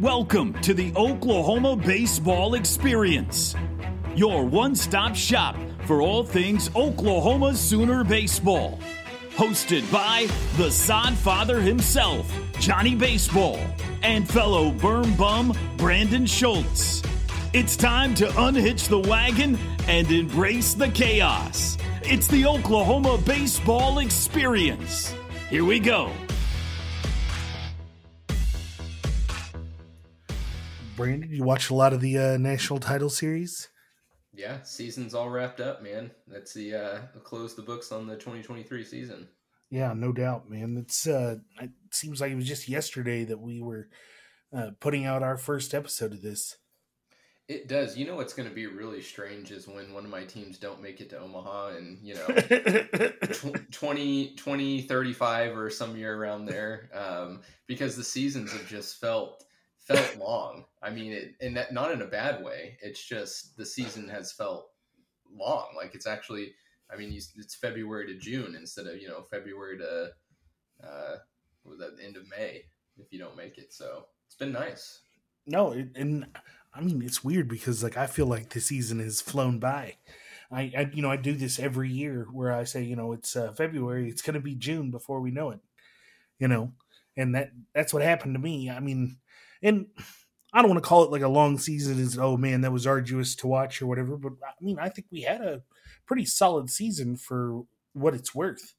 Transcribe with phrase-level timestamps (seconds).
[0.00, 3.54] Welcome to the Oklahoma Baseball Experience,
[4.16, 8.80] your one stop shop for all things Oklahoma Sooner baseball.
[9.32, 10.26] Hosted by
[10.56, 13.60] the sod father himself, Johnny Baseball,
[14.02, 17.02] and fellow berm bum Brandon Schultz.
[17.52, 21.76] It's time to unhitch the wagon and embrace the chaos.
[22.04, 25.14] It's the Oklahoma Baseball Experience.
[25.50, 26.10] Here we go.
[31.00, 33.68] Brandon, you watch a lot of the uh, national title series?
[34.34, 36.10] Yeah, season's all wrapped up, man.
[36.28, 39.28] That's the uh close the books on the 2023 season.
[39.70, 40.76] Yeah, no doubt, man.
[40.78, 43.88] It's uh it seems like it was just yesterday that we were
[44.54, 46.56] uh, putting out our first episode of this.
[47.48, 47.96] It does.
[47.96, 50.80] You know what's going to be really strange is when one of my teams don't
[50.80, 56.46] make it to Omaha and, you know, tw- 20, 20, 35 or some year around
[56.46, 59.46] there um, because the seasons have just felt
[59.80, 60.64] felt long.
[60.82, 62.78] I mean, it, and that, not in a bad way.
[62.82, 64.70] It's just the season has felt
[65.32, 65.68] long.
[65.76, 66.52] Like it's actually,
[66.92, 70.10] I mean, you, it's February to June instead of you know February to
[70.86, 71.16] uh,
[71.64, 72.64] was that the end of May
[72.98, 73.72] if you don't make it.
[73.72, 75.00] So it's been nice.
[75.46, 76.26] no, it, and
[76.74, 79.96] I mean it's weird because like I feel like the season has flown by.
[80.52, 83.36] I, I you know I do this every year where I say you know it's
[83.36, 85.60] uh, February, it's going to be June before we know it,
[86.38, 86.72] you know,
[87.16, 88.70] and that that's what happened to me.
[88.70, 89.18] I mean,
[89.62, 89.86] and
[90.52, 92.86] I don't want to call it like a long season as oh man that was
[92.86, 95.62] arduous to watch or whatever, but I mean I think we had a
[96.06, 98.74] pretty solid season for what it's worth.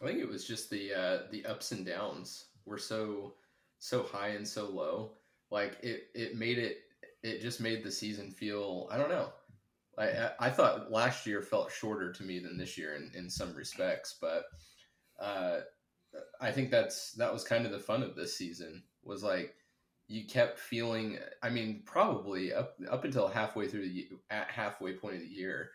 [0.00, 3.34] I think it was just the uh, the ups and downs were so
[3.78, 5.16] so high and so low.
[5.50, 6.78] Like it it made it
[7.22, 9.32] it just made the season feel I don't know.
[9.98, 13.54] I I- thought last year felt shorter to me than this year in, in some
[13.54, 14.44] respects, but
[15.18, 15.60] uh,
[16.40, 19.54] I think that's that was kind of the fun of this season was like
[20.08, 21.18] you kept feeling.
[21.42, 25.70] I mean, probably up up until halfway through the at halfway point of the year,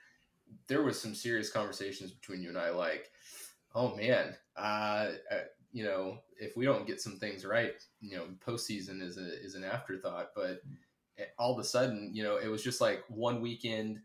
[0.67, 3.11] there was some serious conversations between you and I, like,
[3.75, 8.25] oh man, uh, uh, you know, if we don't get some things right, you know,
[8.45, 10.31] postseason is a is an afterthought.
[10.35, 10.61] But
[11.37, 13.99] all of a sudden, you know, it was just like one weekend,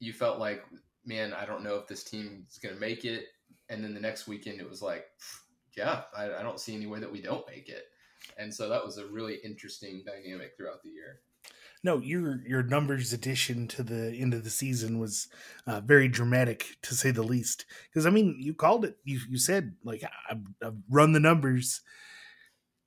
[0.00, 0.64] you felt like,
[1.04, 3.26] man, I don't know if this team is going to make it,
[3.68, 5.06] and then the next weekend, it was like,
[5.76, 7.84] yeah, I, I don't see any way that we don't make it.
[8.38, 11.20] And so that was a really interesting dynamic throughout the year.
[11.84, 15.26] No, your your numbers addition to the end of the season was
[15.66, 17.66] uh, very dramatic to say the least.
[17.88, 18.96] Because I mean, you called it.
[19.04, 21.80] You you said like I've, I've run the numbers,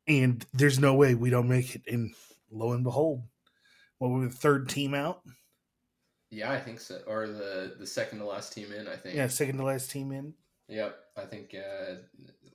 [0.07, 1.81] and there's no way we don't make it.
[1.87, 2.13] And
[2.49, 3.23] lo and behold,
[3.97, 5.23] what we were the third team out.
[6.31, 7.01] Yeah, I think so.
[7.05, 9.15] Or the the second to last team in, I think.
[9.15, 10.33] Yeah, second to last team in.
[10.69, 11.95] Yep, I think uh,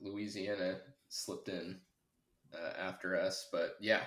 [0.00, 0.78] Louisiana
[1.08, 1.80] slipped in
[2.54, 4.02] uh, after us, but yeah.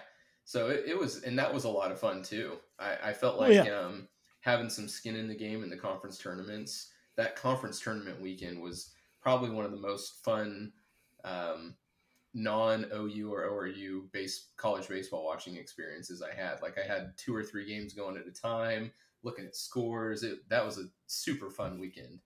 [0.45, 2.57] So it, it was, and that was a lot of fun too.
[2.79, 3.79] I, I felt Oh, like yeah.
[3.79, 4.07] um,
[4.41, 6.91] having some skin in the game in the conference tournaments.
[7.15, 10.73] That conference tournament weekend was probably one of the most fun
[11.23, 11.75] um,
[12.33, 16.61] non OU or ORU base college baseball watching experiences I had.
[16.61, 18.91] Like I had two or three games going at a time,
[19.23, 20.23] looking at scores.
[20.23, 22.19] It, that was a super fun weekend.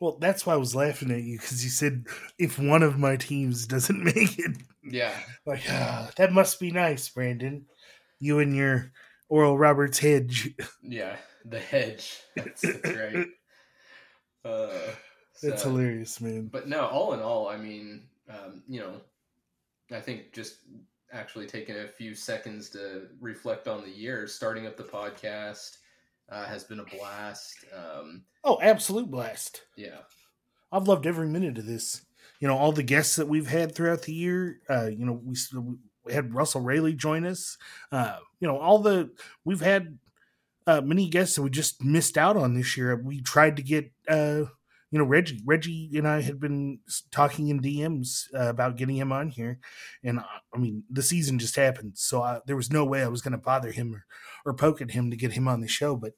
[0.00, 2.04] Well, that's why I was laughing at you because you said
[2.38, 5.12] if one of my teams doesn't make it, Yeah,
[5.46, 7.64] like ah, that must be nice, Brandon.
[8.18, 8.92] You and your
[9.28, 10.54] Oral Roberts hedge.
[10.82, 12.18] Yeah, the hedge.
[12.36, 13.26] That's, that's right.
[14.44, 14.68] Uh,
[15.42, 16.46] That's so- hilarious, man.
[16.52, 19.00] But no, all in all, I mean, um, you know,
[19.92, 20.58] I think just
[21.12, 25.76] actually taking a few seconds to reflect on the year, starting up the podcast
[26.28, 27.64] uh, has been a blast.
[27.74, 29.62] Um, Oh, absolute blast.
[29.76, 29.98] yeah,
[30.70, 32.04] I've loved every minute of this.
[32.40, 34.60] You know, all the guests that we've had throughout the year.
[34.68, 35.36] Uh, you know, we,
[36.04, 37.56] we had Russell Rayleigh join us.
[37.90, 39.10] Uh, you know, all the
[39.44, 39.98] we've had
[40.66, 42.94] uh, many guests that we just missed out on this year.
[42.96, 44.44] We tried to get, uh,
[44.90, 45.42] you know, Reggie.
[45.44, 46.78] Reggie and I had been
[47.10, 49.58] talking in DMs uh, about getting him on here,
[50.04, 50.24] and uh,
[50.54, 53.32] I mean, the season just happened, so I, there was no way I was going
[53.32, 54.04] to bother him or,
[54.44, 55.96] or poke at him to get him on the show.
[55.96, 56.12] But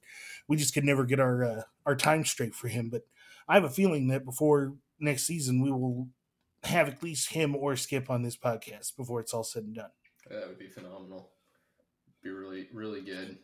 [0.46, 2.90] we just could never get our uh, our time straight for him.
[2.90, 3.02] But
[3.48, 6.08] I have a feeling that before next season, we will
[6.64, 9.90] have at least him or Skip on this podcast before it's all said and done.
[10.28, 11.31] that would be phenomenal.
[12.22, 13.38] Be really, really good.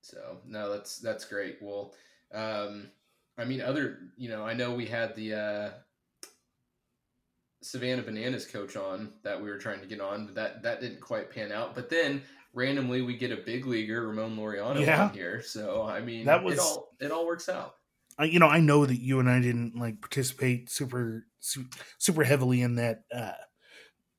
[0.00, 1.58] So no, that's that's great.
[1.60, 1.94] Well,
[2.32, 2.90] um,
[3.40, 5.70] I mean, other you know, I know we had the uh,
[7.62, 11.00] Savannah Bananas coach on that we were trying to get on, but that that didn't
[11.00, 11.74] quite pan out.
[11.74, 12.22] But then
[12.52, 15.04] randomly we get a big leaguer, Ramon Laureano, Yeah.
[15.04, 15.42] on here.
[15.42, 17.76] So I mean, That was- it all it all works out.
[18.18, 21.26] I, you know, I know that you and I didn't like participate super
[21.98, 23.32] super heavily in that uh,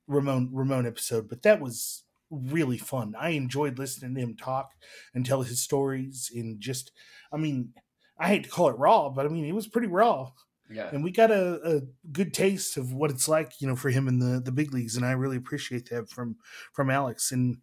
[0.07, 3.13] Ramon Ramon episode, but that was really fun.
[3.19, 4.71] I enjoyed listening to him talk
[5.13, 6.91] and tell his stories and just
[7.31, 7.73] I mean,
[8.21, 10.31] I hate to call it raw, but I mean it was pretty raw.
[10.69, 10.89] Yeah.
[10.91, 11.81] And we got a, a
[12.11, 14.95] good taste of what it's like, you know, for him in the, the big leagues,
[14.95, 16.37] and I really appreciate that from
[16.71, 17.31] from Alex.
[17.31, 17.57] And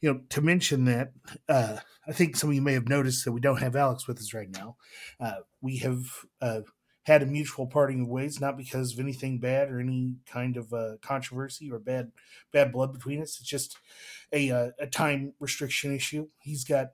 [0.00, 1.12] you know, to mention that,
[1.48, 4.18] uh, I think some of you may have noticed that we don't have Alex with
[4.18, 4.76] us right now.
[5.18, 6.04] Uh, we have
[6.42, 6.60] uh,
[7.04, 10.72] had a mutual parting of ways, not because of anything bad or any kind of
[10.72, 12.12] uh, controversy or bad
[12.52, 13.38] bad blood between us.
[13.40, 13.78] It's just
[14.32, 16.28] a uh, a time restriction issue.
[16.42, 16.88] He's got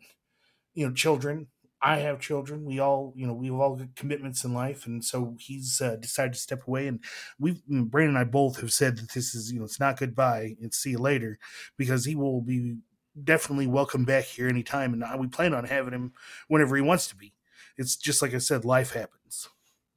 [0.75, 1.49] you know children.
[1.83, 2.65] I have children.
[2.65, 6.35] We all you know we've all got commitments in life, and so he's uh, decided
[6.35, 6.87] to step away.
[6.87, 7.03] And
[7.39, 10.57] we've Brandon and I both have said that this is you know it's not goodbye.
[10.61, 11.39] It's see you later
[11.77, 12.77] because he will be
[13.23, 16.13] definitely welcome back here anytime, and we plan on having him
[16.49, 17.33] whenever he wants to be.
[17.77, 19.49] It's just like I said, life happens.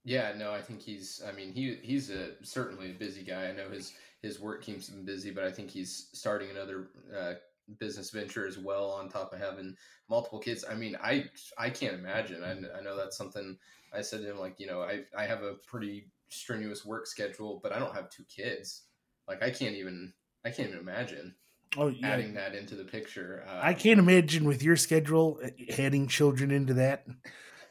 [0.06, 1.22] Yeah, no, I think he's.
[1.28, 3.48] I mean, he he's a certainly a busy guy.
[3.48, 7.34] I know his his work keeps him busy, but I think he's starting another uh,
[7.80, 9.76] business venture as well on top of having
[10.10, 10.66] multiple kids.
[10.70, 11.26] I mean, I
[11.58, 12.44] I can't imagine.
[12.44, 13.58] I, I know that's something
[13.94, 14.40] I said to him.
[14.40, 18.10] Like, you know, I I have a pretty strenuous work schedule, but I don't have
[18.10, 18.84] two kids.
[19.28, 20.14] Like, I can't even
[20.46, 21.36] I can't even imagine
[21.78, 22.10] Oh, yeah.
[22.10, 23.44] adding that into the picture.
[23.48, 25.50] Uh, I can't imagine with your schedule uh,
[25.80, 27.08] adding children into that.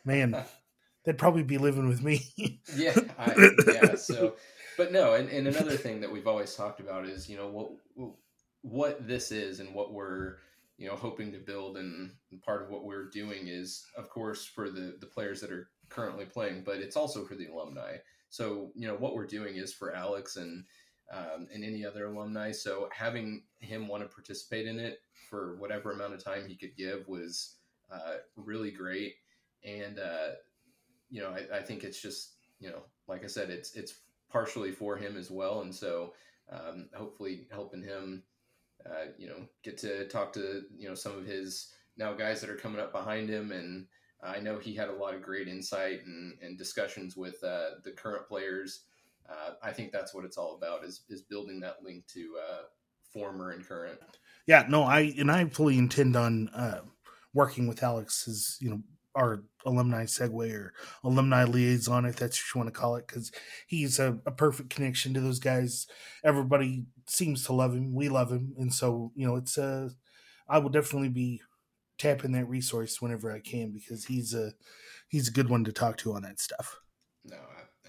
[0.04, 0.36] Man,
[1.04, 2.32] they'd probably be living with me.
[2.76, 3.94] yeah, I, yeah.
[3.94, 4.34] So,
[4.76, 7.70] but no, and, and another thing that we've always talked about is you know what
[8.62, 10.36] what this is and what we're
[10.78, 14.44] you know hoping to build and, and part of what we're doing is of course
[14.44, 17.96] for the the players that are currently playing, but it's also for the alumni.
[18.30, 20.64] So you know what we're doing is for Alex and
[21.12, 22.52] um, and any other alumni.
[22.52, 26.74] So having him want to participate in it for whatever amount of time he could
[26.76, 27.56] give was
[27.92, 29.14] uh, really great.
[29.64, 30.28] And uh,
[31.10, 34.00] you know, I, I, think it's just you know, like I said, it's it's
[34.30, 36.14] partially for him as well, and so
[36.50, 38.22] um, hopefully helping him,
[38.86, 42.50] uh, you know, get to talk to you know some of his now guys that
[42.50, 43.86] are coming up behind him and.
[44.24, 47.90] I know he had a lot of great insight and, and discussions with uh, the
[47.90, 48.84] current players
[49.28, 52.62] uh, I think that's what it's all about is is building that link to uh,
[53.12, 53.98] former and current.
[54.46, 56.80] Yeah, no, I and I fully intend on uh,
[57.34, 58.80] working with Alex as you know
[59.14, 60.72] our alumni segue or
[61.04, 63.30] alumni liaison, if that's what you want to call it, because
[63.66, 65.86] he's a, a, perfect connection to those guys.
[66.24, 67.94] Everybody seems to love him.
[67.94, 69.90] We love him, and so you know, it's uh,
[70.48, 71.42] I will definitely be
[71.98, 74.52] tapping that resource whenever I can because he's a
[75.08, 76.80] he's a good one to talk to on that stuff.
[77.24, 77.36] No,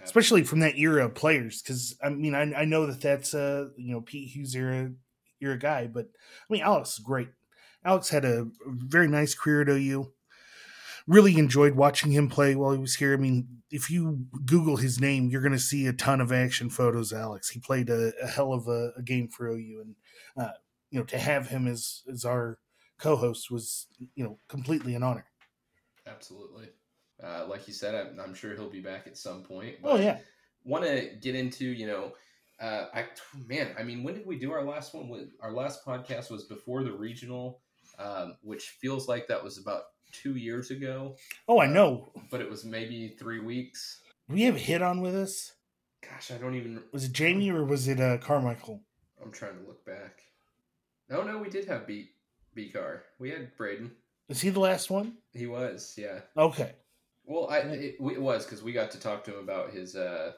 [0.03, 1.61] especially from that era of players.
[1.61, 4.91] Because I mean, I, I know that that's uh you know Pete Hughes era
[5.41, 7.29] era guy, but I mean Alex is great.
[7.85, 10.11] Alex had a very nice career at OU.
[11.07, 13.13] Really enjoyed watching him play while he was here.
[13.13, 16.69] I mean, if you Google his name, you're going to see a ton of action
[16.69, 17.11] photos.
[17.11, 19.95] Alex, he played a, a hell of a, a, game for OU, and
[20.37, 20.53] uh,
[20.91, 22.59] you know to have him as as our
[22.99, 25.25] co-host was you know completely an honor.
[26.07, 26.69] Absolutely.
[27.21, 29.75] Uh, like you said, I'm, I'm, sure he'll be back at some point.
[29.83, 30.19] oh yeah.
[30.65, 32.13] Want to get into you know,
[32.61, 33.05] uh, I
[33.47, 35.29] man, I mean, when did we do our last one?
[35.41, 37.61] Our last podcast was before the regional,
[37.99, 39.83] um, which feels like that was about
[40.13, 41.17] two years ago.
[41.47, 42.09] Oh, I know.
[42.15, 44.01] Uh, but it was maybe three weeks.
[44.29, 45.53] we have hit on with us?
[46.01, 46.81] Gosh, I don't even.
[46.91, 48.81] Was it Jamie or was it uh, Carmichael?
[49.21, 50.21] I'm trying to look back.
[51.09, 52.11] No, no, we did have B
[52.53, 53.03] B car.
[53.19, 53.91] We had Braden.
[54.29, 55.17] Is he the last one?
[55.33, 56.19] He was, yeah.
[56.37, 56.73] Okay.
[57.25, 60.33] Well, I it, it was because we got to talk to him about his uh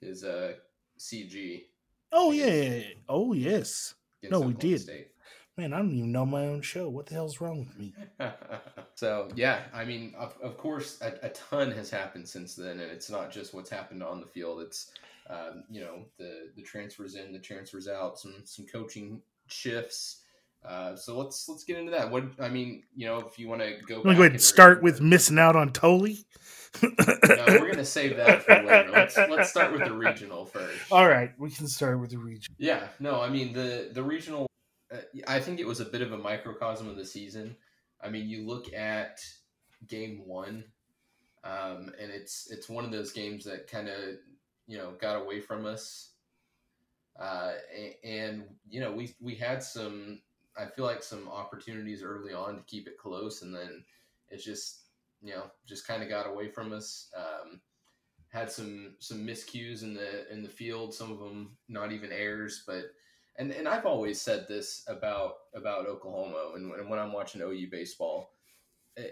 [0.00, 0.52] his uh
[0.98, 1.64] CG.
[2.12, 2.80] Oh yeah.
[3.08, 3.94] oh yes.
[4.22, 4.80] No, we did.
[4.80, 5.08] State.
[5.58, 6.88] Man, I don't even know my own show.
[6.88, 7.92] What the hell's wrong with me?
[8.94, 12.92] so yeah, I mean, of, of course, a, a, ton has happened since then, and
[12.92, 14.60] it's not just what's happened on the field.
[14.60, 14.92] It's
[15.28, 20.20] um, you know the the transfers in, the transfers out, some some coaching shifts.
[20.64, 22.08] Uh, so let's let's get into that.
[22.08, 25.00] What I mean, you know, if you want to go, go ahead and start with
[25.00, 26.24] missing out on Tolly.
[26.82, 26.90] no,
[27.48, 28.90] we're gonna save that for later.
[28.92, 30.92] Let's let's start with the regional first.
[30.92, 32.54] All right, we can start with the region.
[32.58, 34.47] Yeah, no, I mean the the regional.
[34.92, 37.56] Uh, I think it was a bit of a microcosm of the season.
[38.00, 39.20] I mean, you look at
[39.86, 40.64] game one,
[41.44, 43.96] um, and it's it's one of those games that kind of
[44.66, 46.10] you know got away from us.
[47.18, 50.20] Uh, and, and you know we we had some
[50.56, 53.84] I feel like some opportunities early on to keep it close, and then
[54.30, 54.82] it just
[55.22, 57.10] you know just kind of got away from us.
[57.16, 57.60] Um,
[58.28, 62.62] had some some miscues in the in the field, some of them not even errors,
[62.66, 62.92] but
[63.38, 68.32] and and I've always said this about about Oklahoma and, when I'm watching OU baseball,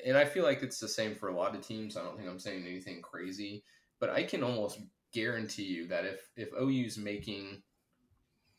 [0.04, 1.96] and I feel like it's the same for a lot of teams.
[1.96, 3.64] I don't think I'm saying anything crazy,
[4.00, 4.80] but I can almost
[5.12, 7.62] guarantee you that if if OU's making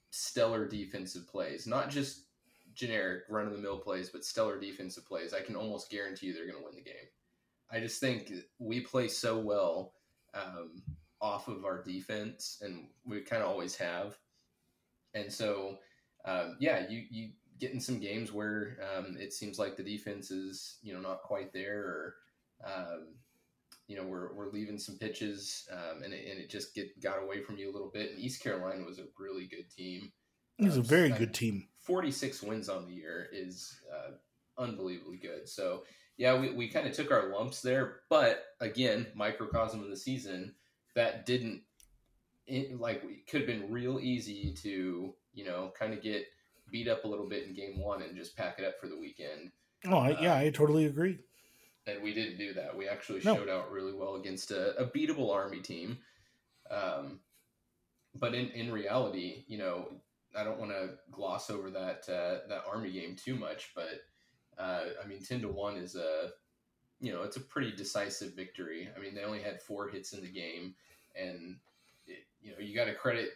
[0.10, 2.28] stellar defensive plays, not just
[2.74, 6.34] generic run of the mill plays, but stellar defensive plays, I can almost guarantee you
[6.34, 7.10] they're going to win the game.
[7.72, 9.94] I just think we play so well
[10.34, 10.82] um,
[11.20, 14.18] off of our defense, and we kind of always have.
[15.18, 15.78] And so,
[16.26, 20.32] um, yeah, you you get in some games where um, it seems like the defense
[20.32, 22.16] is you know not quite there, or
[22.66, 23.08] um,
[23.88, 27.22] you know we're, we're leaving some pitches, um, and it, and it just get got
[27.22, 28.12] away from you a little bit.
[28.12, 30.12] And East Carolina was a really good team.
[30.60, 31.68] It was a very good team.
[31.82, 34.12] 46 wins on the year is uh,
[34.62, 35.48] unbelievably good.
[35.48, 35.84] So,
[36.18, 38.02] yeah, we, we kind of took our lumps there.
[38.10, 40.56] But again, microcosm of the season,
[40.96, 41.62] that didn't,
[42.48, 46.26] it, like, it could have been real easy to, you know, kind of get
[46.72, 48.98] beat up a little bit in game one and just pack it up for the
[48.98, 49.52] weekend.
[49.86, 51.20] Oh, I, yeah, I totally agree.
[51.86, 52.76] And we didn't do that.
[52.76, 53.36] We actually no.
[53.36, 56.00] showed out really well against a, a beatable Army team.
[56.70, 57.20] Um,
[58.16, 59.88] but in, in reality, you know,
[60.36, 64.02] I don't want to gloss over that uh, that Army game too much, but
[64.58, 66.32] uh, I mean, ten to one is a
[67.00, 68.90] you know it's a pretty decisive victory.
[68.96, 70.76] I mean, they only had four hits in the game,
[71.16, 71.58] and
[72.42, 73.30] you know you got to credit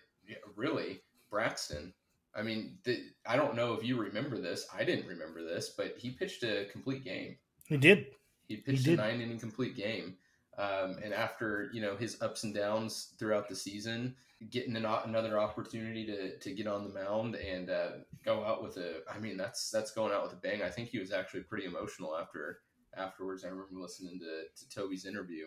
[0.55, 1.93] really Braxton.
[2.35, 4.65] I mean, the, I don't know if you remember this.
[4.73, 7.35] I didn't remember this, but he pitched a complete game.
[7.67, 8.07] He did.
[8.47, 10.15] He pitched he a nine inning complete game.
[10.57, 14.15] Um, and after you know his ups and downs throughout the season,
[14.49, 17.89] getting an, another opportunity to, to get on the mound and uh,
[18.25, 20.61] go out with a I mean that's that's going out with a bang.
[20.61, 22.59] I think he was actually pretty emotional after
[22.97, 23.45] afterwards.
[23.45, 25.45] I remember listening to, to Toby's interview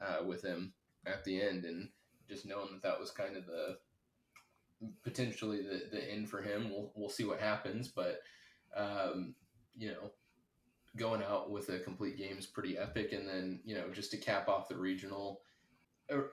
[0.00, 0.72] uh, with him
[1.06, 1.88] at the end and
[2.28, 3.78] just knowing that that was kind of the
[5.02, 6.70] potentially the, the end for him.
[6.70, 8.20] We'll we'll see what happens, but
[8.76, 9.34] um,
[9.76, 10.10] you know
[10.96, 13.12] going out with a complete game is pretty epic.
[13.12, 15.40] And then you know just to cap off the regional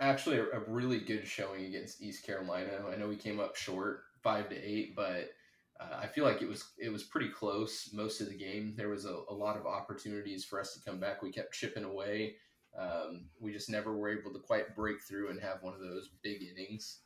[0.01, 2.71] actually a, really good showing against East Carolina.
[2.91, 5.31] I know we came up short five to eight, but
[5.79, 8.73] uh, I feel like it was it was pretty close most of the game.
[8.75, 11.21] There was a, a lot of opportunities for us to come back.
[11.21, 12.35] We kept chipping away.
[12.77, 16.09] Um, we just never were able to quite break through and have one of those
[16.23, 16.99] big innings.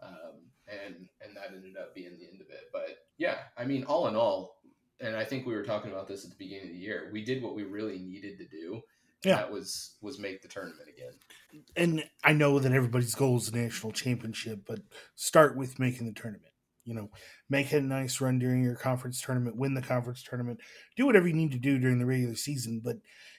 [0.00, 2.70] Um, and and that ended up being the end of it.
[2.72, 4.60] But yeah, I mean, all in all,
[5.00, 7.10] and I think we were talking about this at the beginning of the year.
[7.12, 8.82] We did what we really needed to do
[9.24, 9.36] yeah.
[9.36, 11.64] that was was make the tournament again.
[11.76, 14.80] And I know that everybody's goal is the national championship, but
[15.16, 16.52] start with making the tournament.
[16.84, 17.10] You know,
[17.50, 20.60] make a nice run during your conference tournament, win the conference tournament,
[20.96, 22.80] do whatever you need to do during the regular season.
[22.82, 22.96] But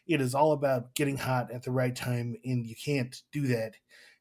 [0.10, 3.76] it is all about getting hot at the right time, and you can't do that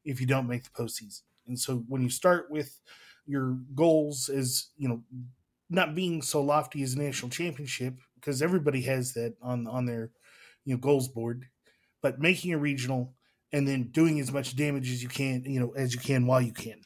[0.05, 1.23] if you don't make the postseason.
[1.47, 2.79] And so when you start with
[3.25, 5.03] your goals as you know
[5.69, 10.11] not being so lofty as a national championship because everybody has that on on their
[10.65, 11.45] you know goals board,
[12.01, 13.15] but making a regional
[13.51, 16.41] and then doing as much damage as you can, you know, as you can while
[16.41, 16.81] you can.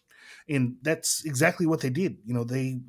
[0.50, 2.18] And that's exactly what they did.
[2.26, 2.80] You know, they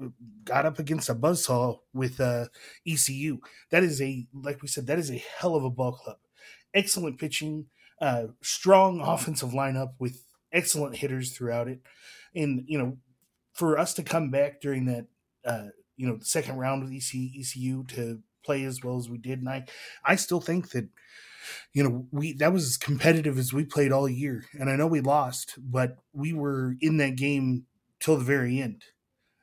[0.44, 2.46] got up against a buzzsaw with uh,
[2.86, 3.38] ECU.
[3.70, 6.18] That is a, like we said, that is a hell of a ball club.
[6.72, 7.66] Excellent pitching,
[8.00, 11.80] uh, strong offensive lineup with excellent hitters throughout it.
[12.34, 12.98] And, you know,
[13.52, 15.06] for us to come back during that,
[15.44, 19.48] uh, you know, second round with ECU to play as well as we did, and
[19.48, 19.64] I
[20.04, 20.88] I still think that
[21.72, 24.86] you know we that was as competitive as we played all year, and I know
[24.86, 27.66] we lost, but we were in that game
[28.00, 28.84] till the very end,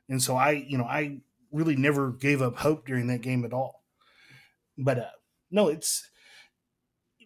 [0.08, 1.20] and so I you know I
[1.52, 3.84] really never gave up hope during that game at all.
[4.78, 5.10] But uh,
[5.50, 6.10] no, it's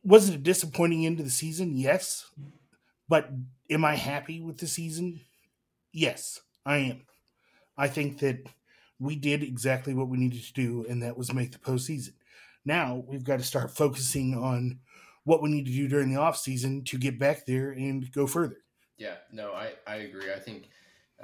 [0.05, 1.77] was it a disappointing end of the season?
[1.77, 2.31] Yes,
[3.09, 3.31] but
[3.71, 5.23] am I happy with the season?
[5.93, 7.07] Yes, I am.
[7.79, 8.49] I think that
[9.01, 12.15] we did exactly what we needed to do, and that was make the postseason.
[12.67, 14.81] Now we've got to start focusing on
[15.25, 18.27] what we need to do during the off season to get back there and go
[18.27, 18.59] further.
[18.99, 20.33] Yeah, no, I, I agree.
[20.33, 20.69] I think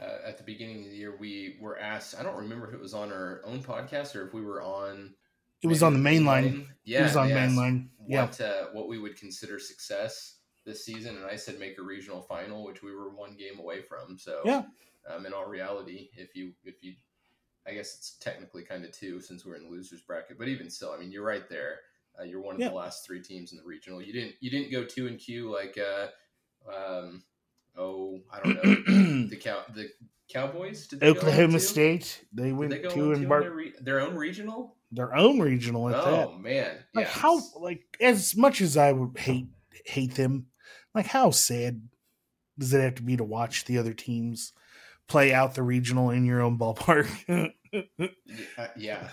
[0.00, 2.14] uh, at the beginning of the year we were asked.
[2.18, 5.14] I don't remember if it was on our own podcast or if we were on.
[5.62, 6.68] It was on the main line.
[6.84, 7.90] Yeah, it was on main line.
[8.06, 11.82] Yeah, what, uh, what we would consider success this season, and I said make a
[11.82, 14.18] regional final, which we were one game away from.
[14.18, 14.62] So yeah,
[15.08, 16.94] um, in all reality, if you if you
[17.66, 20.68] I guess it's technically kind of two since we're in the losers bracket, but even
[20.68, 21.76] still, I mean, you're right there.
[22.18, 22.68] Uh, you're one of yeah.
[22.68, 24.02] the last three teams in the regional.
[24.02, 26.08] You didn't you didn't go two and Q like uh,
[26.70, 27.22] um,
[27.76, 29.88] oh I don't know the cow the
[30.30, 34.76] Cowboys did Oklahoma State they went they two and Bar- their, re- their, own regional
[34.90, 36.40] their own regional at oh that.
[36.40, 37.10] man like yeah.
[37.10, 39.48] how like as much as I would hate
[39.84, 40.46] hate them
[40.94, 41.88] like how sad
[42.58, 44.52] does it have to be to watch the other teams
[45.12, 47.06] play out the regional in your own ballpark.
[48.76, 49.08] yeah.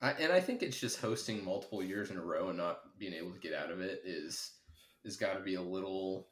[0.00, 3.12] I, and I think it's just hosting multiple years in a row and not being
[3.12, 4.52] able to get out of it is
[5.04, 6.28] is got to be a little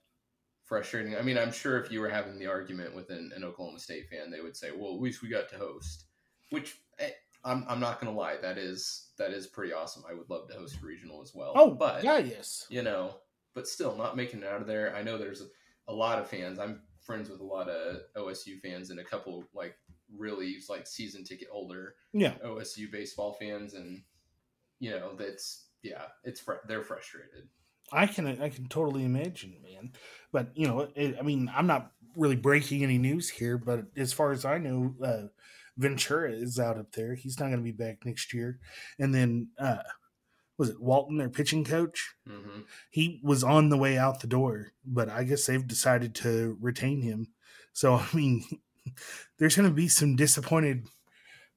[0.65, 1.17] frustrating.
[1.17, 4.09] I mean, I'm sure if you were having the argument with an, an Oklahoma State
[4.09, 6.07] fan, they would say, "Well, at least we got to host,"
[6.49, 7.11] which eh,
[7.45, 10.05] I'm I'm not gonna lie, that is that is pretty awesome.
[10.11, 11.53] I would love to host a regional as well.
[11.55, 12.67] Oh, but yeah, yes.
[12.71, 13.17] you know,
[13.55, 14.97] but still not making it out of there.
[14.97, 15.47] I know there's a,
[15.89, 16.59] a lot of fans.
[16.59, 19.75] I'm friends with a lot of OSU fans and a couple like
[20.15, 22.35] really like season ticket holder Yeah.
[22.45, 24.03] OSU baseball fans, and
[24.79, 27.49] you know that's yeah, it's fr- they're frustrated.
[27.91, 29.93] I can I can totally imagine, man.
[30.33, 34.13] But you know, it, I mean, I'm not really breaking any news here, but as
[34.13, 35.23] far as I know, uh,
[35.79, 37.15] Ventura is out up there.
[37.15, 38.59] He's not going to be back next year.
[38.99, 39.79] And then uh,
[40.59, 42.15] was it Walton, their pitching coach?
[42.27, 42.61] hmm
[42.91, 47.01] He was on the way out the door, but I guess they've decided to retain
[47.03, 47.29] him.
[47.73, 48.45] So I mean,
[49.39, 50.87] there's going to be some disappointed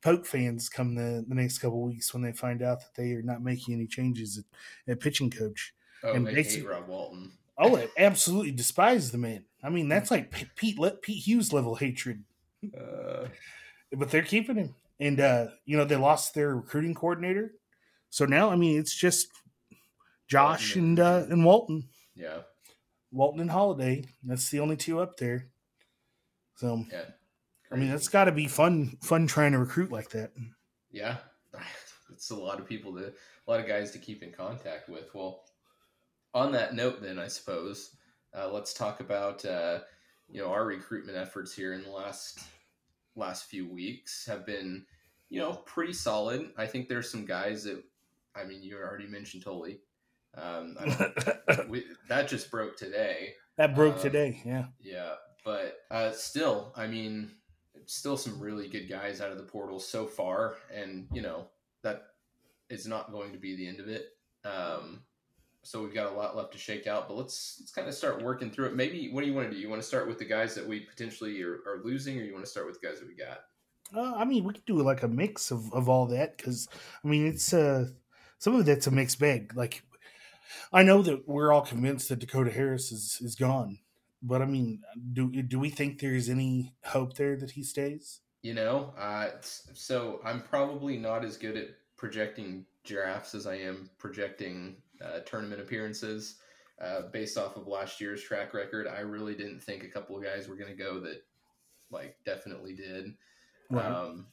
[0.01, 3.21] Poke fans come the, the next couple weeks when they find out that they are
[3.21, 5.73] not making any changes at, at pitching coach.
[6.03, 7.33] Oh, And they hate Rob Walton.
[7.57, 9.45] Oh, I absolutely despise the man.
[9.63, 12.23] I mean, that's like Pete Pete Hughes level hatred.
[12.75, 13.27] Uh,
[13.91, 17.53] But they're keeping him, and uh, you know they lost their recruiting coordinator,
[18.11, 19.27] so now I mean it's just
[20.27, 22.41] Josh Walton and and- uh, and Walton, yeah,
[23.11, 24.05] Walton and Holliday.
[24.23, 25.47] That's the only two up there.
[26.57, 27.05] So yeah.
[27.71, 30.31] I mean, that's got to be fun fun trying to recruit like that.
[30.91, 31.17] yeah,
[32.13, 35.13] it's a lot of people to a lot of guys to keep in contact with.
[35.15, 35.43] Well,
[36.33, 37.95] on that note, then I suppose
[38.37, 39.79] uh, let's talk about uh,
[40.29, 42.39] you know our recruitment efforts here in the last
[43.15, 44.85] last few weeks have been
[45.29, 46.51] you know pretty solid.
[46.57, 47.83] I think there's some guys that
[48.35, 49.79] I mean you already mentioned Tully.
[50.37, 50.77] Um,
[51.69, 53.33] we, that just broke today.
[53.57, 54.41] that broke Um, today.
[54.45, 54.65] Yeah.
[54.79, 57.31] Yeah, but uh, still, I mean,
[57.85, 61.47] still some really good guys out of the portal so far, and you know
[61.83, 62.03] that
[62.69, 64.05] is not going to be the end of it.
[64.45, 65.01] Um,
[65.63, 68.23] so we've got a lot left to shake out, but let's let's kind of start
[68.23, 68.75] working through it.
[68.75, 69.61] Maybe what do you want to do?
[69.61, 72.31] You want to start with the guys that we potentially are, are losing, or you
[72.33, 73.39] want to start with the guys that we got?
[73.93, 76.69] Uh, I mean, we could do like a mix of, of all that because
[77.03, 77.89] I mean, it's uh,
[78.41, 79.55] some of that's a mixed bag.
[79.55, 79.83] Like,
[80.73, 83.77] I know that we're all convinced that Dakota Harris is is gone,
[84.21, 84.81] but I mean,
[85.13, 88.19] do do we think there's any hope there that he stays?
[88.41, 89.27] You know, uh,
[89.73, 95.61] so I'm probably not as good at projecting giraffes as I am projecting uh, tournament
[95.61, 96.37] appearances.
[96.83, 100.23] Uh, based off of last year's track record, I really didn't think a couple of
[100.23, 101.21] guys were going to go that,
[101.91, 103.13] like, definitely did.
[103.69, 103.85] Right.
[103.85, 104.25] Um,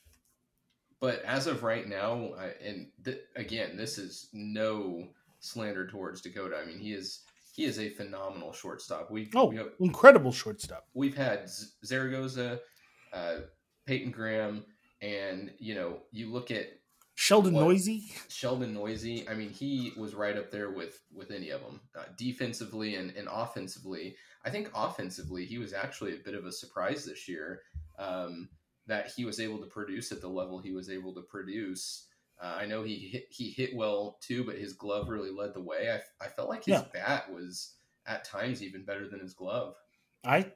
[1.01, 5.09] but as of right now, I, and th- again, this is no
[5.41, 6.57] slander towards Dakota.
[6.61, 7.21] I mean, he is
[7.55, 9.11] he is a phenomenal shortstop.
[9.11, 10.87] We oh, we have, incredible shortstop.
[10.95, 12.61] we've had Z- Zaragoza,
[13.13, 13.37] uh,
[13.87, 14.65] Peyton Graham,
[15.01, 16.67] and you know, you look at
[17.15, 17.63] Sheldon What?
[17.65, 18.13] Noisy.
[18.29, 19.29] Sheldon Noisy.
[19.29, 23.11] I mean, he was right up there with with any of them, uh, defensively and,
[23.17, 24.17] and offensively.
[24.45, 27.63] I think offensively, he was actually a bit of a surprise this year
[27.99, 28.49] um,
[28.88, 32.09] that he was able to produce at the level he was able to produce.
[32.42, 35.62] Uh, I know he hit, he hit well too, but his glove really led the
[35.62, 35.90] way.
[35.92, 36.85] I, I felt like his Yeah.
[36.92, 39.77] bat was at times even better than his glove.
[40.24, 40.53] I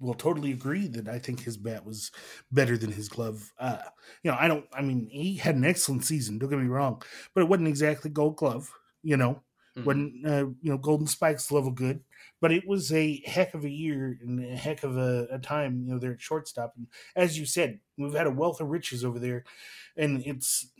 [0.00, 2.10] will totally agree that I think his bat was
[2.52, 3.52] better than his glove.
[3.58, 3.78] Uh,
[4.22, 4.66] you know, I don't.
[4.72, 6.38] I mean, he had an excellent season.
[6.38, 7.02] Don't get me wrong,
[7.34, 8.70] but it wasn't exactly Gold Glove.
[9.02, 9.42] You know,
[9.78, 9.84] Mhm.
[9.84, 12.04] wasn't uh, you know Golden Spikes level good,
[12.40, 15.84] but it was a heck of a year and a heck of a, a time.
[15.84, 19.04] You know, there at shortstop, and as you said, we've had a wealth of riches
[19.04, 19.44] over there,
[19.96, 20.72] and it's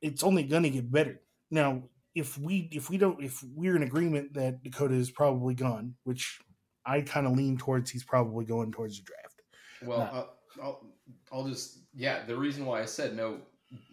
[0.00, 1.20] it's only going to get better.
[1.50, 5.96] Now, if we if we don't if we're in agreement that Dakota is probably gone,
[6.04, 6.40] which
[6.84, 9.42] I kind of lean towards, he's probably going towards the draft.
[9.82, 10.86] Well, Uh, I'll, I'll,
[11.32, 12.24] I'll just yeah.
[12.24, 13.40] The reason why I said no,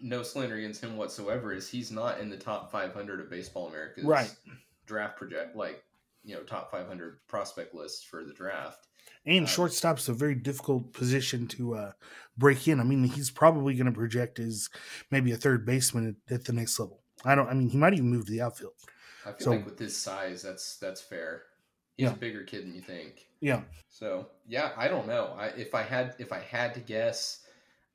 [0.02, 4.04] no slander against him whatsoever is he's not in the top 500 of Baseball America's
[4.06, 4.34] Right.
[4.86, 5.84] draft project, like
[6.26, 8.88] you know, top 500 prospect list for the draft.
[9.26, 11.91] And Uh, shortstop's a very difficult position to uh,
[12.38, 12.80] break in.
[12.80, 14.69] I mean, he's probably going to project as
[15.12, 17.04] maybe a third baseman at, at the next level.
[17.26, 17.48] I don't.
[17.50, 18.74] I mean, he might even move to the outfield.
[19.26, 21.43] I feel So- like with his size, that's that's fair.
[21.98, 22.13] He's Yeah.
[22.13, 23.28] a bigger kid than you think.
[23.39, 25.36] Yeah, So yeah, I don't know.
[25.38, 27.42] I, if I had if I had to guess,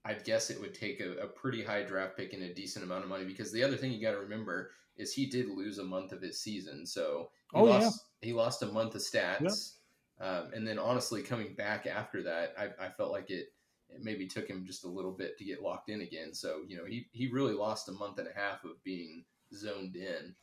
[0.09, 3.05] I'd guess it would take a, a pretty high draft pick and a decent amount
[3.05, 3.25] of money.
[3.25, 6.23] Because the other thing you got to remember is he did lose a month of
[6.23, 7.73] his season, so he Oh, yeah.
[7.85, 9.75] lost he lost a month of stats.
[10.21, 13.53] Um, and then honestly, coming back after that, I, I felt like it
[13.91, 16.33] it maybe took him just a little bit to get locked in again.
[16.35, 19.95] So you know he he really lost a month and a half of being zoned
[19.97, 20.35] in.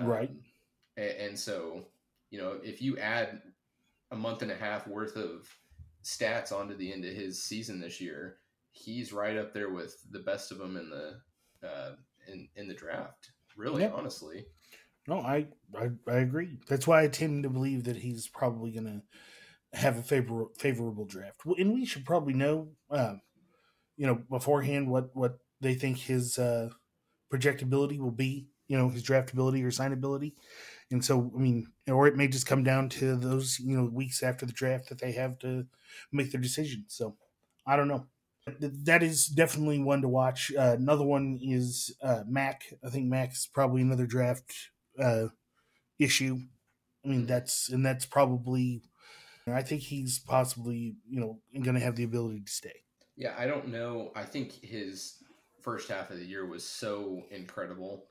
[0.00, 0.30] Right.
[0.96, 1.84] a- and so
[2.30, 3.42] you know if you add
[4.10, 5.48] a month and a half worth of
[6.04, 8.38] stats onto the end of his season this year,
[8.72, 11.20] he's right up there with the best of them in the
[11.66, 11.96] uh,
[12.28, 13.32] in in the draft.
[13.56, 13.92] Really, Yeah.
[13.92, 14.46] honestly,
[15.06, 16.58] No, I, I I agree.
[16.68, 19.02] That's why I tend to believe that he's probably going to
[19.78, 21.42] have a favor, favorable draft.
[21.58, 23.16] And we should probably know, uh,
[23.96, 26.70] you know, beforehand what what they think his uh,
[27.32, 28.48] projectability will be.
[28.68, 30.34] You know, his draftability or signability.
[30.90, 34.22] And so, I mean, or it may just come down to those you know weeks
[34.22, 35.66] after the draft that they have to
[36.12, 36.86] make their decision.
[36.88, 37.18] So,
[37.66, 38.06] I don't know.
[38.60, 40.52] That is definitely one to watch.
[40.56, 42.64] Uh, another one is uh, Mac.
[42.84, 44.52] I think Mac's probably another draft
[45.02, 45.28] uh,
[45.98, 46.38] issue.
[47.04, 48.82] I mean, that's and that's probably.
[49.46, 52.84] I think he's possibly you know going to have the ability to stay.
[53.16, 54.12] Yeah, I don't know.
[54.14, 55.22] I think his
[55.62, 58.04] first half of the year was so incredible.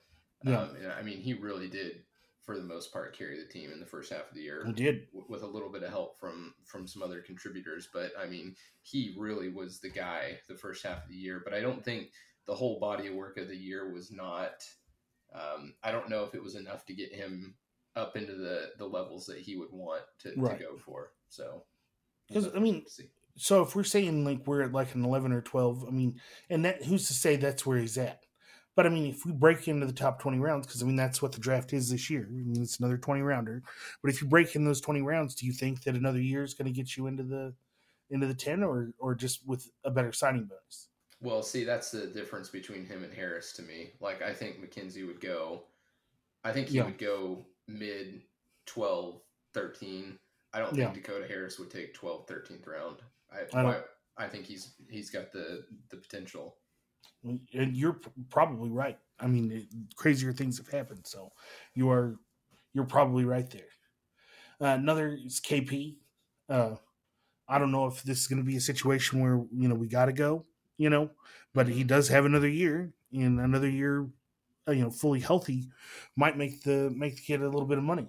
[0.44, 0.62] Yeah.
[0.62, 2.04] Um, I mean, he really did,
[2.48, 4.64] for the most part, carry the team in the first half of the year.
[4.66, 8.26] He did with a little bit of help from from some other contributors, but I
[8.26, 11.42] mean, he really was the guy the first half of the year.
[11.44, 12.08] But I don't think
[12.48, 14.64] the whole body of work of the year was not
[15.36, 17.56] um, I don't know if it was enough to get him
[17.98, 20.58] up into the the levels that he would want to, right.
[20.58, 21.12] to go for.
[21.28, 21.64] So,
[22.30, 22.86] because I mean,
[23.36, 26.64] so if we're saying like we're at like an eleven or twelve, I mean, and
[26.64, 28.22] that who's to say that's where he's at?
[28.78, 31.20] But I mean, if we break into the top twenty rounds, because I mean that's
[31.20, 32.28] what the draft is this year.
[32.30, 33.64] I mean, it's another twenty rounder.
[34.04, 36.54] But if you break in those twenty rounds, do you think that another year is
[36.54, 37.56] going to get you into the
[38.12, 40.90] into the ten, or or just with a better signing bonus?
[41.20, 43.94] Well, see, that's the difference between him and Harris to me.
[44.00, 45.64] Like, I think McKenzie would go,
[46.44, 46.86] I think he yeah.
[46.86, 48.22] would go mid
[48.68, 49.20] 12,
[49.56, 50.20] 13.
[50.54, 50.94] I don't think yeah.
[50.94, 52.98] Dakota Harris would take 12, 13th round.
[53.32, 53.82] I, I,
[54.18, 56.56] I, think he's he's got the the potential.
[57.24, 58.00] And you're
[58.30, 58.98] probably right.
[59.20, 61.32] I mean, it, crazier things have happened, so
[61.74, 62.20] you are
[62.74, 63.70] you're probably right there.
[64.62, 65.98] Uh, another is KP.
[66.48, 66.76] Uh,
[67.50, 69.88] I don't know if this is going to be a situation where you know we
[69.88, 70.46] got to go
[70.78, 71.10] you know,
[71.54, 74.08] but he does have another year, and another year,
[74.68, 75.70] uh, you know, fully healthy,
[76.16, 78.08] might make the make the kid a little bit of money.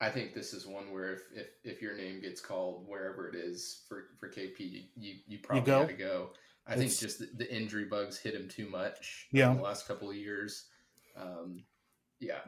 [0.00, 3.34] I think this is one where if if, if your name gets called wherever it
[3.34, 6.30] is for for KP, you you probably you got to go.
[6.66, 9.28] I it's, think just the, the, injury bugs hit him too much.
[9.32, 10.66] Yeah, in the last couple of years.
[11.16, 11.64] Um,
[12.20, 12.40] yeah.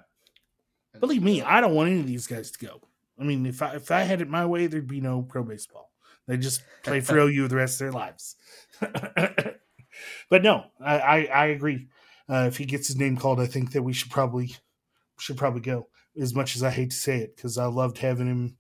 [0.93, 2.81] And Believe me, I don't want any of these guys to go.
[3.19, 5.91] I mean, if I if I had it my way, there'd be no pro baseball.
[6.27, 8.37] They just play for OU the rest of their lives.
[8.81, 11.89] but no, I, I, I agree.
[12.29, 14.57] Uh, if he gets his name called, I think that we should probably
[15.19, 15.89] should probably go.
[16.19, 18.57] As much as I hate to say it, because I loved having him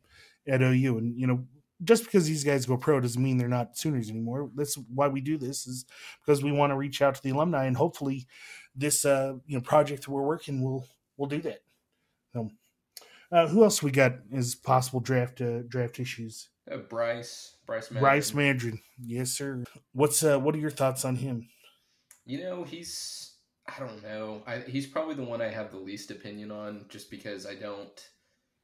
[0.47, 1.47] at OU, and you know,
[1.84, 4.50] just because these guys go pro doesn't mean they're not Sooners anymore.
[4.54, 5.84] That's why we do this is
[6.24, 8.26] because we want to reach out to the alumni, and hopefully,
[8.74, 10.86] this uh, you know project that we're working will
[11.16, 11.62] will do that.
[12.32, 12.50] So,
[13.30, 16.48] uh, who else we got as possible draft uh, draft issues?
[16.70, 18.00] Uh, Bryce Bryce Madron.
[18.00, 18.80] Bryce Madron.
[19.00, 19.64] Yes, sir.
[19.92, 21.48] What's uh what are your thoughts on him?
[22.24, 23.34] You know, he's
[23.68, 24.42] I don't know.
[24.46, 28.08] I, he's probably the one I have the least opinion on just because I don't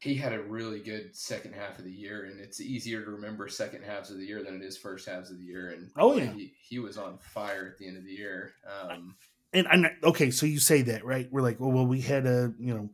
[0.03, 3.47] he had a really good second half of the year and it's easier to remember
[3.47, 5.71] second halves of the year than it is first halves of the year.
[5.71, 6.33] And oh yeah.
[6.33, 8.53] he, he was on fire at the end of the year.
[8.67, 9.15] Um
[9.53, 11.29] and I'm okay so you say that right?
[11.31, 12.91] We're like well, well we had a you know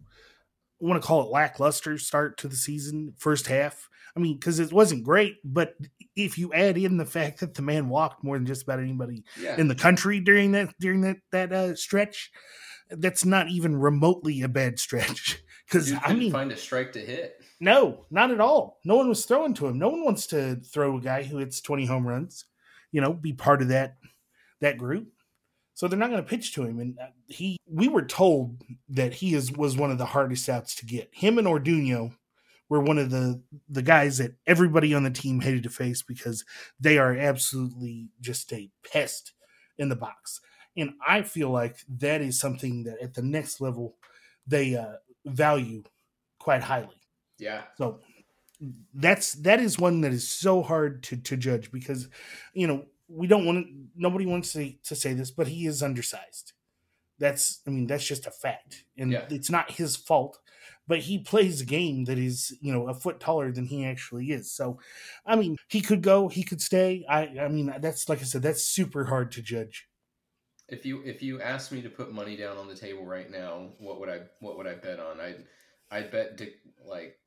[0.83, 3.89] I want to call it lackluster start to the season first half.
[4.15, 5.77] I mean, because it wasn't great, but
[6.15, 9.25] if you add in the fact that the man walked more than just about anybody
[9.41, 9.57] yeah.
[9.57, 12.31] in the country during that during that that uh, stretch,
[12.91, 15.43] that's not even remotely a bad stretch.
[15.69, 17.43] Because I mean, find a strike to hit.
[17.61, 18.79] No, not at all.
[18.85, 19.79] No one was throwing to him.
[19.79, 22.47] No one wants to throw a guy who hits twenty home runs.
[22.91, 23.97] You know, be part of that
[24.61, 25.09] that group.
[25.75, 26.81] So they're not going to pitch to him.
[26.81, 30.75] And uh, he, we were told that he is was one of the hardest outs
[30.77, 31.09] to get.
[31.13, 32.17] Him and Orduno
[32.69, 36.45] were one of the the guys that everybody on the team hated to face because
[36.81, 39.33] they are absolutely just a pest
[39.79, 40.41] in the box.
[40.77, 43.97] And I feel like that is something that at the next level
[44.47, 44.95] they uh,
[45.29, 45.83] value
[46.39, 47.01] quite highly.
[47.39, 47.63] Yeah.
[47.77, 48.01] So
[48.95, 52.09] that's that is one that is so hard to to judge because
[52.55, 55.83] you know we don't want to, nobody wants to, to say this, but he is
[55.83, 56.53] undersized.
[57.19, 59.27] That's I mean that's just a fact, and yeah.
[59.31, 60.39] it's not his fault
[60.89, 64.31] but he plays a game that is you know a foot taller than he actually
[64.31, 64.81] is so
[65.27, 68.43] i mean he could go he could stay i i mean that's like i said
[68.43, 69.88] that's super hard to judge
[70.69, 73.69] if you if you asked me to put money down on the table right now
[73.79, 75.21] what would i what would i bet on?
[75.21, 75.45] I i'd,
[75.91, 77.19] I'd bet Dick, like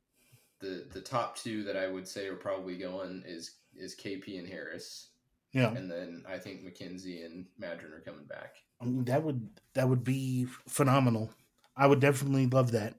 [0.60, 4.48] the the top two that i would say are probably going is is kp and
[4.48, 5.10] harris.
[5.54, 5.74] Yeah.
[5.74, 8.56] And then i think mckenzie and madron are coming back.
[8.80, 11.32] I mean that would that would be phenomenal.
[11.76, 12.96] I would definitely love that.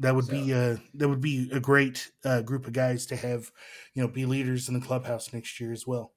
[0.00, 0.32] That would so.
[0.32, 3.52] be a that would be a great uh, group of guys to have,
[3.94, 6.14] you know, be leaders in the clubhouse next year as well.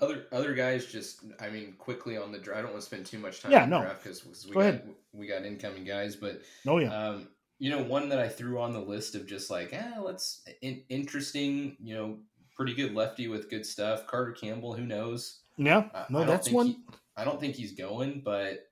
[0.00, 2.58] Other other guys just, I mean, quickly on the draft.
[2.58, 3.84] I don't want to spend too much time Yeah, on the no.
[3.84, 4.94] draft because we Go got ahead.
[5.12, 7.28] we got incoming guys, but Oh yeah, um,
[7.60, 10.82] you know, one that I threw on the list of just like, ah, let's in,
[10.88, 12.18] interesting, you know,
[12.56, 14.06] pretty good lefty with good stuff.
[14.08, 15.40] Carter Campbell, who knows?
[15.56, 15.84] yeah.
[16.10, 16.66] No, that's one.
[16.66, 16.78] he-
[17.16, 18.66] I don't think he's going, but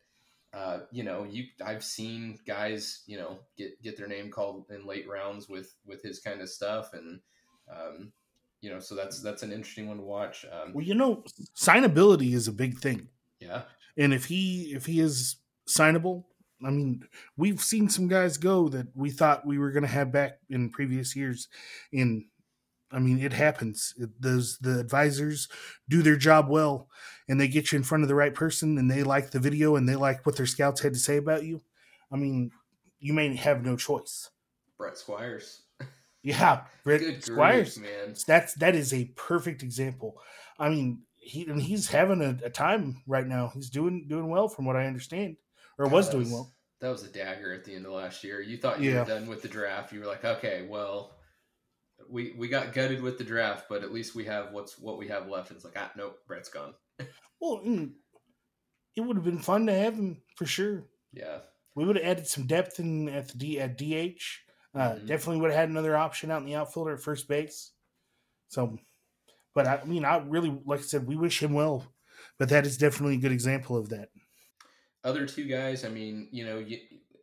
[0.53, 4.85] uh, you know, you I've seen guys, you know, get get their name called in
[4.85, 7.21] late rounds with with his kind of stuff, and
[7.71, 8.13] um,
[8.63, 10.47] you know, so that's that's an interesting one to watch.
[10.51, 11.23] Um, Well, you know,
[11.55, 13.09] signability is a big thing.
[13.41, 13.63] yeah,
[13.99, 15.37] and if he if he is
[15.69, 16.25] signable
[16.65, 17.03] i mean
[17.37, 20.69] we've seen some guys go that we thought we were going to have back in
[20.71, 21.49] previous years
[21.93, 22.25] and
[22.91, 25.49] i mean it happens it, those the advisors
[25.89, 26.89] do their job well
[27.29, 29.77] and they get you in front of the right person and they like the video
[29.77, 31.61] and they like what their scouts had to say about you
[32.13, 32.51] i mean
[32.99, 34.31] you may have no choice
[34.79, 35.63] Brett Squires.
[36.23, 38.15] Yeah Brett Good squires grief, man.
[38.27, 40.21] that's that is a perfect example.
[40.59, 43.51] I mean, he and he's having a, a time right now.
[43.55, 45.37] He's doing doing well from what I understand,
[45.79, 46.53] or was doing well.
[46.81, 48.41] That was a dagger at the end of last year.
[48.41, 49.01] You thought you Yeah.
[49.01, 49.93] were done with the draft.
[49.93, 51.17] You were like, okay, well,
[52.09, 55.07] we we got gutted with the draft, but at least we have what's what we
[55.09, 55.51] have left.
[55.51, 56.75] And it's like, ah, nope, Brett's gone.
[57.41, 57.61] Well,
[58.95, 60.85] it would have been fun to have him for sure.
[61.13, 61.39] Yeah,
[61.75, 64.23] We would have added some depth in at the D at DH.
[64.75, 65.07] Uh, Mhm.
[65.07, 67.73] Definitely would have had another option out in the outfielder at first base.
[68.49, 68.79] So,
[69.55, 71.93] but I mean, I really like I said, we wish him well.
[72.39, 74.11] But that is definitely a good example of that.
[75.05, 75.85] other two guys.
[75.85, 76.79] I mean, you know, you,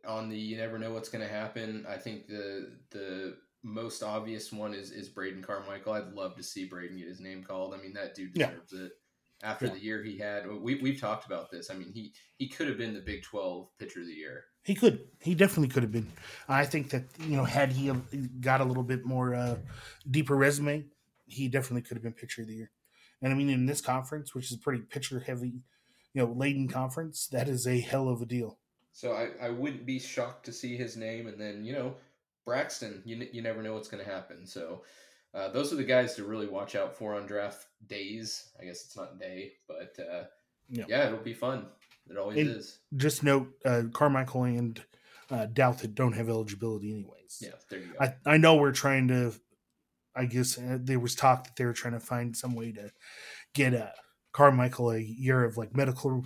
[0.06, 1.86] on the you never know what's going to happen.
[1.88, 5.94] I think the the most obvious one is is Braden Carmichael.
[5.94, 7.74] I'd love to see Braden get his name called.
[7.74, 8.50] I mean, that dude Yeah.
[8.50, 8.92] deserves it.
[9.42, 9.72] After Yeah.
[9.72, 11.70] the year he had, we we've talked about this.
[11.70, 14.44] I mean, he he could have been the Big Twelve pitcher of the year.
[14.62, 15.06] He could.
[15.20, 16.10] He definitely could have been.
[16.48, 17.90] I think that you know, had he
[18.40, 19.56] got a little bit more uh,
[20.10, 20.84] deeper resume,
[21.26, 22.70] he definitely could have been pitcher of the year.
[23.22, 25.62] And I mean, in this conference, which is a pretty pitcher heavy,
[26.14, 28.58] you know, laden conference, that is a hell of a deal.
[28.92, 31.94] So I, I wouldn't be shocked to see his name, and then you know
[32.44, 33.02] Braxton.
[33.04, 34.46] You n- you never know what's going to happen.
[34.46, 34.82] So
[35.34, 38.50] uh, those are the guys to really watch out for on draft days.
[38.60, 40.24] I guess it's not day, but uh,
[40.68, 40.84] Yeah.
[40.88, 41.66] yeah, it'll be fun.
[42.10, 42.78] It always And- is.
[42.96, 44.82] Just note, uh, Carmichael and
[45.30, 47.38] uh, Douthit don't have eligibility, anyways.
[47.40, 48.04] Yeah, there you go.
[48.04, 49.32] I, I know we're trying to.
[50.16, 52.90] I guess uh, there was talk that they were trying to find some way to
[53.54, 53.90] get uh,
[54.32, 56.24] Carmichael a year of like medical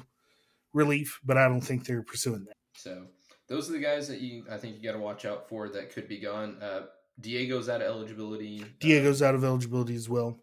[0.73, 2.57] relief, but I don't think they're pursuing that.
[2.77, 3.07] so
[3.47, 5.93] those are the guys that you I think you got to watch out for that
[5.93, 6.57] could be gone.
[6.63, 6.87] Uh,
[7.21, 8.63] Diego's out of eligibility.
[8.63, 10.39] Uh, Diego's out of eligibility as well.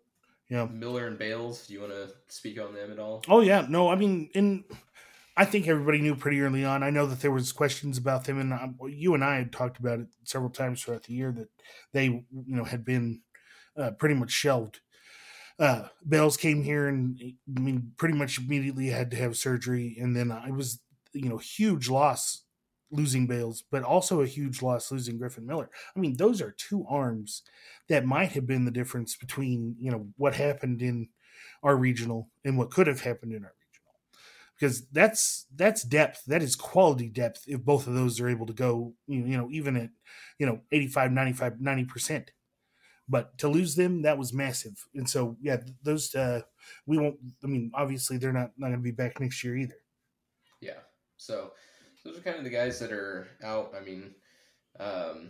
[0.49, 0.65] Yeah.
[0.65, 1.65] Miller and Bales.
[1.65, 3.23] Do you want to speak on them at all?
[3.27, 3.65] Oh yeah.
[3.67, 4.63] No, I mean, in
[5.41, 6.83] I think everybody knew pretty early on.
[6.83, 9.79] I know that there was questions about them, and um, you and I had talked
[9.79, 11.49] about it several times throughout the year that
[11.93, 13.23] they, you know, had been
[13.75, 14.81] uh, pretty much shelved.
[15.57, 17.19] Uh, Bales came here and
[17.57, 20.79] I mean, pretty much immediately had to have surgery, and then I was,
[21.11, 22.43] you know, huge loss
[22.91, 25.71] losing Bales, but also a huge loss losing Griffin Miller.
[25.95, 27.41] I mean, those are two arms
[27.89, 31.09] that might have been the difference between you know what happened in
[31.63, 33.55] our regional and what could have happened in our
[34.61, 38.53] because that's that's depth that is quality depth if both of those are able to
[38.53, 39.89] go you you know even at
[40.37, 42.27] you know 85 95 90%
[43.09, 46.41] but to lose them that was massive and so yeah those uh
[46.85, 49.75] we won't i mean obviously they're not not going to be back next year either
[50.61, 50.81] Yeah.
[51.17, 51.53] So
[52.03, 53.73] those are kind of the guys that are out.
[53.79, 54.15] I mean,
[54.79, 55.29] um,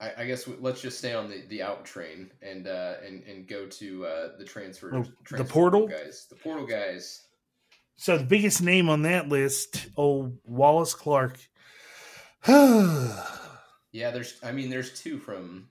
[0.00, 3.24] I, I guess we, let's just stay on the, the out train and uh, and
[3.24, 5.04] and go to uh, the transfer, Oh,
[5.36, 5.88] the portal?
[5.88, 6.26] guys.
[6.30, 7.25] The portal guys.
[7.96, 11.38] So the biggest name on that list oh wallace clark
[13.92, 14.38] Yeah, there's.
[14.42, 15.68] I mean, there's two from.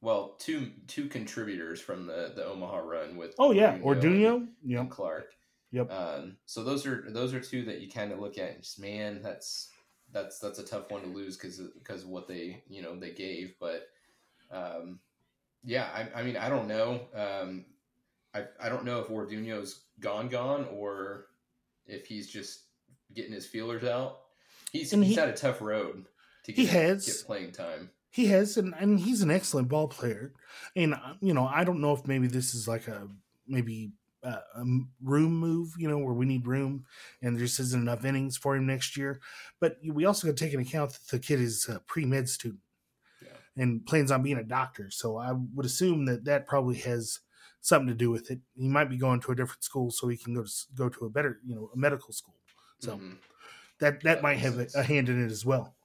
[0.00, 3.34] Well, two two contributors from the the Omaha run with.
[3.38, 5.32] oh yeah Orduño orduno and- yep and Clark.
[5.72, 5.90] Yep.
[5.92, 8.78] Um, so those are those are two that you kind of look at and just
[8.80, 9.70] man, that's
[10.12, 13.10] that's that's a tough one to lose because because of what they you know they
[13.10, 13.54] gave.
[13.58, 13.88] But
[14.52, 15.00] um,
[15.64, 17.00] yeah, I, I mean I don't know.
[17.14, 17.64] Um,
[18.32, 21.26] I I don't know if Orduno's gone gone or
[21.86, 22.62] if he's just
[23.14, 24.20] getting his feelers out.
[24.72, 26.06] He's And he's he- had a tough road
[26.44, 27.06] to he get, has.
[27.06, 27.90] get playing time.
[28.10, 30.32] He has, and, and he's an excellent ball player.
[30.74, 33.08] And uh, you know, I don't know if maybe this is like a
[33.46, 34.64] maybe uh, a
[35.02, 36.84] room move, you know, where we need room,
[37.22, 39.20] and there just isn't enough innings for him next year.
[39.60, 42.28] But we also got to take into account that the kid is a pre med
[42.28, 42.60] student
[43.22, 43.28] Yeah.
[43.62, 44.90] and plans on being a doctor.
[44.90, 47.20] So I would assume that that probably has
[47.66, 48.40] something to do with it.
[48.56, 51.06] He might be going to a different school so he can go to go to
[51.06, 52.40] a better, you know, a medical school.
[52.80, 53.18] So Mhm.
[53.80, 55.76] that that That might have a, a hand in it as well.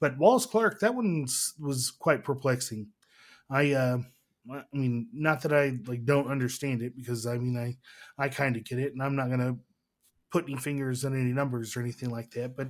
[0.00, 1.22] But Wallace Clark, that one
[1.60, 2.92] was quite perplexing.
[3.50, 3.98] I uh,
[4.52, 7.78] I mean, not that I like don't understand it because I mean I
[8.18, 9.58] I kind of get it, and I'm not gonna
[10.32, 12.56] put any fingers on any numbers or anything like that.
[12.56, 12.68] But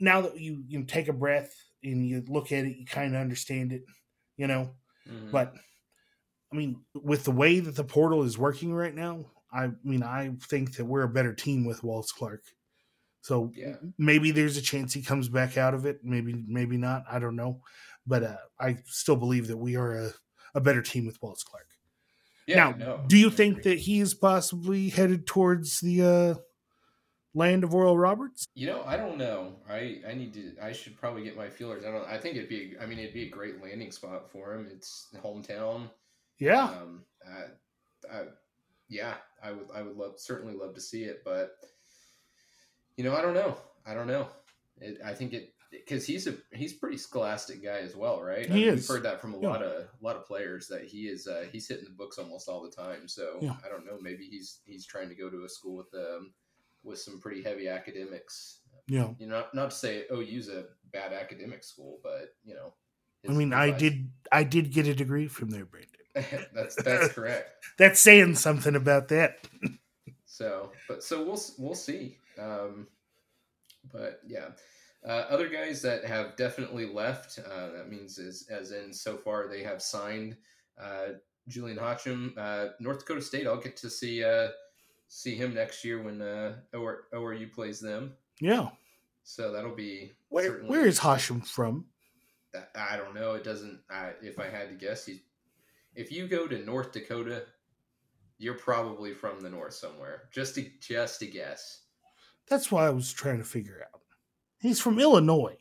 [0.00, 3.20] now that you you take a breath and you look at it, you kind of
[3.20, 3.84] understand it,
[4.36, 4.76] you know.
[5.06, 5.30] Mhm.
[5.30, 5.54] But
[6.56, 10.30] I mean, with the way that the portal is working right now, I mean, I
[10.48, 12.44] think that we're a better team with Wallace Clark.
[13.20, 13.74] So Yeah.
[13.98, 16.00] maybe there's a chance he comes back out of it.
[16.02, 17.04] Maybe, maybe not.
[17.10, 17.60] I don't know.
[18.06, 20.12] But uh, I still believe that we are a,
[20.54, 21.66] a better team with Wallace Clark.
[22.46, 26.40] yeah, now, no, do you think that he is possibly headed towards the uh,
[27.34, 28.46] land of Oral Roberts?
[28.54, 29.56] You know, I don't know.
[29.68, 30.54] I I need to.
[30.62, 31.84] I should probably get my feelers.
[31.84, 32.06] I don't.
[32.06, 32.74] I think it'd be.
[32.80, 34.68] I mean, it'd be a great landing spot for him.
[34.70, 35.90] It's hometown.
[36.38, 36.64] Yeah.
[36.64, 37.04] Um.
[37.26, 38.22] I, I,
[38.88, 39.14] yeah.
[39.42, 39.66] I would.
[39.74, 40.14] I would love.
[40.18, 41.56] Certainly love to see it, but
[42.96, 43.56] you know, I don't know.
[43.86, 44.28] I don't know.
[44.80, 48.48] It, I think it because he's a he's pretty scholastic guy as well, right?
[48.50, 48.88] I He mean, is.
[48.88, 49.48] We've heard that from a Yeah.
[49.48, 52.48] lot of a lot of players that he is uh, he's hitting the books almost
[52.48, 53.08] all the time.
[53.08, 53.56] So Yeah.
[53.64, 53.98] I don't know.
[54.00, 56.32] Maybe he's he's trying to go to a school with um
[56.84, 58.60] with some pretty heavy academics.
[58.86, 59.08] Yeah.
[59.18, 62.72] You know, not, not to say OU's a bad academic school, but you know.
[63.28, 65.95] I mean, I did, I did get a degree from there, Brandon.
[66.54, 67.64] that's that's correct.
[67.78, 69.38] That's saying something about that.
[70.24, 72.18] So, but so we'll we'll see.
[72.38, 72.86] Um,
[73.92, 74.48] but yeah,
[75.06, 77.38] uh, other guys that have definitely left.
[77.38, 80.36] Uh, that means as as in so far they have signed
[80.80, 81.14] uh,
[81.48, 83.46] Julian Hodgem, uh, North Dakota State.
[83.46, 84.48] I'll get to see uh,
[85.08, 88.14] see him next year when uh, OR, ORU plays them.
[88.40, 88.68] Yeah.
[89.24, 91.86] So that'll be Where, where is Hashem from?
[92.54, 93.32] I- I don't know.
[93.32, 93.80] It doesn't.
[93.90, 95.20] I, if I had to guess, he's,
[95.96, 97.44] if you go to North Dakota,
[98.38, 100.24] you're probably from the north somewhere.
[100.32, 101.82] Just to just to guess.
[102.48, 104.00] That's why I was trying to figure out.
[104.60, 105.56] He's from Illinois.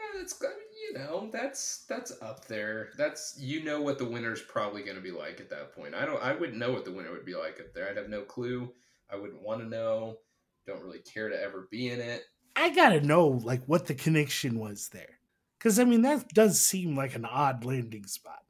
[0.00, 0.56] Eh, That's I mean,
[0.88, 2.90] you know that's that's up there.
[2.96, 5.94] That's you know what the winter's probably going to be like at that point.
[5.94, 6.22] I don't.
[6.22, 7.88] I wouldn't know what the winter would be like up there.
[7.88, 8.72] I'd have no clue.
[9.12, 10.18] I wouldn't want to know.
[10.66, 12.22] Don't really care to ever be in it.
[12.56, 15.18] I gotta know like what the connection was there,
[15.58, 18.40] because I mean that does seem like an odd landing spot,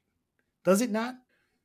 [0.65, 1.15] does it not?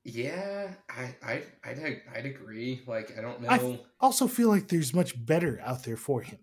[0.04, 2.82] Yeah, I I I'd I'd agree.
[2.86, 3.50] Like I don't know.
[3.50, 6.40] I f- Also feel like there's much better out there for him,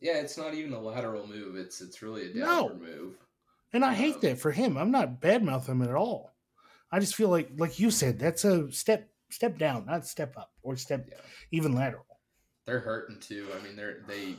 [0.00, 1.56] yeah, it's not even a lateral move.
[1.56, 2.68] It's it's really a No.
[2.68, 3.14] downward move.
[3.74, 4.76] and I hate Um, that for him.
[4.78, 6.34] I'm not bad mouthing him at all.
[6.90, 10.52] I just feel like, like you said, that's a step step down, not step up
[10.62, 11.20] or step Yeah.
[11.50, 12.06] even lateral.
[12.64, 13.48] they're hurting too.
[13.54, 14.36] I mean, they're they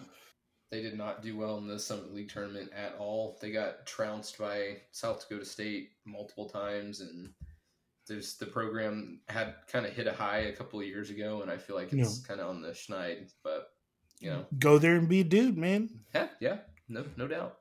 [0.71, 3.37] they did not do well in the Summit League tournament at all.
[3.39, 7.31] They got trounced by South Dakota State multiple times, and
[8.07, 11.49] there's the program had kind of hit a high a couple of years ago, and
[11.51, 13.31] I feel like it's kind of on the schneid.
[13.43, 13.69] But
[14.19, 15.89] you know, Go there and be a dude, man.
[16.13, 16.57] yeah, yeah,
[16.89, 17.57] no, no doubt.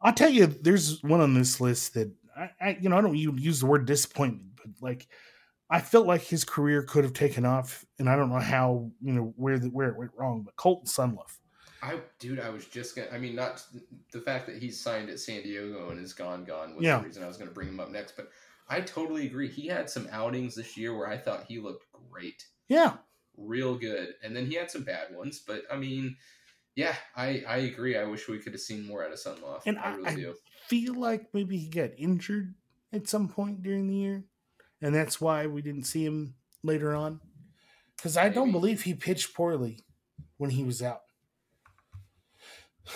[0.00, 3.16] I'll tell you, there's one on this list that I, I you know, I don't
[3.16, 5.08] even use the word disappointment, but like
[5.70, 9.12] I felt like his career could have taken off, and I don't know how, you
[9.12, 10.42] know, where the, where it went wrong.
[10.42, 11.36] But Colton Sundloff,
[11.82, 13.08] I, dude, I was just gonna.
[13.12, 13.64] I mean, not
[14.12, 16.98] the fact that he's signed at San Diego and is gone, gone was Yeah.
[16.98, 18.14] the reason I was gonna bring him up next.
[18.16, 18.30] But
[18.68, 19.48] I totally agree.
[19.48, 22.44] He had some outings this year where I thought he looked great.
[22.68, 22.96] yeah,
[23.36, 24.14] real good.
[24.22, 26.16] And then he had some bad ones, but I mean,
[26.74, 27.96] yeah, I I agree.
[27.96, 29.62] I wish we could have seen more out of Sundloff.
[29.66, 30.34] And I I- really I- do.
[30.66, 32.54] feel like maybe he got injured
[32.92, 34.24] at some point during the year,
[34.82, 37.20] and that's why we didn't see him later on.
[37.96, 39.84] Because I don't believe he pitched poorly
[40.36, 41.00] when he was out.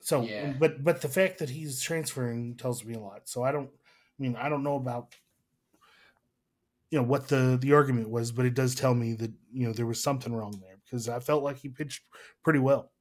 [0.00, 0.52] So, Yeah.
[0.58, 3.26] but but the fact that he's transferring tells me a lot.
[3.28, 3.70] So I don't,
[4.18, 5.14] I mean, I don't know about
[6.90, 9.72] you know what the the argument was, but it does tell me that you know
[9.72, 12.04] there was something wrong there because I felt like he pitched
[12.44, 12.92] pretty well.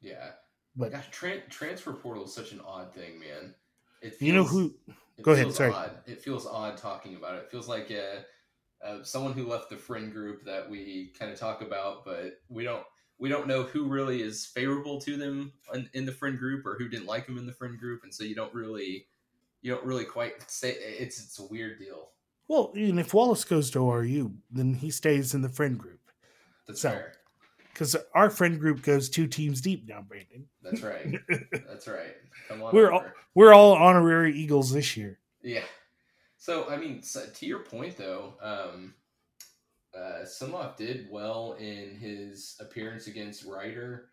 [0.00, 0.30] Yeah,
[0.74, 3.54] But tran- transfer portal is such an odd thing, man.
[4.00, 4.74] It you know who?
[5.20, 5.72] Go ahead, sorry.
[5.72, 5.98] Odd.
[6.06, 7.42] It feels odd talking about it.
[7.44, 11.38] It feels like uh, uh, someone who left the friend group that we kind of
[11.38, 12.84] talk about, but we don't
[13.18, 16.76] we don't know who really is favorable to them in, in the friend group or
[16.76, 19.06] who didn't like them in the friend group, and so you don't really
[19.62, 22.08] you don't really quite say it's it's a weird deal.
[22.48, 26.00] Well, and if Wallace goes to ORU, then he stays in the friend group
[26.66, 27.14] That's So, fair.
[27.72, 30.46] because our friend group goes two teams deep now, Brandon.
[30.62, 31.14] That's right.
[31.68, 32.14] That's right.
[32.48, 32.74] Come on.
[32.74, 33.04] We're over.
[33.06, 35.18] all, we're all honorary Eagles this year.
[35.42, 35.62] Yeah.
[36.36, 38.94] So I mean, so, to your point though, um,
[39.96, 44.08] uh, Sundloff did well in his appearance against Ryder.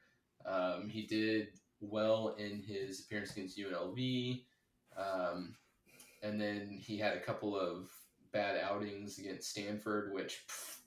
[0.46, 1.48] Um, he did
[1.82, 4.44] well in his appearance against UNLV,
[5.00, 5.56] um,
[6.22, 7.90] and then he had a couple of
[8.32, 10.78] bad outings against Stanford, which, pff,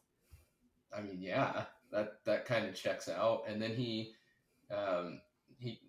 [0.96, 3.44] I mean, yeah, that that kind of checks out.
[3.48, 4.14] And then he
[4.70, 5.20] um,
[5.58, 5.80] he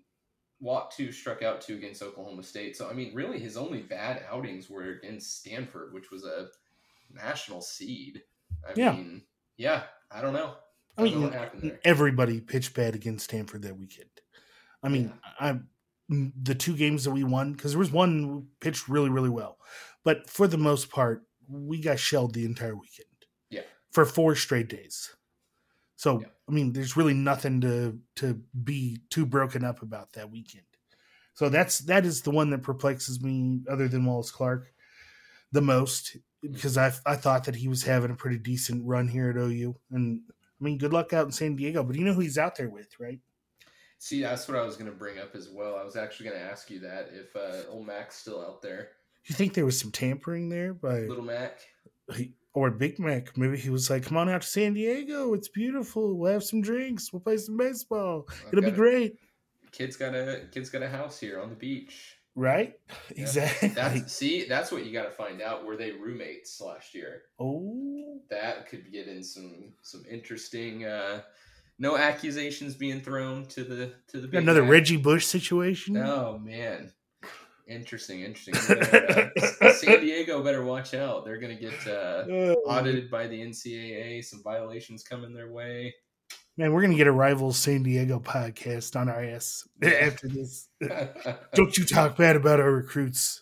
[0.59, 2.77] walked two, struck out two against Oklahoma State.
[2.77, 6.47] So I mean, really, his only bad outings were against Stanford, which was a
[7.13, 8.23] national seed.
[8.67, 8.91] I Yeah.
[8.93, 9.21] mean,
[9.57, 10.55] yeah, I don't know.
[10.97, 11.79] I I don't know what happened there.
[11.83, 14.09] everybody pitched bad against Stanford that weekend.
[14.83, 15.59] I mean, I
[16.09, 19.57] the two games that we won because there was one we pitched really really well,
[20.03, 23.07] but for the most part, we got shelled the entire weekend.
[23.49, 23.61] Yeah.
[23.91, 25.15] for four straight days.
[25.95, 26.27] So Yeah.
[26.49, 30.65] I mean, there's really nothing to to be too broken up about that weekend.
[31.35, 34.71] So that's that is the one that perplexes me, other than Wallace Clark,
[35.51, 39.29] the most because I I thought that he was having a pretty decent run here
[39.29, 41.83] at OU, and I mean, good luck out in San Diego.
[41.83, 43.19] But you know who he's out there with, right?
[44.03, 45.77] See, that's what I was going to bring up as well.
[45.77, 48.89] I was actually going to ask you that if uh, old Mac's still out there,
[49.25, 51.61] You think there was some tampering there by little Mac.
[52.13, 53.37] he, or Big Mac?
[53.37, 55.33] Maybe he was like, "Come on out to San Diego.
[55.33, 56.17] It's beautiful.
[56.17, 57.13] We'll have some drinks.
[57.13, 58.27] We'll play some baseball.
[58.49, 59.15] It'll be a- great."
[59.71, 62.17] Kid's got a kid's got a house here on the beach.
[62.35, 62.73] Right?
[63.15, 63.21] Yeah.
[63.21, 63.69] Exactly.
[63.69, 65.65] That's see, that's what you got to find out.
[65.65, 67.21] Were they roommates last year?
[67.39, 70.83] oh, That could get in some some interesting.
[70.83, 71.21] uh
[71.79, 74.71] No accusations being thrown to the to the another Mac.
[74.71, 75.97] Reggie Bush situation.
[75.97, 76.91] Oh man,
[77.67, 78.53] interesting, interesting.
[78.79, 81.25] Better, uh, San Diego better watch out.
[81.25, 81.91] They're gonna get uh,
[82.29, 84.23] Uh, audited by the NCAA.
[84.23, 85.93] Some violations coming their way.
[86.57, 90.69] man, we're gonna get a rival San Diego podcast on our ass after this.
[91.55, 93.41] Don't you talk bad about our recruits?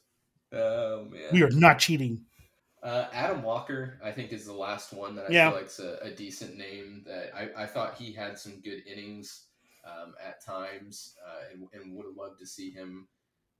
[0.53, 1.29] oh man.
[1.34, 2.25] We are not cheating.
[2.84, 5.49] Uh, Adam Walker, I think, is the last one that I Yeah.
[5.51, 7.03] feel like's a, a decent name.
[7.05, 9.45] That I, I thought he had some good innings
[9.86, 13.07] um, at times, uh, and, and would have loved to see him,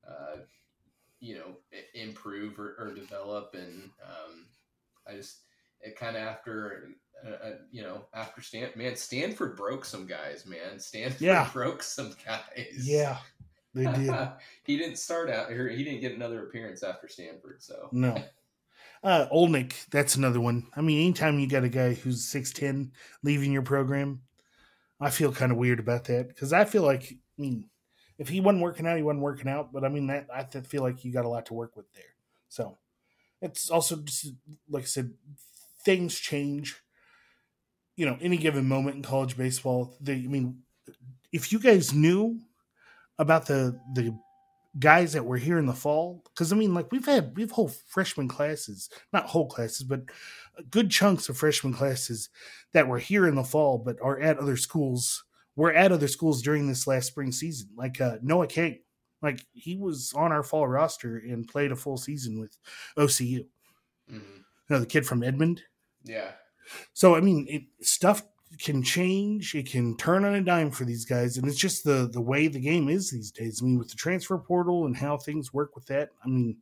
[0.08, 0.38] uh,
[1.20, 1.58] you know,
[1.94, 3.54] improve or, or develop.
[3.54, 4.48] And um,
[5.08, 5.42] I just,
[5.82, 6.90] it kind of after,
[7.24, 10.80] uh, uh, you know, after Stan, man, Stanford broke some guys, man.
[10.80, 11.48] Stanford Yeah.
[11.54, 12.88] broke some guys.
[12.88, 13.18] Yeah,
[13.76, 14.12] they did.
[14.64, 15.70] he didn't start out, here.
[15.70, 17.62] he didn't get another appearance after Stanford.
[17.62, 18.18] So No.
[19.04, 20.68] Uh, Olnick, that's another one.
[20.76, 22.92] I mean, anytime you got a guy who's 6'10
[23.24, 24.22] leaving your program,
[25.00, 27.70] I feel kind of weird about that because I feel like, I mean,
[28.20, 29.74] if he wasn't working out, he wasn't working out.
[29.74, 32.04] But I mean, that I feel like you got a lot to work with there.
[32.50, 32.78] So
[33.42, 34.34] it's also just,
[34.70, 35.14] like I said,
[35.84, 36.80] things change.
[37.96, 40.60] You know, any given moment in college baseball, they, I mean,
[41.32, 42.40] if you guys knew
[43.18, 44.16] about the the
[44.80, 47.72] guys that were here in the fall because i mean like we've had we've whole
[47.88, 50.02] freshman classes not whole classes but
[50.70, 52.30] good chunks of freshman classes
[52.74, 56.42] that were here in the fall but are at other schools were at other schools
[56.42, 58.80] during this last spring season like uh noah king
[59.22, 62.58] like he was on our fall roster and played a full season with
[62.98, 63.46] ocu you
[64.10, 64.44] mhm.
[64.70, 65.62] know the kid from edmond
[66.04, 66.32] yeah.
[66.94, 68.24] so I mean, it, stuff
[68.60, 69.56] can change.
[69.56, 72.48] It can turn on a dime for these guys, and it's just the the way
[72.48, 73.62] the game is these days.
[73.62, 76.58] I mean, with the transfer portal and how things work with that, I mean,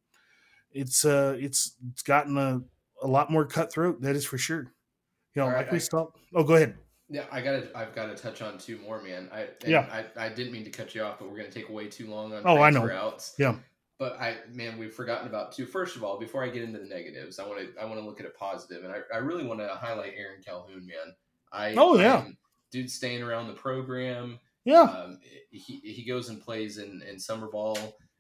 [0.72, 2.62] it's uh, it's it's gotten a
[3.02, 4.02] a lot more cutthroat.
[4.02, 4.74] That is for sure.
[5.36, 6.08] You know, right, like we I- saw.
[6.36, 6.76] Oh, go ahead.
[7.12, 7.70] Yeah, I gotta.
[7.76, 9.30] I've got to touch on two more, man.
[9.34, 9.88] I Yeah.
[9.92, 12.34] I, I didn't mean to cut you off, but we're gonna take way too long
[12.34, 12.44] on.
[12.46, 12.88] Oh, I know.
[12.88, 13.34] Outs.
[13.40, 13.56] Yeah.
[13.98, 15.66] But I, man, we've forgotten about two.
[15.66, 17.82] First of all, before I get into the negatives, I want to.
[17.82, 20.42] I want to look at a positive, and I, I really want to highlight Aaron
[20.46, 21.16] Calhoun, man.
[21.52, 21.74] I.
[21.76, 22.16] Oh, yeah.
[22.18, 22.38] I'm-
[22.72, 24.40] dude, staying around the program.
[24.66, 25.20] Yeah, Um,
[25.52, 27.78] he he goes and plays in in summer ball,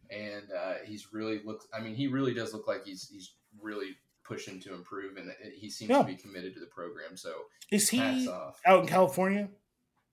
[0.10, 1.68] and uh, he's really looks.
[1.74, 5.70] I mean, he really does look like he's he's really pushing to improve, and he
[5.70, 6.00] seems Yeah.
[6.00, 7.18] to be committed to the program.
[7.18, 7.34] So
[7.72, 8.60] is he off.
[8.66, 9.50] out in California?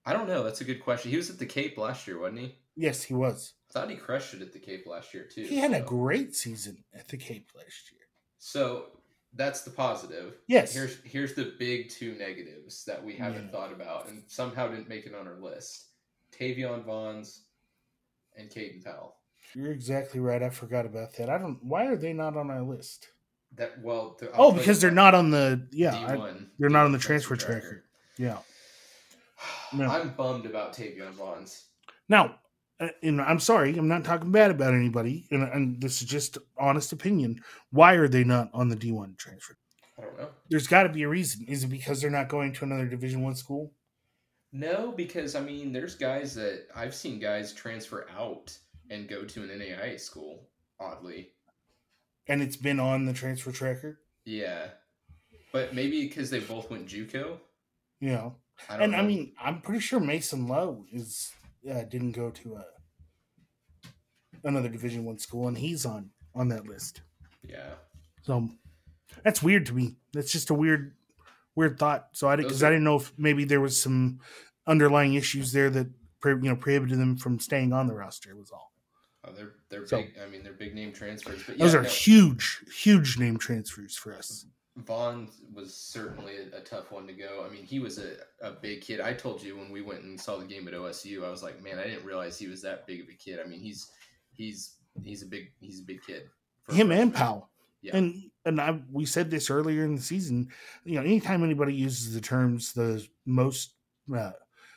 [0.04, 0.42] I don't know.
[0.42, 1.10] That's a good question.
[1.10, 2.58] He was at the Cape last year, wasn't he?
[2.76, 3.54] Yes, he was.
[3.70, 5.42] I thought he crushed it at the Cape last year too.
[5.44, 8.02] He had a great season at the Cape last year.
[8.38, 8.95] So
[9.36, 10.34] that's the positive.
[10.48, 10.72] Yes.
[10.74, 13.50] Here's here's the big two negatives that we haven't Yeah.
[13.50, 15.84] thought about and somehow didn't make it on our list.
[16.38, 17.40] Tavion Vaughns
[18.36, 19.16] and Caden Powell.
[19.54, 20.42] You're exactly right.
[20.42, 21.30] I forgot about that.
[21.30, 21.62] I don't.
[21.62, 23.08] Why are they not on our list?
[23.54, 24.18] That well.
[24.34, 25.94] Oh, because they're not on the yeah.
[25.94, 27.84] I- D1, they're not on the transfer tracker.
[28.18, 28.38] Yeah.
[29.72, 29.88] No.
[29.90, 31.64] I'm bummed about Tavion Vaughns.
[32.08, 32.36] Now,
[32.78, 36.36] Uh, and I'm sorry, I'm not talking bad about anybody, and, and this is just
[36.58, 37.40] honest opinion.
[37.70, 39.56] Why are they not on the D1 transfer?
[39.98, 40.28] I don't know.
[40.50, 41.46] There's got to be a reason.
[41.48, 43.72] Is it because they're not going to another Division One school?
[44.52, 48.56] No, because I mean, there's guys that I've seen guys transfer out
[48.90, 50.48] and go to an NAIA school.
[50.78, 51.30] Oddly,
[52.28, 54.00] And it's been on the transfer tracker.
[54.26, 54.66] yeah,
[55.52, 57.38] but maybe because they both went JUCO.
[58.02, 58.36] Know,
[58.68, 58.98] I and know.
[58.98, 61.32] I mean, I'm pretty sure Mason Lowe is
[61.70, 62.64] uh, didn't go to a
[64.44, 67.00] another Division One school, and he's on on that list.
[67.42, 67.70] yeah,
[68.22, 68.48] So
[69.24, 69.96] that's weird to me.
[70.12, 70.94] That's just a weird,
[71.54, 72.08] weird thought.
[72.12, 74.20] So I because I didn't know if maybe there was some
[74.66, 75.88] underlying issues there that
[76.24, 78.34] you know prohibited them from staying on the roster.
[78.36, 78.72] Was all.
[79.24, 80.14] Oh, they're they're So- big.
[80.24, 81.42] I mean, they're big name transfers.
[81.46, 84.46] But Those are no, huge, huge name transfers for us.
[84.76, 87.46] Vaughn was certainly a, a tough one to go.
[87.48, 89.00] I mean, he was a, a big kid.
[89.00, 91.62] I told you when we went and saw the game at OSU, I was like,
[91.62, 93.40] man, I didn't realize he was that big of a kid.
[93.42, 93.90] I mean, he's
[94.34, 96.28] he's he's a big he's a big kid.
[96.68, 97.14] Him and.
[97.14, 97.48] Powell.
[97.80, 97.96] Yeah.
[97.96, 100.48] And and I we said this earlier in the season.
[100.84, 103.74] You know, anytime anybody uses the terms the most,
[104.14, 104.32] uh,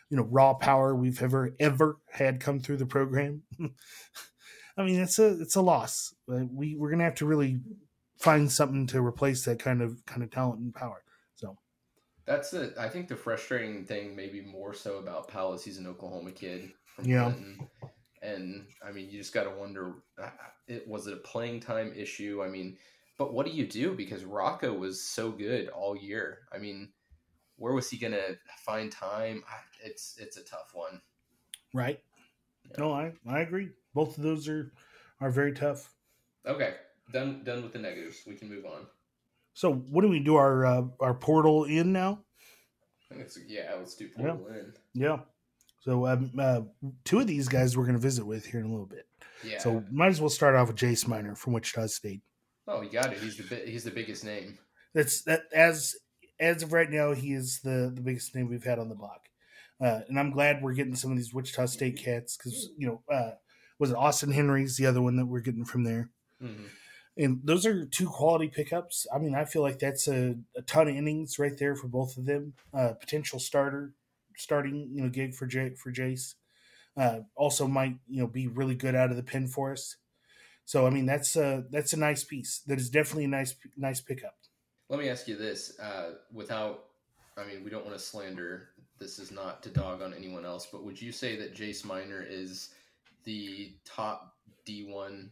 [0.09, 3.43] you know, raw power we've ever ever had come through the program,
[4.77, 6.13] I mean, it's a it's a loss.
[6.31, 7.59] Uh, we we're gonna have to really
[8.19, 11.03] find something to replace that kind of kind of talent and power.
[11.35, 11.57] So
[12.25, 15.87] That's the I think the frustrating thing, maybe more so about Powell is he's an
[15.87, 17.09] Oklahoma kid from Yeah.
[17.09, 17.63] Clinton,
[18.21, 20.31] and I mean you just got to wonder, uh,
[20.67, 22.43] it was it a playing time issue?
[22.43, 22.77] I mean,
[23.17, 26.47] but what do you do because Rocco was so good all year?
[26.53, 26.93] I mean,
[27.57, 29.43] where was he gonna find time?
[29.83, 31.01] It's it's a tough one.
[31.73, 31.99] right.
[32.77, 33.71] No, I I agree.
[33.93, 34.73] Both of those are
[35.21, 35.93] are very tough.
[36.45, 36.77] Okay,
[37.11, 38.17] done done with the negatives.
[38.27, 38.85] We can move on.
[39.53, 42.19] So what do we do our uh, our portal in now?
[43.11, 44.73] I think it's, yeah, let's do portal in.
[44.93, 45.19] Yeah.
[45.81, 46.61] So um, uh,
[47.05, 49.07] two of these guys we're going to visit with here in a little bit.
[49.43, 49.57] Yeah.
[49.59, 52.21] So might as well start off with Jace Miner from Wichita State.
[52.67, 53.19] oh, you got it.
[53.19, 54.59] He's the bi- he's the biggest name.
[54.93, 55.95] That's that as
[56.39, 59.21] as of right now, he is the the biggest name we've had on the block.
[59.81, 63.01] Uh, and I'm glad we're getting some of these Wichita State cats because you know
[63.13, 63.31] uh,
[63.79, 66.09] was it Austin Henry's the other one that we're getting from there.
[66.39, 66.65] hmm
[67.19, 69.05] And those are two quality pickups.
[69.13, 72.15] I mean, I feel like that's a, a ton of innings right there for both
[72.15, 72.53] of them.
[72.73, 73.93] Uh, potential starter,
[74.37, 76.35] starting you know gig for for Jace.
[76.95, 79.97] Uh, also might you know be really good out of the pen for us.
[80.63, 82.59] So I mean that's a that's a nice piece.
[82.67, 84.37] That is definitely a nice nice pickup.
[84.87, 86.85] Let me ask you this: uh, without,
[87.37, 88.69] I mean, we don't want to slander.
[88.97, 92.25] This is not to dog on anyone else, but would you say that Jace Miner
[92.27, 92.69] is
[93.25, 95.31] the top D one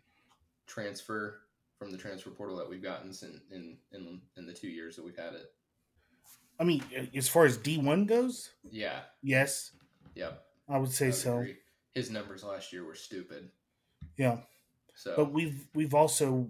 [0.68, 1.40] transfer
[1.78, 5.06] from the transfer portal that we've gotten in in in, in the two years that
[5.06, 5.52] we've had it?
[6.60, 6.84] I mean,
[7.16, 9.02] as far as D one goes, Yeah.
[9.22, 9.72] yes,
[10.16, 10.44] Yep.
[10.68, 11.38] I would I say would so.
[11.38, 11.58] agree.
[11.94, 13.50] His numbers last year were stupid.
[14.18, 14.38] Yeah,
[14.96, 16.50] So but we've we've also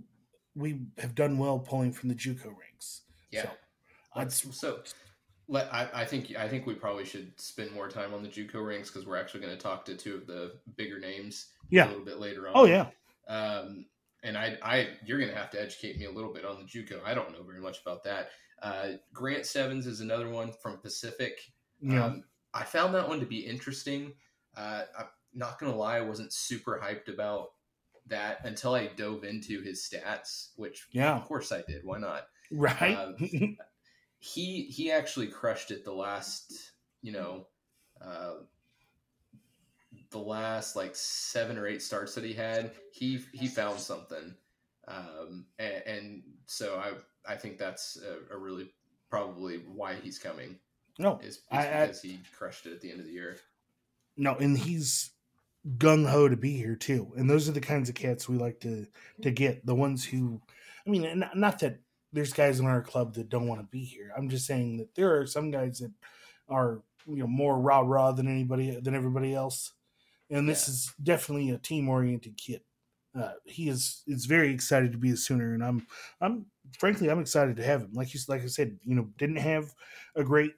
[0.56, 3.02] we have done well pulling from the JUCO ranks.
[3.32, 3.44] yeah.
[3.44, 3.50] So,
[4.16, 4.80] Let's, so
[5.48, 8.66] let, I, I think I think we probably should spend more time on the JUCO
[8.66, 11.86] ranks because we're actually going to talk to two of the bigger names yeah.
[11.86, 12.54] a little bit later on.
[12.56, 12.88] Oh yeah.
[13.28, 13.86] Um,
[14.24, 16.63] and I, I, you're going to have to educate me a little bit on the
[16.65, 17.01] JUCO.
[17.05, 18.30] I don't know very much about that.
[18.61, 21.39] Uh, Grant Sevens is another one from Pacific.
[21.80, 22.05] Yeah.
[22.05, 24.13] Um, I found that one to be interesting.
[24.55, 27.49] Uh, I'm not going to lie, I wasn't super hyped about
[28.07, 31.15] that until I dove into his stats, which Yeah.
[31.15, 31.84] of course I did.
[31.84, 32.28] Why not?
[32.51, 32.95] right.
[32.97, 33.15] um,
[34.20, 36.72] he he actually crushed it the last
[37.03, 37.45] you know
[38.01, 38.36] uh
[40.12, 44.34] the last like seven or eight starts that he had he he found something
[44.88, 47.97] um and, and so i i think that's
[48.32, 48.70] a, a really
[49.10, 50.58] probably why he's coming
[50.99, 53.38] no, is, is I- I- because he crushed it at the end of the year
[54.18, 55.12] no, and he's
[55.78, 57.12] gung ho to be here too.
[57.18, 58.88] And those are the kinds of cats we like to
[59.22, 59.64] to get.
[59.66, 60.41] The ones who,
[60.86, 61.80] I mean, not, not that
[62.14, 64.12] there's guys in our club that don't want to be here.
[64.18, 65.91] I'm just saying that there are some guys that
[66.49, 69.74] are you know more rah rah than anybody than everybody else.
[70.30, 70.74] And this Yeah.
[70.74, 72.64] is definitely a team oriented kid.
[73.16, 75.88] Uh, he is is very excited to be a Sooner, and I'm
[76.22, 77.94] I'm frankly I'm excited to have him.
[77.94, 79.74] Like you like I said, you know, didn't have
[80.16, 80.54] a great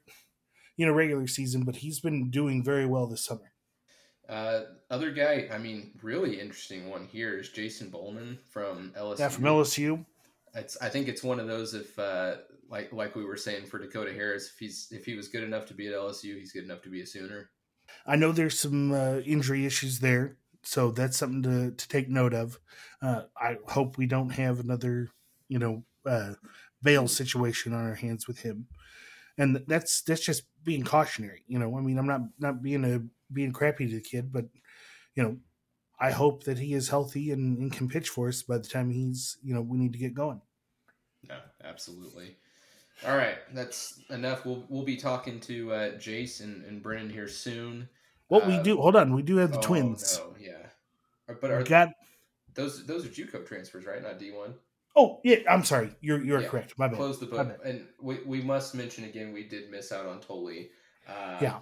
[0.77, 3.53] you know regular season, but he's been doing very well this summer.
[4.27, 9.29] uh other guy i mean really interesting one here is jason bowman from lsu Yeah,
[9.29, 10.05] from LSU.
[10.55, 12.37] It's I think it's one of those if uh
[12.69, 15.65] like like we were saying for Dakota Harris, if he's if he was good enough
[15.67, 17.51] to be at LSU, he's good enough to be a Sooner.
[18.05, 22.33] I know there's some uh, injury issues there, so that's something to, to take note
[22.33, 22.59] of.
[23.01, 25.09] Uh, I hope we don't have another,
[25.47, 26.33] you know, uh,
[26.81, 28.67] bail situation on our hands with him,
[29.37, 31.43] and that's that's just being cautionary.
[31.47, 34.45] You know, I mean, I'm not not being a being crappy to the kid, but
[35.15, 35.37] you know,
[35.99, 38.89] I hope that he is healthy and, and can pitch for us by the time
[38.89, 40.41] he's, you know, we need to get going.
[41.21, 42.37] Yeah, absolutely.
[43.07, 44.45] All right, that's enough.
[44.45, 47.87] We'll we'll be talking to uh, Jace and, and Brendan here soon.
[48.27, 50.19] What we Uh, do, hold on, we do have the Oh, twins.
[50.19, 50.67] No, yeah,
[51.41, 51.93] but are got
[52.55, 54.01] those those are JUCO transfers, right?
[54.01, 54.53] Not D one.
[54.95, 55.95] Oh yeah, I'm sorry.
[56.01, 56.49] You're you're Yeah.
[56.49, 56.77] correct.
[56.77, 56.97] My bad.
[56.97, 60.71] Close the book, and we, we must mention again we did miss out on Tolly.
[61.07, 61.59] Uh, Yeah.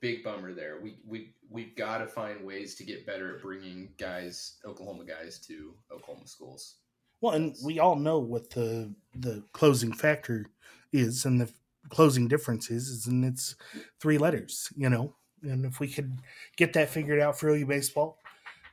[0.00, 0.80] big bummer there.
[0.80, 5.38] We we we've got to find ways to get better at bringing guys, Oklahoma guys,
[5.46, 6.78] to Oklahoma schools.
[7.20, 10.46] Well, and we all know what the the closing factor
[10.92, 11.50] is, and the
[11.88, 13.56] closing difference is, is and it's
[14.00, 14.68] three letters.
[14.76, 16.20] You know, and if we could
[16.56, 18.18] get that figured out for OU baseball,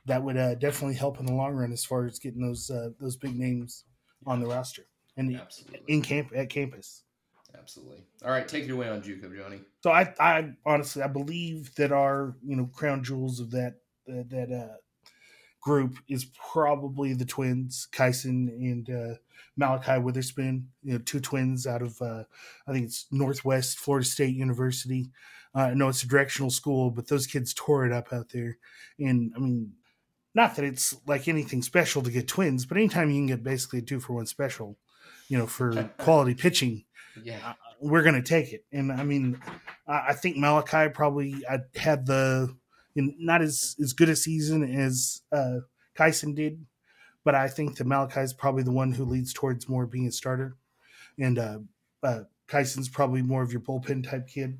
[0.06, 2.90] that would uh, definitely help in the long run as far as getting those uh,
[3.00, 3.84] those big names
[4.26, 4.86] on the roster
[5.16, 5.80] and Absolutely.
[5.88, 7.02] in camp at campus.
[7.56, 8.04] Absolutely.
[8.24, 9.60] All right, take it away on JUCO, Johnny.
[9.82, 13.76] So I, I honestly, I believe that our, you know, crown jewels of that
[14.06, 14.76] that, that uh,
[15.64, 19.14] group is probably the twins, Kyson and uh,
[19.56, 20.68] Malachi Witherspoon.
[20.82, 22.24] You know, two twins out of, uh,
[22.68, 25.10] I think it's Northwest Florida State University.
[25.54, 28.58] Uh, I know it's a directional school, but those kids tore it up out there.
[28.98, 29.72] And I mean,
[30.34, 33.78] not that it's like anything special to get twins, but anytime you can get basically
[33.78, 34.76] a two for one special,
[35.28, 36.84] you know, for quality pitching
[37.22, 37.54] Yeah.
[37.80, 38.64] we're going to take it.
[38.72, 39.40] And I mean,
[39.88, 42.54] I I think Malachi probably uh, had the
[43.02, 45.58] know, not as as good a season as uh,
[45.94, 46.64] Kyson did,
[47.24, 50.12] but I think that Malachi is probably the one who leads towards more being a
[50.12, 50.56] starter,
[51.18, 51.58] and uh,
[52.02, 54.58] uh, Kyson's probably more of your bullpen type kid.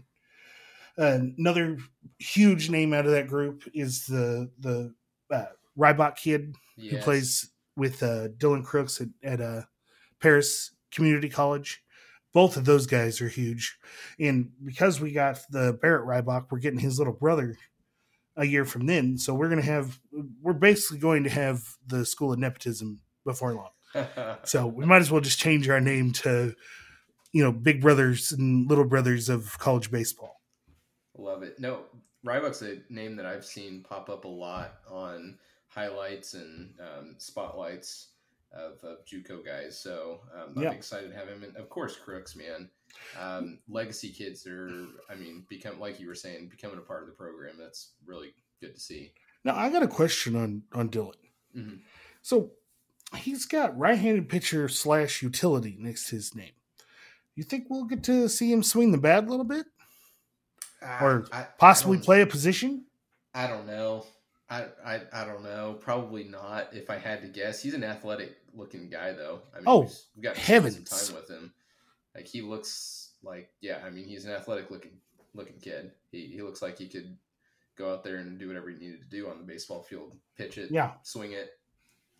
[0.96, 1.78] Uh, another
[2.18, 4.94] huge name out of that group is the the
[5.30, 5.46] uh,
[5.78, 9.62] Rybach kid who plays with uh, Dylan Crooks at, at uh,
[10.20, 11.82] Paris Community College.
[12.32, 13.78] Both of those guys are huge.
[14.18, 17.56] And because we got the Barrett Rybach, we're getting his little brother
[18.36, 19.16] a year from then.
[19.18, 19.98] So we're going to have,
[20.42, 23.70] we're basically going to have the school of nepotism before long.
[24.44, 26.54] So we might as well just change our name to,
[27.32, 30.40] you know, big brothers and little brothers of college baseball.
[31.16, 31.60] Love it.
[31.60, 31.82] No,
[32.26, 38.08] Rybach's a name that I've seen pop up a lot on highlights and um, spotlights
[38.52, 39.78] of, of JUCO guys.
[39.78, 40.70] So um, I'm Yeah.
[40.72, 41.44] excited to have him.
[41.44, 42.68] And of course, Crooks, man.
[43.18, 47.08] Um, legacy kids are, I mean, become like you were saying, becoming a part of
[47.08, 47.56] the program.
[47.58, 49.12] That's really good to see.
[49.44, 51.14] Now I got a question on on Dylan.
[51.56, 51.80] Mhm.
[52.22, 52.52] So
[53.16, 56.52] he's got right-handed pitcher slash utility next to his name.
[57.36, 59.66] You think we'll get to see him swing the bat a little bit,
[61.00, 62.86] or I- I possibly don't- play a position?
[63.34, 64.06] I don't know.
[64.48, 65.74] I, I I don't know.
[65.80, 66.74] Probably not.
[66.74, 69.40] If I had to guess, he's an athletic looking guy, though.
[69.52, 71.54] I mean, Oh, we've, we've got spend some time with him.
[72.14, 73.78] Like he looks like, yeah.
[73.84, 74.92] I mean, he's an athletic looking
[75.34, 75.92] looking kid.
[76.10, 77.16] He he looks like he could
[77.76, 80.58] go out there and do whatever he needed to do on the baseball field, pitch
[80.58, 80.92] it, Yeah.
[81.02, 81.58] swing it,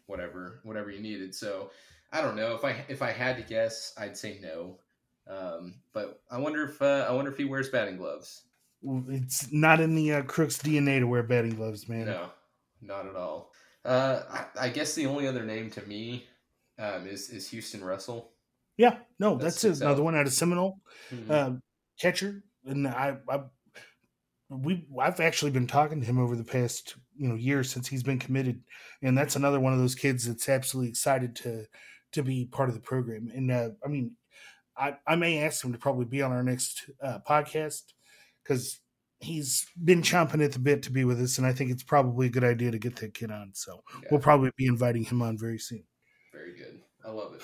[0.07, 1.35] whatever whatever you needed.
[1.35, 1.71] So
[2.13, 2.55] I don't know.
[2.55, 4.79] If I if I had to guess, I'd say no.
[5.27, 8.43] Um, but I wonder if uh, I wonder if he wears batting gloves.
[9.09, 12.05] It's not in the uh, Crooks DNA to wear batting gloves, man.
[12.05, 12.27] No,
[12.83, 13.51] not at all.
[13.83, 16.27] Uh, I, I guess the only other name to me
[16.79, 18.33] um, is is Houston Russell.
[18.77, 20.81] Yeah, no, That that's another one out of Seminole.
[21.11, 21.31] Mhm.
[21.31, 21.53] uh,
[22.01, 23.45] catcher, and I, I
[24.49, 28.03] we I've actually been talking to him over the past you know year since he's
[28.03, 28.63] been committed,
[29.03, 31.67] and that's another one of those kids that's absolutely excited to
[32.13, 33.31] to be part of the program.
[33.35, 34.17] And uh, I mean,
[34.77, 37.83] I I may ask him to probably be on our next uh, podcast
[38.43, 38.81] because
[39.21, 42.27] he's been chomping at the bit to be with us, and I think it's probably
[42.27, 43.53] a good idea to get that kid on.
[43.55, 45.85] So Yeah, we'll probably be inviting him on very soon.
[46.33, 46.81] very good.
[47.05, 47.43] I love it.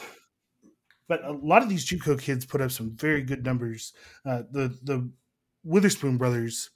[1.11, 3.95] But a lot of these JUCO kids put up some very good numbers.
[4.25, 5.11] Uh, the the
[5.65, 6.71] Witherspoon brothers,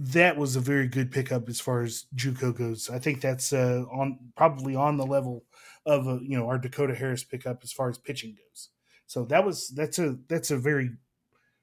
[0.00, 2.90] that was a very good pickup as far as JUCO goes.
[2.90, 5.44] I think that's uh, on probably on the level
[5.86, 8.70] of uh, you know our Dakota Harris pickup as far as pitching goes.
[9.06, 10.90] So that was that's a that's a very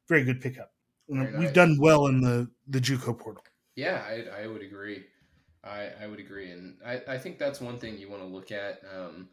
[0.07, 0.71] very good pickup.
[1.09, 3.43] We've done well in the the JUCO portal.
[3.75, 5.03] Yeah, I, I would agree.
[5.65, 8.53] I, I would agree, and I, I think that's one thing you want to look
[8.53, 8.81] at.
[8.97, 9.27] Um,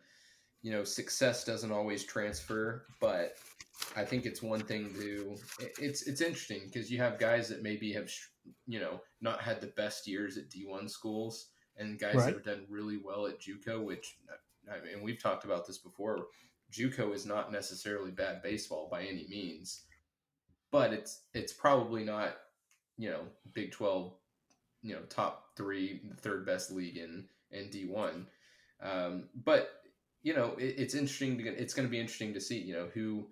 [0.63, 3.37] you know, success doesn't always transfer, but
[3.97, 5.37] I think it's one thing to.
[5.79, 8.11] It's it's interesting because you have guys that maybe have
[8.67, 12.27] you know not had the best years at D one schools, and guys Right.
[12.27, 13.83] that have done really well at JUCO.
[13.85, 14.19] Which
[14.71, 16.27] I mean, we've talked about this before.
[16.73, 19.85] JUCO is not necessarily bad baseball by any means,
[20.71, 22.37] but it's it's probably not
[22.99, 23.23] you know
[23.55, 24.13] Big Twelve
[24.83, 28.27] you know top three, third best league in in D one.
[28.83, 29.80] Um, but
[30.23, 32.89] you know it, it's interesting to it's going to be interesting to see you know
[32.95, 33.27] who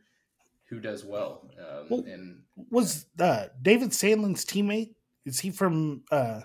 [0.66, 1.50] who does well.
[1.58, 4.94] Um, Well, and Was uh, David Sandlin's teammate?
[5.24, 6.42] Is he from uh,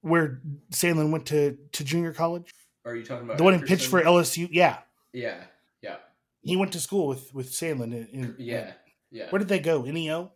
[0.00, 2.52] where Sandlin went to to junior college?
[2.84, 4.48] are you talking about The one who pitched for LSU.
[4.50, 4.78] Yeah,
[5.12, 5.44] Yeah,
[5.82, 5.96] yeah,
[6.42, 7.92] he went to school with with Sandlin.
[7.92, 8.72] In, in- yeah,
[9.10, 9.30] yeah.
[9.30, 9.82] Where did they go?
[9.82, 10.32] NEO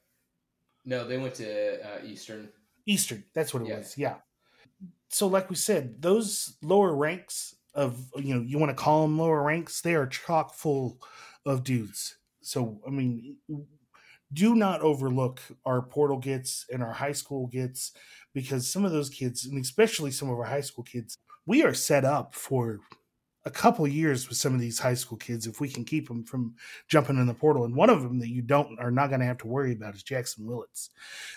[0.89, 2.49] no, they went to uh, Eastern.
[2.87, 3.25] Eastern.
[3.35, 3.79] That's what it Yeah.
[3.79, 3.99] was.
[3.99, 4.15] Yeah.
[5.09, 9.19] So, like we said, those lower ranks of you know you want to call them
[9.19, 10.99] lower ranks, they are chock full
[11.45, 12.17] of dudes.
[12.41, 13.37] So, I mean,
[14.33, 17.93] do not overlook our portal gets and our high school gets
[18.35, 21.75] because some of those kids, and especially some of our high school kids, we are
[21.75, 22.81] set up for
[23.45, 26.25] a couple years with some of these high school kids if we can keep them
[26.25, 26.55] from
[26.89, 27.65] jumping in the portal.
[27.65, 29.95] And one of them that you don't are not going to have to worry about
[29.95, 30.91] is Jackson Willits.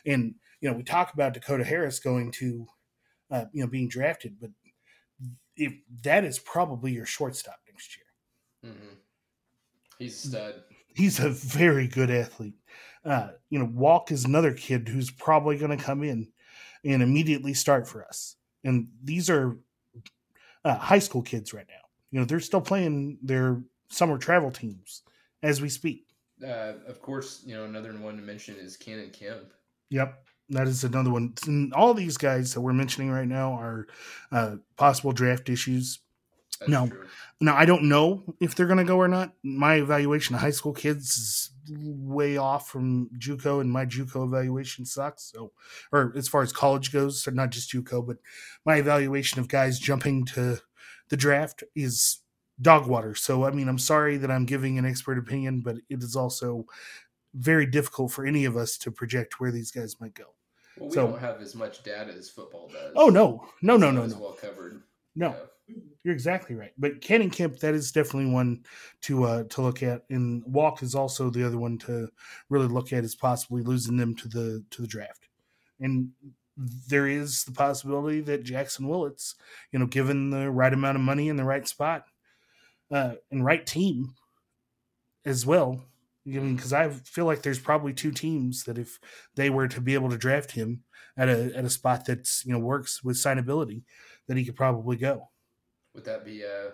[0.06, 2.68] And you know, we talk about Dakota Harris going to,
[3.32, 4.50] uh, you know, being drafted, but
[5.60, 8.72] if that is probably your shortstop next year.
[8.74, 8.96] Mm-hmm.
[10.00, 10.56] He's a stud.
[10.96, 12.56] He's a very good athlete.
[13.06, 16.28] Uh, you know, Walk is another kid who's probably going to come in
[16.84, 18.36] and immediately start for us.
[18.64, 19.58] And these are
[20.66, 21.76] uh, high school kids right now.
[22.12, 25.04] You know, they're still playing their summer travel teams
[25.44, 26.06] as we speak.
[26.44, 29.52] Uh, of course, you know another one to mention is Cannon Kemp.
[29.90, 31.34] Yep, that is another one.
[31.46, 33.88] And all these guys that we're mentioning right now are
[34.32, 36.00] uh, possible draft issues.
[36.60, 36.88] That's No.
[36.88, 37.06] true.
[37.42, 39.34] Now I don't know if they're going to go or not.
[39.44, 44.86] My evaluation of high school kids is way off from JUCO, and my JUCO evaluation
[44.86, 45.32] sucks.
[45.32, 45.54] So,
[45.92, 48.18] or as far as college goes, so not just JUCO, but
[48.66, 50.60] my evaluation of guys jumping to
[51.10, 52.20] the draft is
[52.62, 53.16] dog water.
[53.16, 56.66] So, I mean, I'm sorry that I'm giving an expert opinion, but it is also
[57.34, 60.34] very difficult for any of us to project where these guys might go.
[60.80, 62.94] Well, we So- don't have as much data as football does.
[62.96, 64.84] Oh no, no, no, no, no, Well covered.
[65.16, 65.30] no.
[65.30, 65.46] Yeah.
[66.04, 66.72] You're exactly right.
[66.80, 68.64] But Cannon Kemp, that is definitely one
[69.02, 72.10] to uh, to look at, and Walk is also the other one to
[72.50, 75.28] really look at, is possibly losing them to the to the draft.
[75.80, 76.10] And
[76.58, 79.36] there is the possibility that Jackson Willits,
[79.72, 82.06] you know, given the right amount of money in the right spot,
[82.92, 84.16] uh, and right team
[85.26, 85.84] as well.
[86.28, 89.00] I mean, because I feel like there's probably two teams that if
[89.36, 90.84] they were to be able to draft him
[91.18, 93.84] at a at a spot that's you know works with signability,
[94.28, 95.30] that he could probably go.
[95.96, 96.72] Would that be uh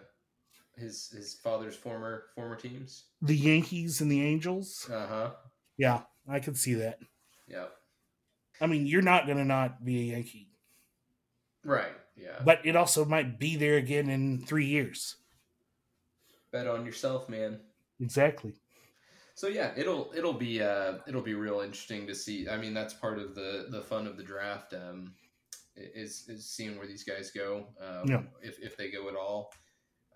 [0.77, 3.05] his his father's former former teams?
[3.21, 4.89] the Yankees and the Angels.
[4.91, 5.31] Uh huh.
[5.77, 6.99] Yeah, I could see that.
[7.47, 7.65] Yeah.
[8.59, 10.49] I mean, you're not going to not be a Yankee,
[11.63, 11.91] Right.
[12.15, 12.39] Yeah.
[12.45, 15.17] but it also might be there again in three years.
[16.53, 17.59] Bet on yourself, man.
[17.99, 18.53] Exactly.
[19.35, 22.47] So yeah, it'll it'll be uh it'll be real interesting to see.
[22.49, 24.73] I mean, that's part of the the fun of the draft.
[24.73, 25.13] Um,
[25.75, 27.67] is is seeing where these guys go.
[27.79, 28.21] Um, Yeah.
[28.41, 29.51] If if they go at all.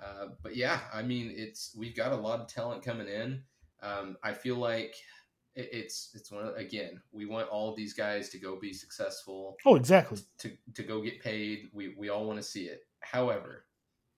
[0.02, 3.44] Uh, but yeah, I mean, it's we've got a lot of talent coming in.
[3.84, 4.96] Um, I feel like
[5.56, 8.72] it, it's it's one of, again we want all of these guys to go be
[8.72, 10.20] successful Oh, exactly.
[10.38, 11.68] to, to go get paid.
[11.74, 12.84] We, we all want to see it.
[13.02, 13.66] However,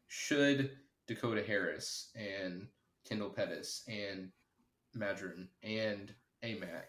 [0.08, 0.72] should
[1.08, 2.68] Dakota Harris and
[3.08, 4.30] Kendall Pettis and
[4.98, 6.14] Madron and
[6.44, 6.84] AMAC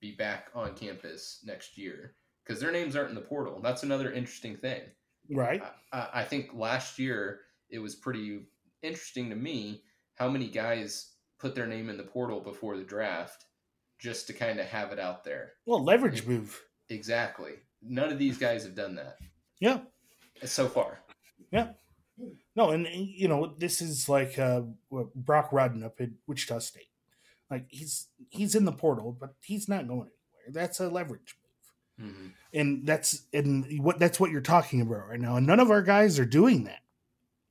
[0.00, 2.14] be back on campus next year?
[2.44, 3.60] Because their names aren't in the portal.
[3.62, 4.82] That's another interesting thing.
[5.30, 5.62] Right.
[5.92, 7.40] I, I- think last year
[7.70, 8.40] it was pretty
[8.82, 9.82] interesting to me
[10.14, 13.44] how many guys put their name in the portal before the draft
[13.98, 15.52] just to kind of have it out there.
[15.66, 16.60] Well, leverage move.
[16.88, 17.52] Exactly.
[17.82, 19.18] None of these guys have done that
[19.60, 19.80] Yeah.
[20.44, 21.00] so far.
[21.52, 21.72] Yeah.
[22.56, 24.62] No, and and, you know this is like uh,
[25.14, 26.88] Brock Rodden up at Wichita State.
[27.50, 30.52] Like he's he's in the portal, but he's not going anywhere.
[30.52, 31.36] That's a leverage
[31.98, 32.10] move.
[32.10, 32.26] Mm-hmm.
[32.54, 35.82] and that's and what that's what you're talking about right now and none of our
[35.82, 36.78] guys are doing that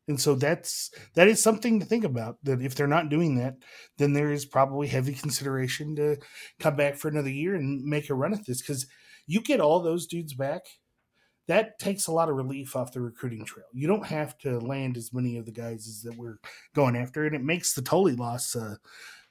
[0.07, 3.57] and so that's that is something to think about that if they're not doing that
[3.97, 6.15] then there is probably heavy consideration to
[6.61, 8.87] come back for another year and make a run at this because
[9.25, 10.61] you get all those dudes back
[11.47, 14.95] that takes a lot of relief off the recruiting trail you don't have to land
[14.95, 16.37] as many of the guys as that we're
[16.73, 18.77] going after and it makes the Tully loss a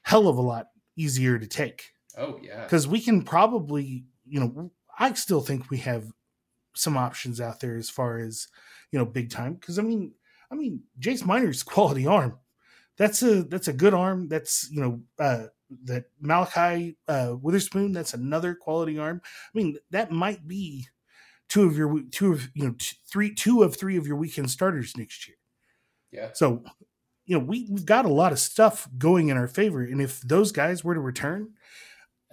[0.07, 1.91] hell of a lot easier to take.
[2.17, 2.63] Oh yeah.
[2.63, 6.05] because we can probably you know i still think we have
[6.75, 8.47] some options out there as far as
[8.91, 9.55] you know big time.
[9.55, 10.13] Because i mean
[10.49, 12.39] i mean jace miner's quality arm.
[12.97, 14.29] That's a that's a good arm.
[14.29, 15.47] That's you know uh
[15.83, 19.21] that malachi uh witherspoon that's another quality arm.
[19.25, 20.87] I mean that might be
[21.49, 22.75] two of your two of you know
[23.11, 25.37] three two of three of your weekend starters next year.
[26.11, 26.29] Yeah.
[26.33, 26.63] so,
[27.27, 29.83] you know, we, we've got a lot of stuff going in our favor.
[29.83, 31.49] And if those guys were to return,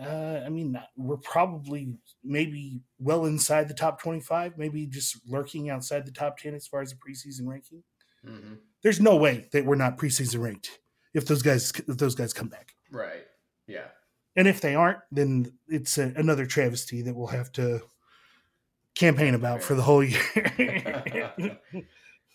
[0.00, 6.06] uh, I mean, we're probably maybe well inside the top 25, maybe just lurking outside
[6.06, 7.82] the top 10 as far as the preseason ranking.
[8.24, 10.78] hmm There's no way that we're not preseason ranked
[11.12, 12.74] if those guys if those guys come back.
[12.90, 13.26] Right.
[13.66, 13.86] Yeah.
[14.36, 17.82] And if they aren't, then it's a, another travesty that we'll have to
[18.94, 20.22] campaign about for the whole year.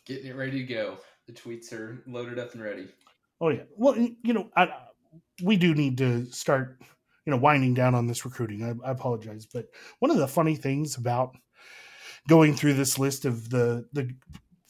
[0.06, 0.98] Getting it ready to go.
[1.30, 2.88] The tweets are loaded up and ready.
[3.40, 3.62] Oh yeah.
[3.78, 4.70] Well, you know, I,
[5.44, 6.82] we do need to start,
[7.24, 8.64] you know, winding down on this recruiting.
[8.64, 9.68] I, I apologize, but
[10.00, 11.36] one of the funny things about
[12.28, 14.10] going through this list of the the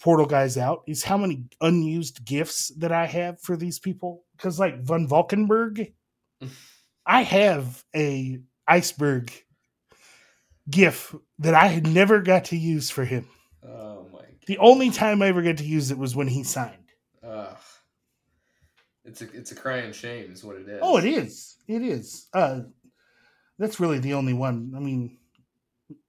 [0.01, 4.25] portal guys out is how many unused gifts that I have for these people.
[4.35, 5.93] Because like Von Valkenburg,
[7.05, 9.31] I have a iceberg
[10.69, 13.29] gif that I had never got to use for him.
[13.63, 14.27] Oh my god.
[14.47, 16.75] The only time I ever got to use it was when he signed.
[17.23, 17.53] Uh,
[19.05, 20.79] it's a it's a crying shame, is what it is.
[20.81, 21.57] Oh, it is.
[21.67, 22.27] It is.
[22.33, 22.61] Uh,
[23.57, 24.73] that's really the only one.
[24.75, 25.17] I mean,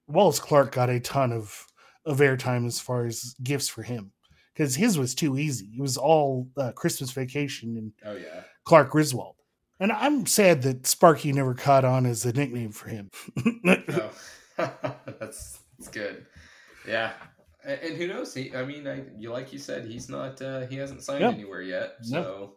[0.07, 1.67] Wallace Clark got a ton of
[2.05, 4.13] of airtime as far as gifts for him
[4.55, 5.71] because his was too easy.
[5.77, 8.43] It was all uh, Christmas Vacation and Oh yeah.
[8.65, 9.37] Clark Griswold.
[9.79, 13.11] And I'm sad that Sparky never caught on as a nickname for him.
[13.89, 14.11] Oh.
[15.19, 16.27] that's that's good.
[16.87, 17.13] Yeah.
[17.65, 18.33] And, and who knows?
[18.35, 20.41] He, I mean, I, you like you said, he's not.
[20.41, 21.31] Uh, he hasn't signed Yeah.
[21.31, 21.97] anywhere yet.
[22.03, 22.57] So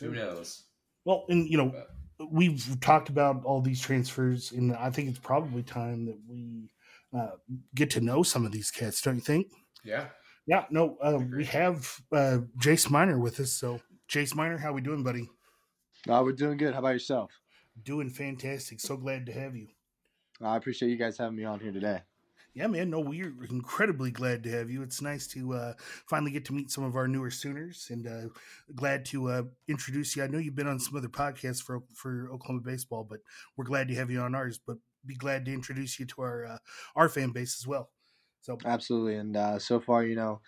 [0.00, 0.64] who knows?
[1.04, 1.70] Well, and you know,
[2.18, 6.70] But- we've talked about all these transfers, and I think it's probably time that we
[7.16, 7.32] uh,
[7.74, 9.00] get to know some of these cats.
[9.02, 9.48] Don't you think?
[9.84, 10.08] Yeah.
[10.46, 10.64] Yeah.
[10.70, 13.52] No, uh, we have uh, Jace Miner with us.
[13.52, 15.28] So, Jace Miner, how we doing, buddy?
[16.06, 16.72] No, we're doing good.
[16.74, 17.32] How about yourself?
[17.82, 18.80] Doing fantastic.
[18.80, 19.68] So glad to have you.
[20.40, 22.02] I appreciate you guys having me on here today.
[22.54, 22.90] Yeah, man.
[22.90, 24.82] No, we're incredibly glad to have you.
[24.82, 25.72] It's nice to uh,
[26.08, 28.28] finally get to meet some of our newer Sooners, and uh,
[28.76, 30.22] glad to uh, introduce you.
[30.22, 33.18] I know you've been on some other podcasts for for Oklahoma baseball, but
[33.56, 34.60] we're glad to have you on ours.
[34.64, 36.58] But be glad to introduce you to our uh,
[36.94, 37.90] our fan base as well.
[38.40, 39.16] So Absolutely.
[39.16, 40.40] And uh, so far, you know,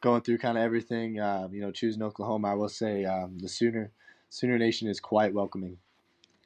[0.00, 3.48] going through kind of everything, uh, you know, choosing Oklahoma, I will say um, the
[3.48, 3.92] Sooner
[4.30, 5.78] Sooner Nation is quite welcoming.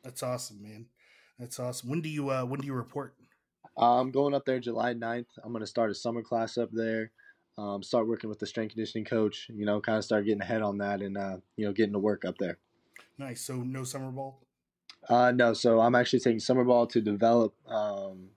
[0.05, 0.87] that's awesome, man.
[1.39, 1.89] That's awesome.
[1.89, 3.15] When do you uh, when do you report?
[3.79, 5.27] Uh, I'm going up there July 9th.
[5.43, 7.11] I'm going to start a summer class up there.
[7.59, 9.51] Um, start working with the strength conditioning coach.
[9.53, 11.99] You know, kind of start getting ahead on that, and uh, you know, getting to
[11.99, 12.59] work up there.
[13.19, 13.43] Nice.
[13.43, 14.41] So no summer ball.
[15.09, 18.29] Uh, no, so I'm actually taking summer ball to develop um,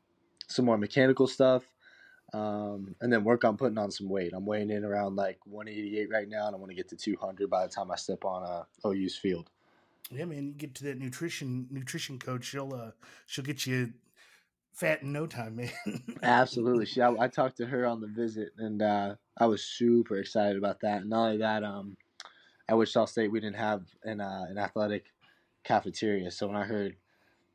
[0.48, 1.64] some more mechanical stuff,
[2.34, 4.34] um, and then work on putting on some weight.
[4.34, 7.50] I'm weighing in around like 188 right now, and I want to get to 200
[7.50, 9.50] by the time I step on a OU's field.
[10.12, 10.48] Yeah, man.
[10.48, 12.46] You get to that nutrition nutrition coach.
[12.46, 12.92] She'll uh,
[13.26, 13.94] she'll get you
[14.74, 15.71] fat in no time, man.
[16.24, 17.01] Absolutely, she.
[17.01, 20.82] I, I talked to her on the visit, and uh, I was super excited about
[20.82, 21.01] that.
[21.01, 21.97] And not only that, um,
[22.67, 25.05] at Wichita State we didn't have an uh, an athletic
[25.63, 26.95] cafeteria, so when I heard,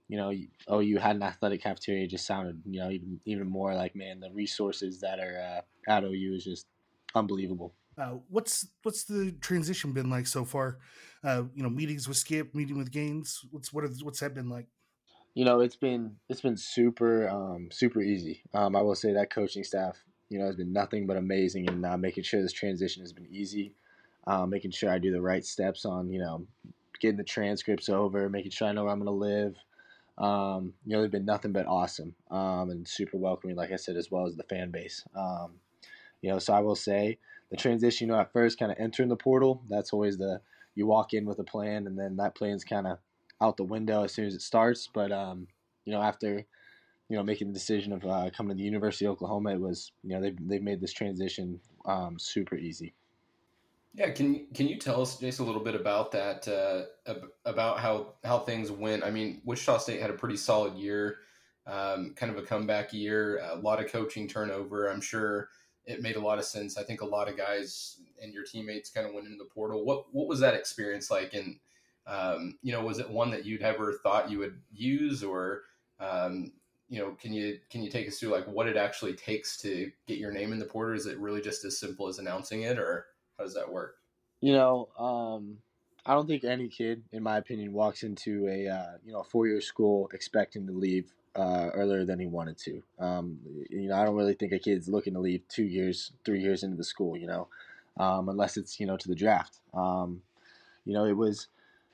[0.08, 0.32] you know,
[0.68, 3.94] oh, you had an athletic cafeteria, it just sounded, you know, even even more like
[3.94, 6.66] man, the resources that are uh, at OU is just
[7.14, 7.74] unbelievable.
[7.98, 10.78] Uh, what's what's the transition been like so far?
[11.24, 13.44] Uh, you know, meetings with Skip, meeting with Gaines.
[13.50, 13.84] What's what?
[14.02, 14.68] What's that been like?
[15.34, 18.42] You know, it's been it's been super um, super easy.
[18.54, 21.84] Um, I will say that coaching staff, you know, has been nothing but amazing in
[21.84, 23.74] uh, making sure this transition has been easy,
[24.26, 26.46] uh, making sure I do the right steps on, you know,
[27.00, 29.56] getting the transcripts over, making sure I know where I'm going to live.
[30.18, 33.96] Um, you know, they've been nothing but awesome um, and super welcoming, like I said,
[33.96, 35.04] as well as the fan base.
[35.14, 35.60] Um,
[36.22, 37.18] you know, so I will say
[37.50, 40.40] the transition, you know, at first kind of entering the portal, that's always the
[40.74, 42.98] you walk in with a plan, and then that plan's kind of
[43.40, 44.88] out the window as soon as it starts.
[44.92, 45.46] But um,
[45.84, 46.44] you know, after
[47.08, 49.92] you know making the decision of uh, coming to the University of Oklahoma, it was
[50.02, 52.94] you know they've they've made this transition um, super easy.
[53.94, 56.46] Yeah, can can you tell us, Jace, a little bit about that?
[56.46, 59.02] Uh, ab- about how how things went.
[59.02, 61.18] I mean, Wichita State had a pretty solid year,
[61.66, 63.38] um, kind of a comeback year.
[63.38, 64.88] A lot of coaching turnover.
[64.88, 65.48] I'm sure
[65.86, 66.76] it made a lot of sense.
[66.76, 69.84] I think a lot of guys and your teammates kind of went into the portal.
[69.84, 71.34] What what was that experience like?
[71.34, 71.58] And
[72.08, 75.62] um, you know, was it one that you'd ever thought you would use, or
[76.00, 76.52] um,
[76.88, 79.92] you know, can you can you take us through like what it actually takes to
[80.06, 80.96] get your name in the portal?
[80.96, 83.06] Is it really just as simple as announcing it, or
[83.36, 83.96] how does that work?
[84.40, 85.58] You know, um,
[86.06, 89.46] I don't think any kid, in my opinion, walks into a uh, you know four
[89.46, 92.82] year school expecting to leave uh, earlier than he wanted to.
[92.98, 93.38] Um,
[93.68, 96.62] you know, I don't really think a kid's looking to leave two years, three years
[96.62, 97.18] into the school.
[97.18, 97.48] You know,
[97.98, 99.58] um, unless it's you know to the draft.
[99.74, 100.22] Um,
[100.86, 101.48] you know, it was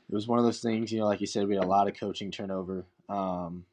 [0.09, 0.93] it was one of those things.
[0.93, 3.65] You know, like you said, we had a lot of coaching turnover, um,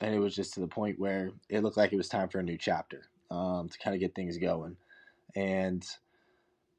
[0.00, 2.40] and it was just to the point where it looked like it was time for
[2.40, 4.76] a new chapter um, to kind of get things going,
[5.36, 5.86] and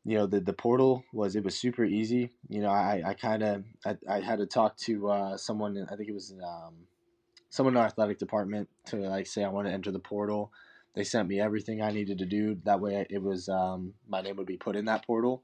[0.06, 2.32] you know the the portal was it was super easy.
[2.48, 5.96] You know i i kind of I, I had to talk to uh someone i
[5.96, 6.74] think it was um
[7.50, 10.52] someone in our athletic department to like say i want to enter the portal.
[10.96, 12.58] They sent me everything i needed to do.
[12.64, 15.44] That way it was um my name would be put in that portal.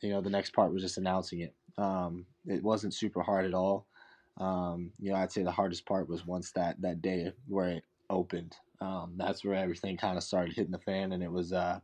[0.00, 1.54] You know the next part was just announcing it.
[1.78, 3.86] Um it wasn't super hard at all
[4.38, 7.84] um you know i'd say the hardest part was once that that day where it
[8.10, 11.78] opened um that's where everything kind of started hitting the fan and it was uh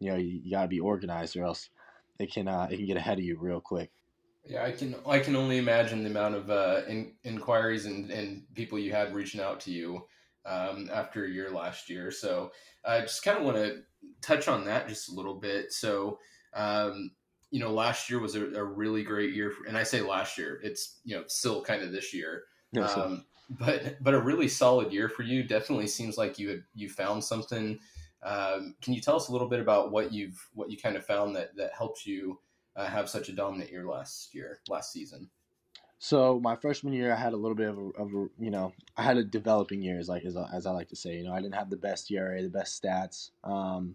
[0.00, 1.70] you know you, you got to be organized or else
[2.18, 3.90] it can uh, it can get ahead of you real quick
[4.44, 8.42] Yeah, I can I can only imagine the amount of uh, in, inquiries and, and
[8.54, 10.06] people you had reaching out to you
[10.44, 12.10] um, after your last year.
[12.10, 12.50] So
[12.84, 13.82] I just kind of want to
[14.20, 15.72] touch on that just a little bit.
[15.72, 16.18] So
[16.54, 17.12] um,
[17.52, 20.38] you know, last year was a, a really great year, for, and I say last
[20.38, 22.44] year, it's you know still kind of this year.
[22.72, 25.44] No, Um, but but a really solid year for you.
[25.44, 27.78] Definitely seems like you had you found something
[28.24, 31.04] Um, can you tell us a little bit about what you've what you kind of
[31.04, 32.40] found that that helps you
[32.76, 35.28] uh, have such a dominant year last year, last season?
[35.98, 38.72] So my freshman year, I had a little bit of a, of a you know,
[38.96, 41.16] I had a developing year, as like as, as, I like to say.
[41.16, 43.30] You know, I didn't have the best ERA, the best stats.
[43.44, 43.94] Um,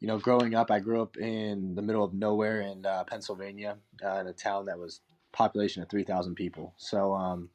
[0.00, 3.76] you know, growing up, I grew up in the middle of nowhere in uh, Pennsylvania,
[4.04, 5.00] uh, in a town that was
[5.32, 6.74] population of three thousand people.
[6.76, 7.50] So, um,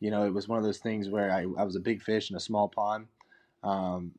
[0.00, 2.30] you know, it was one of those things where I, I was a big fish
[2.30, 3.06] in a small pond.
[3.62, 4.12] Um,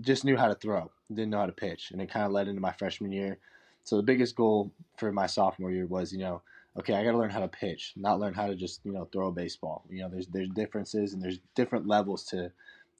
[0.00, 2.48] just knew how to throw, didn't know how to pitch, and it kind of led
[2.48, 3.38] into my freshman year.
[3.84, 6.40] So the biggest goal for my sophomore year was, you know,
[6.78, 9.06] okay, I got to learn how to pitch, not learn how to just you know
[9.12, 9.84] throw a baseball.
[9.90, 12.50] You know, there's there's differences and there's different levels to,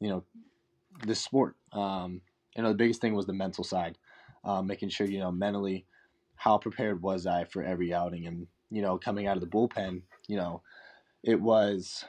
[0.01, 0.23] you know,
[1.07, 1.57] this sport.
[1.73, 2.21] Um,
[2.57, 3.99] you know, the biggest thing was the mental side,
[4.45, 5.87] um, making sure you know mentally
[6.37, 10.03] how prepared was I for every outing, and you know, coming out of the bullpen,
[10.27, 10.63] you know,
[11.23, 12.05] it was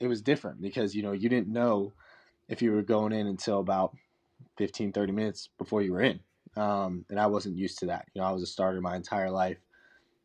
[0.00, 1.92] it was different because you know you didn't know
[2.48, 3.94] if you were going in until about
[4.58, 6.20] 15 30 minutes before you were in
[6.56, 9.30] um, and i wasn't used to that you know i was a starter my entire
[9.30, 9.58] life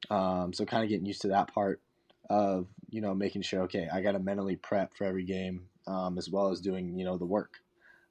[0.09, 1.81] um, so kind of getting used to that part
[2.29, 6.17] of you know making sure okay i got to mentally prep for every game um,
[6.17, 7.59] as well as doing you know the work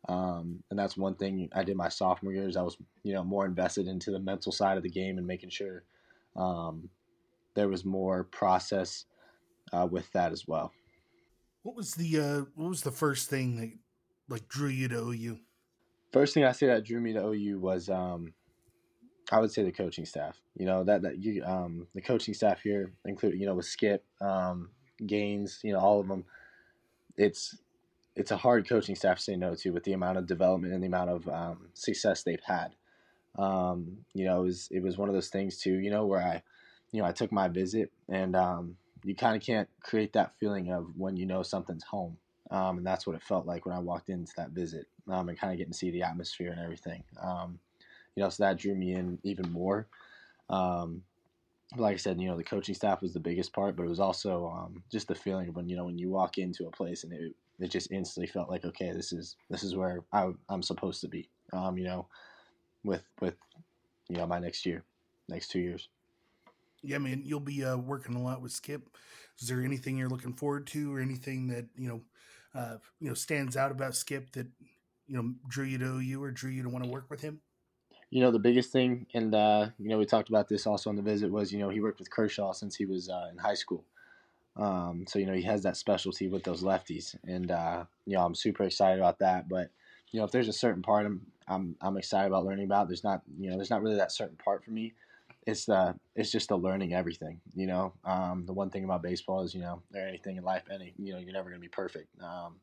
[0.08, 3.46] um, and that's one thing i did my sophomore years i was you know more
[3.46, 5.84] invested into the mental side of the game and making sure
[6.36, 6.88] um,
[7.54, 9.04] there was more process
[9.72, 10.72] uh, with that as well
[11.62, 13.70] what was the uh, what was the first thing that
[14.28, 15.38] like drew you to OU?
[16.12, 18.32] First thing I say that drew me to OU was um,
[19.30, 20.40] I would say the coaching staff.
[20.56, 24.04] You know that that you um, the coaching staff here, including you know with Skip,
[24.20, 24.70] um,
[25.06, 26.24] Gaines, you know all of them.
[27.16, 27.58] It's
[28.20, 30.82] it's a hard coaching staff to say no to with the amount of development and
[30.82, 32.74] the amount of um, success they've had.
[33.38, 35.72] Um, you know, it was it was one of those things too.
[35.72, 36.42] You know where I,
[36.92, 40.70] you know, I took my visit and um, you kind of can't create that feeling
[40.70, 42.18] of when you know something's home.
[42.50, 45.38] Um, and that's what it felt like when I walked into that visit um, and
[45.38, 47.02] kind of getting to see the atmosphere and everything.
[47.22, 47.58] Um,
[48.16, 49.86] you know, so that drew me in even more.
[51.76, 54.00] Like I said, you know, the coaching staff was the biggest part, but it was
[54.00, 57.12] also just the feeling of when you know when you walk into a place and
[57.12, 61.00] it it just instantly felt like okay, this is this is where I, am supposed
[61.02, 61.28] to be.
[61.52, 62.06] Um, you know,
[62.84, 63.34] with with
[64.08, 64.84] you know my next year,
[65.28, 65.88] next two years.
[66.82, 68.88] Yeah, man, you'll be uh, working a lot with Skip.
[69.38, 72.00] Is there anything you're looking forward to, or anything that you know,
[72.54, 74.46] uh, you know, stands out about Skip that
[75.06, 77.40] you know drew you to you or drew you to want to work with him?
[78.10, 80.96] You know, the biggest thing, and uh, you know, we talked about this also on
[80.96, 83.54] the visit, was you know he worked with Kershaw since he was uh, in high
[83.54, 83.84] school.
[84.56, 88.24] Um, so you know he has that specialty with those lefties, and uh, you know
[88.24, 89.48] I'm super excited about that.
[89.48, 89.70] But
[90.10, 93.04] you know if there's a certain part I'm I'm, I'm excited about learning about, there's
[93.04, 94.92] not you know there's not really that certain part for me
[95.46, 97.40] it's the it's just the learning everything.
[97.54, 100.64] You know, um, the one thing about baseball is you know or anything in life,
[100.72, 102.08] any you know you're never gonna be perfect.
[102.22, 102.56] Um,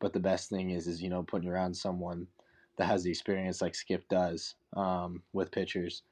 [0.00, 2.26] but the best thing is is you know putting around someone
[2.76, 6.02] that has the experience like Skip does um, with pitchers,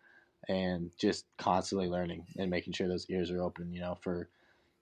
[0.49, 3.73] and just constantly learning and making sure those ears are open.
[3.73, 4.29] You know, for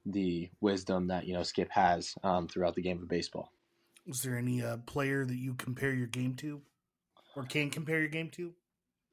[0.07, 3.53] the wisdom that you know Skip has um, throughout the game of baseball.
[4.07, 6.63] Is there any uh, player that you compare your game to,
[7.37, 8.53] or can compare your game to?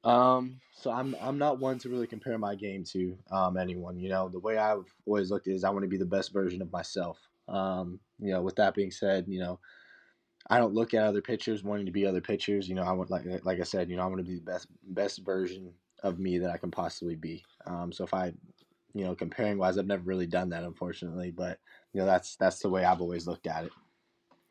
[0.04, 3.98] Um, so I'm I'm not one to really compare my game to um, anyone.
[3.98, 6.62] You know, the way I've always looked is I want to be the best version
[6.62, 7.18] of myself.
[7.48, 9.58] Um, you know, with that being said, you know,
[10.48, 12.68] I don't look at other pitchers wanting to be other pitchers.
[12.68, 14.50] You know, I want like like I said, you know, I want to be the
[14.50, 15.72] best best version
[16.02, 17.44] of me that I can possibly be.
[17.66, 18.32] Um, so if I,
[18.94, 21.30] you know, comparing wise, I've never really done that, unfortunately.
[21.30, 21.58] But
[21.92, 23.72] you know, that's that's the way I've always looked at it.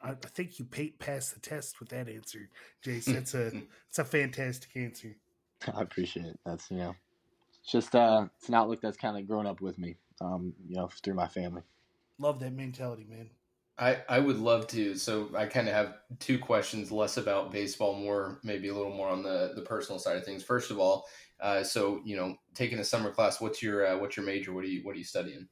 [0.01, 2.49] I, think you passed the test with that answer,
[2.85, 3.05] Jace.
[3.05, 3.47] That's a
[3.89, 5.15] it's a fantastic answer.
[5.73, 6.39] I appreciate it.
[6.45, 6.95] That's you know,
[7.59, 10.77] it's just uh, it's an outlook that's kind of grown up with me, um, you
[10.77, 11.63] know, through my family.
[12.19, 13.29] Love that mentality, man.
[13.79, 14.95] I, I would love to.
[14.95, 19.09] So I kind of have two questions, less about baseball, more maybe a little more
[19.09, 20.43] on the the personal side of things.
[20.43, 21.05] First of all,
[21.39, 24.51] uh, so you know, taking a summer class, what's your uh, what's your major?
[24.51, 25.47] What are you what are you studying?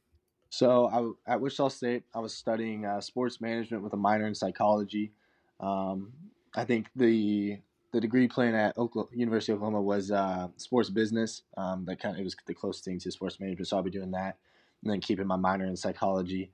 [0.50, 4.34] So I, at Wichita State, I was studying uh, sports management with a minor in
[4.34, 5.12] psychology.
[5.60, 6.12] Um,
[6.54, 7.58] I think the
[7.92, 11.42] the degree plan at Oklahoma, University of Oklahoma was uh, sports business.
[11.56, 13.90] Um, that kind of it was the closest thing to sports management, so I'll be
[13.90, 14.36] doing that,
[14.82, 16.50] and then keeping my minor in psychology.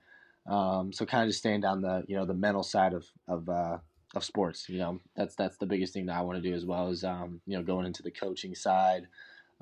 [0.47, 3.49] Um, so kind of just staying down the you know the mental side of of
[3.49, 3.79] uh,
[4.15, 4.69] of sports.
[4.69, 7.05] You know that's that's the biggest thing that I want to do as well as
[7.05, 9.07] um, you know going into the coaching side,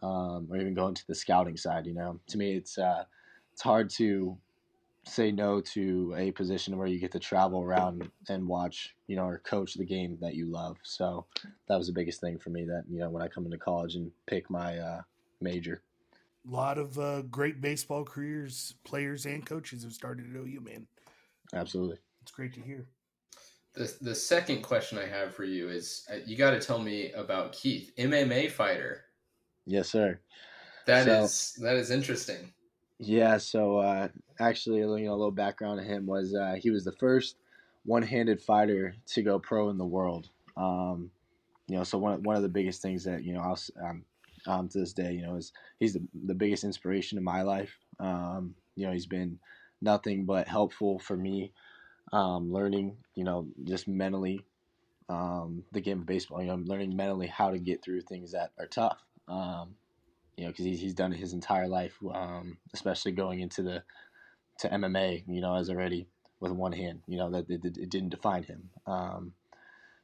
[0.02, 1.86] um, or even going to the scouting side.
[1.86, 3.04] You know, to me it's uh,
[3.52, 4.38] it's hard to
[5.04, 9.24] say no to a position where you get to travel around and watch, you know,
[9.24, 10.76] or coach the game that you love.
[10.82, 11.26] So
[11.68, 13.94] that was the biggest thing for me that, you know, when I come into college
[13.94, 15.00] and pick my uh,
[15.40, 15.82] major.
[16.48, 20.86] A lot of uh, great baseball careers, players and coaches have started at OU, man.
[21.54, 21.98] Absolutely.
[22.22, 22.86] It's great to hear.
[23.74, 27.12] The the second question I have for you is uh, you got to tell me
[27.12, 29.04] about Keith, MMA fighter.
[29.64, 30.18] Yes, sir.
[30.86, 32.52] That so, is that is interesting.
[32.98, 34.08] Yeah, so uh,
[34.40, 37.36] actually, you know, a little background on him was uh, he was the first
[37.84, 40.28] one-handed fighter to go pro in the world.
[40.56, 41.10] Um,
[41.68, 44.04] you know, so one one of the biggest things that you know I'll, um,
[44.46, 47.76] um, to this day, you know, is he's the, the biggest inspiration in my life.
[47.98, 49.38] Um, you know, he's been
[49.80, 51.52] nothing but helpful for me,
[52.12, 54.44] um, learning, you know, just mentally
[55.08, 56.40] um, the game of baseball.
[56.40, 58.98] You know, I'm learning mentally how to get through things that are tough.
[59.28, 59.74] Um,
[60.36, 63.82] you know, because he's, he's done it his entire life, um, especially going into the
[64.58, 65.24] to MMA.
[65.26, 66.06] You know, as already
[66.40, 67.02] with one hand.
[67.06, 68.70] You know that it, it didn't define him.
[68.86, 69.32] Um,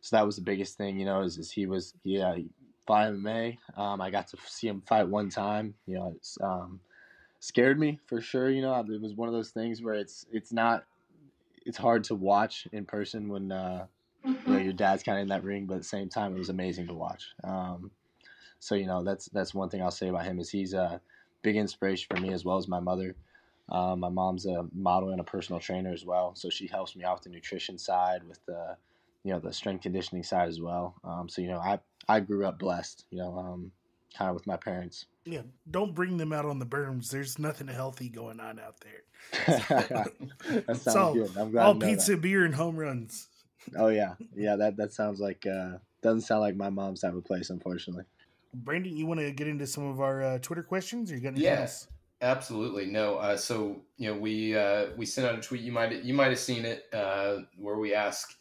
[0.01, 1.01] so that was the biggest thing.
[1.01, 2.37] You know, is, is he was yeah
[2.87, 3.59] he fought MMA.
[3.77, 5.75] Um, I got to see him fight one time.
[5.87, 6.81] You know, it's um,
[7.41, 8.51] scared me for sure.
[8.51, 10.85] You know, it was one of those things where it's it's not
[11.65, 13.87] it's hard to watch in person when uh,
[14.25, 16.39] you know your dad's kind of in that ring, but at the same time it
[16.39, 17.27] was amazing to watch.
[17.45, 17.91] Um,
[18.59, 21.01] so you know that's that's one thing I'll say about him is he's a
[21.43, 23.15] big inspiration for me as well as my mother.
[23.69, 27.05] Um, my mom's a model and a personal trainer as well, so she helps me
[27.05, 28.77] out with the nutrition side, with the
[29.25, 30.95] you know the strength conditioning side as well.
[31.03, 33.73] Um, so you know I I grew up blessed, you know, um,
[34.17, 35.07] kind of with my parents.
[35.25, 37.11] Yeah, don't bring them out on the berms.
[37.11, 39.03] There's nothing healthy going on out there.
[40.67, 41.37] that sounds all, good.
[41.37, 42.21] I'm glad all pizza, that.
[42.21, 43.29] beer, and home runs.
[43.77, 44.55] Oh yeah, yeah.
[44.57, 48.05] That that sounds like uh, doesn't sound like my mom's type of place, unfortunately.
[48.55, 51.11] Brandon, you want to get into some of our uh, Twitter questions?
[51.11, 51.89] Or you got yes,
[52.23, 52.87] absolutely.
[52.87, 55.63] No, uh, so you know we uh, we sent out a tweet.
[55.63, 58.37] You might you might have seen it uh, where we ask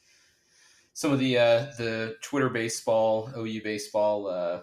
[0.95, 4.61] some of the uh, the Twitter baseball, OU baseball uh,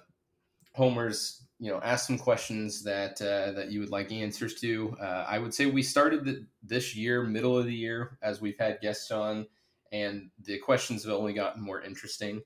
[0.74, 1.38] homers.
[1.60, 4.96] You know, ask some questions that uh, that you would like answers to.
[5.00, 8.58] Uh, I would say we started the, this year, middle of the year, as we've
[8.58, 9.46] had guests on,
[9.92, 12.42] and the questions have only gotten more interesting.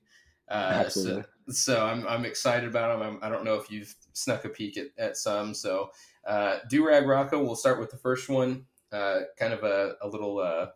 [0.49, 1.23] Uh, Absolutely.
[1.47, 3.07] So, so I'm, I'm excited about them.
[3.07, 5.53] I'm, I do not know if you've snuck a peek at, at some.
[5.53, 5.89] So,
[6.27, 8.65] uh, Durag Rocco, we'll start with the first one.
[8.91, 10.67] Uh, kind of a, a little uh,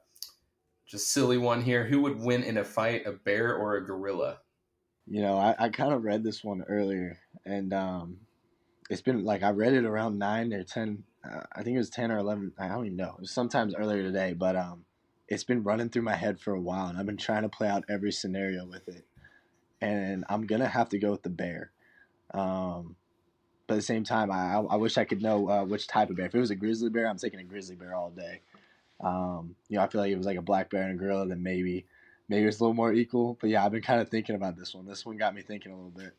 [0.92, 1.86] just silly one here.
[1.86, 4.40] Who would win in a fight, a bear or a gorilla?
[5.08, 8.18] You know, I, I kind of read this one earlier, and um,
[8.90, 11.04] it's been like I read it around nine or ten.
[11.24, 12.52] Uh, I think it was ten or eleven.
[12.60, 13.16] I don't even know.
[13.16, 14.86] It was sometimes earlier today, but um,
[15.28, 17.68] it's been running through my head for a while, and I've been trying to play
[17.68, 19.06] out every scenario with it
[19.82, 21.72] and I'm gonna have to go with the bear.
[22.34, 22.96] Um,
[23.68, 26.18] but at the same time, I, I wish I could know uh, which type of
[26.18, 26.28] bear.
[26.28, 28.42] If it was a grizzly bear, I'm taking a grizzly bear all day.
[29.04, 31.28] Um, you know, I feel like it was like a black bear and a gorilla,
[31.28, 31.86] then maybe
[32.30, 33.38] maybe it's a little more equal.
[33.42, 34.86] But yeah, I've been kind of thinking about this one.
[34.86, 36.14] This one got me thinking a little bit.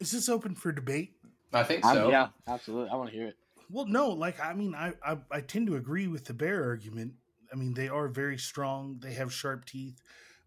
[0.00, 1.12] Is this open for debate?
[1.52, 2.06] I think so.
[2.06, 2.90] I'm, yeah, absolutely.
[2.90, 3.36] I want to hear it.
[3.70, 7.14] Well, no, like I mean, I, I I tend to agree with the bear argument.
[7.52, 9.00] I mean, they are very strong.
[9.02, 10.00] They have sharp teeth.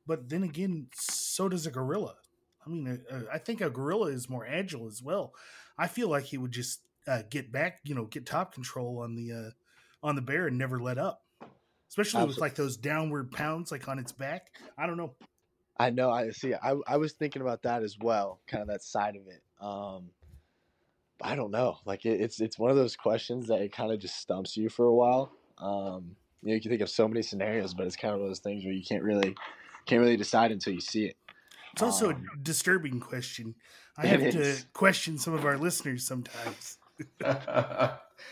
[0.05, 2.15] But then again, so does a gorilla.
[2.65, 5.33] I mean, uh, uh, I think a gorilla is more agile as well.
[5.77, 9.15] I feel like he would just uh, get back, you know, get top control on
[9.15, 9.51] the uh,
[10.01, 11.23] on the bear and never let up.
[11.93, 12.33] Especially Absolutely.
[12.33, 14.47] with like those downward pounds, like on its back.
[14.79, 15.13] I don't know.
[15.77, 16.09] I know.
[16.09, 16.55] I see.
[16.55, 19.43] I I was thinking about that as well, kind of that side of it.
[19.61, 20.09] Um,
[21.21, 21.77] I don't know.
[21.85, 24.69] Like it, it's it's one of those questions that it kind of just stumps you
[24.69, 25.33] for a while.
[25.59, 28.25] Um, you know, you can think of so many scenarios, but it's kind of one
[28.25, 29.35] of those things where you can't really
[29.85, 31.15] can't really decide until you see it.
[31.73, 33.53] It's also um, a disturbing question.
[33.99, 34.65] I have to is.
[34.73, 36.79] question some of our listeners sometimes.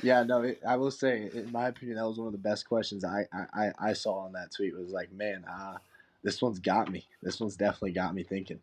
[0.03, 2.67] yeah, no, it, I will say, in my opinion, that was one of the best
[2.67, 4.75] questions I I, I saw on that tweet.
[4.75, 5.77] Was like, man, uh,
[6.23, 7.05] this one's got me.
[7.21, 8.59] This one's definitely got me thinking.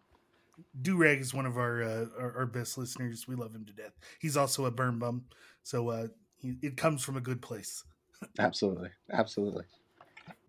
[0.80, 3.28] Durag is one of our, uh, our, our best listeners.
[3.28, 3.92] We love him to death.
[4.18, 5.24] He's also a berm bum,
[5.62, 6.08] so uh,
[6.40, 7.84] he, it comes from a good place.
[8.38, 9.64] absolutely, absolutely.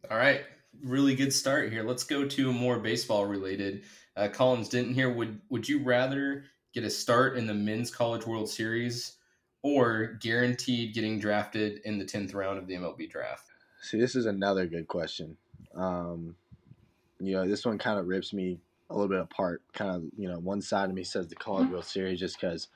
[0.10, 0.42] All right,
[0.84, 1.84] really good start here.
[1.84, 3.84] Let's go to more baseball related.
[4.16, 5.12] Uh, Collins didn't here.
[5.12, 9.18] Would would you rather get a start in the Men's College World Series
[9.62, 13.46] or guaranteed getting drafted in the tenth round of the MLB draft?
[13.82, 15.38] See, this is another good question.
[15.76, 16.36] Um,
[17.20, 18.60] you know, this one kind of rips me
[18.90, 19.62] a little bit apart.
[19.74, 22.68] Kind of, you know, one side of me says the College World Series just because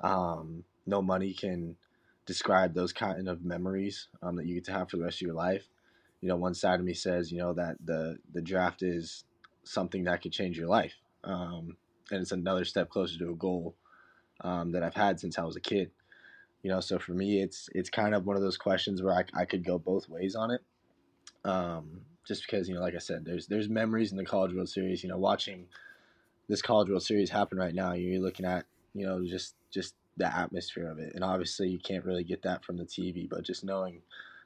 [0.00, 1.76] um, no money can
[2.26, 5.22] describe those kind of memories um, that you get to have for the rest of
[5.22, 5.68] your life
[6.22, 9.24] you know, one side of me says, you know, that the the draft is
[9.64, 10.94] something that could change your life,
[11.24, 11.76] um,
[12.10, 13.74] and it's another step closer to a goal
[14.40, 15.90] um, that I've had since I was a kid.
[16.62, 19.24] You know, so for me, it's it's kind of one of those questions where I,
[19.34, 20.60] I could go both ways on it.
[21.44, 24.68] Um, just because you know, like I said, there's there's memories in the College World
[24.68, 25.02] Series.
[25.02, 25.66] You know, watching
[26.48, 28.64] this College World Series happen right now, you're looking at
[28.94, 32.64] you know just just the atmosphere of it, and obviously you can't really get that
[32.64, 34.02] from the TV, but just knowing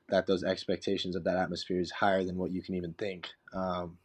[0.09, 3.28] that those expectations of that atmosphere is higher than what you can even think.
[3.52, 3.98] Um,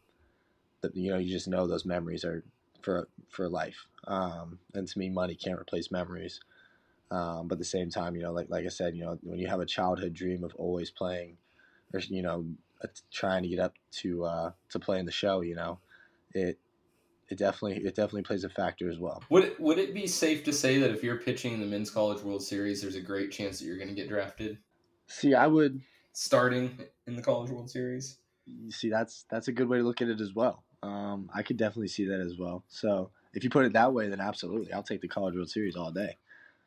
[0.82, 2.44] that you know you just know those memories are
[2.82, 3.86] for for life.
[4.06, 6.40] Um, and to me, money can't replace memories.
[7.12, 9.38] Um, but at the same time, you know, like like I said, you know, when
[9.38, 11.36] you have a childhood dream of always playing,
[11.92, 12.46] or you know,
[13.12, 15.78] trying to get up to uh, to play in the show, you know,
[16.32, 16.58] it
[17.28, 19.22] it definitely it definitely plays a factor as well.
[19.28, 21.90] Would it, would it be safe to say that if you're pitching in the Men's
[21.90, 24.56] College World Series, there's a great chance that you're going to get drafted?
[25.06, 25.82] See, I would
[26.14, 28.20] starting in the College World Series.
[28.46, 30.64] You see, that's that's a good way to look at it as well.
[30.82, 32.64] Um, I could definitely see that as well.
[32.68, 35.76] So if you put it that way, then absolutely, I'll take the College World Series
[35.76, 36.16] all day.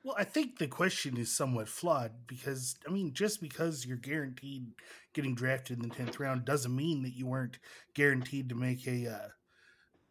[0.06, 4.68] Well, I think the question is somewhat flawed because I mean, just because you're guaranteed
[5.14, 7.58] getting drafted in the tenth round doesn't mean that you weren't
[7.96, 9.30] guaranteed to make a uh,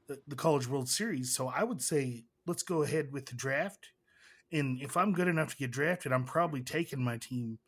[0.08, 1.32] the, the College World Series.
[1.32, 3.92] So I would say let's go ahead with the draft,
[4.50, 7.60] and if I'm good enough to get drafted, I'm probably taking my team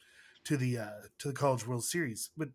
[0.47, 0.91] to the uh,
[1.21, 2.31] to the College World Series.
[2.37, 2.49] But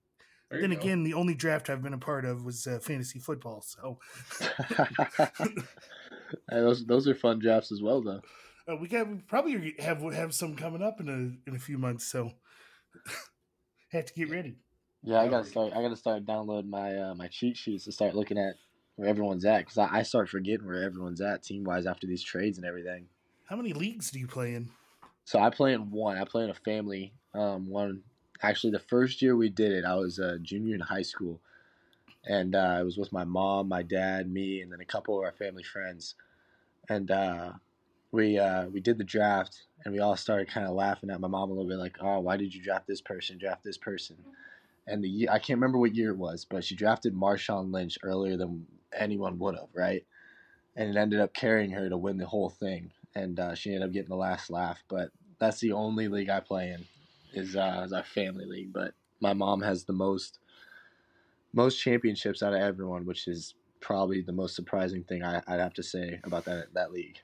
[0.49, 3.61] then again, the only draft I've been a part of was uh, fantasy football.
[3.61, 3.99] So
[6.49, 8.19] those those are fun drafts as well, though.
[8.71, 11.77] Uh, we got we probably have have some coming up in a in a few
[11.77, 12.31] months, so
[12.95, 13.11] I
[13.97, 14.57] have to get ready.
[15.03, 15.73] Yeah, I gotta start.
[15.73, 18.55] I gotta start downloading my uh, my cheat sheets to start looking at
[18.95, 22.23] where everyone's at because I, I start forgetting where everyone's at team wise after these
[22.23, 23.07] trades and everything.
[23.45, 24.69] How many leagues do you play in?
[25.25, 26.17] So I play in one.
[26.17, 28.03] I play in a family um, one.
[28.41, 31.41] Actually, the first year we did it, I was a junior in high school,
[32.25, 35.25] and uh, I was with my mom, my dad, me, and then a couple of
[35.25, 36.15] our family friends,
[36.89, 37.53] and uh,
[38.11, 41.27] we uh, we did the draft and we all started kind of laughing at my
[41.27, 43.37] mom a little bit, like, "Oh, why did you draft this person?
[43.37, 44.17] Draft this person?"
[44.87, 48.37] And the I can't remember what year it was, but she drafted Marshawn Lynch earlier
[48.37, 50.05] than anyone would have, right?
[50.75, 53.89] And it ended up carrying her to win the whole thing, and uh, she ended
[53.89, 54.83] up getting the last laugh.
[54.89, 56.85] But that's the only league I play in,
[57.33, 58.73] is uh, is our family league.
[58.73, 60.39] But my mom has the most
[61.53, 65.73] most championships out of everyone, which is probably the most surprising thing I, would have
[65.75, 67.19] to say about that that league.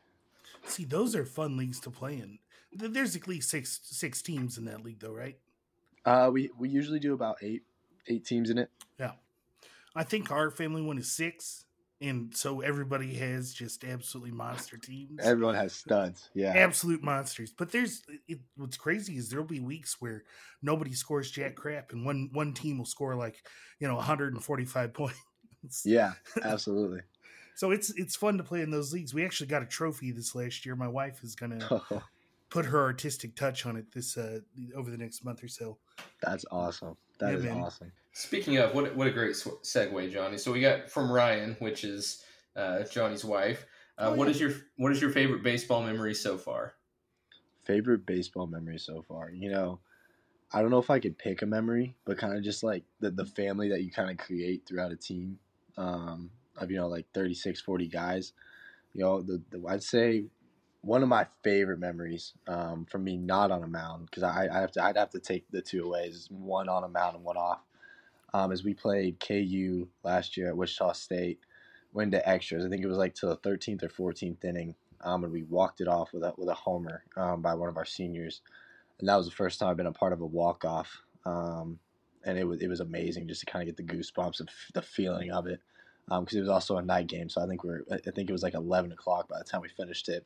[0.68, 2.39] See, those are fun leagues to play in.
[2.73, 5.38] There's at least six six teams in that league, though, right?
[6.06, 7.64] Uh, we we usually do about eight
[8.07, 8.69] eight teams in it.
[8.99, 9.14] Yeah,
[9.95, 11.65] I think our family one is six,
[12.02, 15.19] and so everybody has just absolutely monster teams.
[15.23, 17.52] Everyone has studs, yeah, absolute monsters.
[17.52, 20.23] But there's it, what's crazy is there'll be weeks where
[20.61, 23.41] nobody scores jack crap, and one one team will score like
[23.80, 25.84] you know 145 points.
[25.84, 26.14] Yeah,
[26.44, 27.02] absolutely.
[27.58, 29.16] So it's it's fun to play in those leagues.
[29.16, 30.76] We actually got a trophy this last year.
[30.76, 31.82] My wife is gonna
[32.52, 34.42] put her artistic touch on it this uh,
[34.76, 35.80] over the next month or so.
[36.22, 36.96] That's awesome.
[37.18, 37.58] That yeah, is man.
[37.58, 37.92] awesome.
[38.14, 40.38] Speaking of what, what a great segue, Johnny.
[40.38, 42.24] So we got from Ryan, which is
[42.56, 43.66] uh, Johnny's wife.
[43.98, 44.36] Uh, oh, what yeah.
[44.36, 46.76] is your what is your favorite baseball memory so far?
[47.64, 49.80] Favorite baseball memory so far, you know.
[50.54, 53.10] I don't know if I could pick a memory, but kind of just like the,
[53.10, 55.40] the family that you kind of create throughout a team.
[55.76, 58.34] Um, of you know like 36 40 guys
[58.94, 60.26] you know the, the i'd say
[60.82, 64.72] one of my favorite memories um, me not on a mound because I, I have
[64.74, 67.38] to i'd have to take the two away is one on a mound and one
[67.38, 67.62] off
[68.34, 71.40] um, as we played ku last year at wichita state
[71.94, 72.66] went to extras.
[72.66, 75.82] I think it was like to the 13th or 14th inning um, and we walked
[75.82, 78.42] it off with a, with a homer um, by one of our seniors
[79.00, 81.80] and that was the first time i've been a part of a walk off um,
[82.26, 84.82] and it was it was amazing just to kind of get the goosebumps of the
[84.82, 85.62] feeling of it
[86.08, 87.30] because um, it was also a night game.
[87.30, 89.70] So I think we're I think it was like eleven o'clock by the time we
[89.70, 90.26] finished it.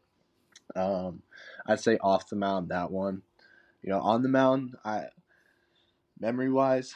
[0.75, 1.21] Um,
[1.65, 3.23] I'd say off the mound that one.
[3.81, 5.05] You know, on the mound, I
[6.19, 6.93] memory wise,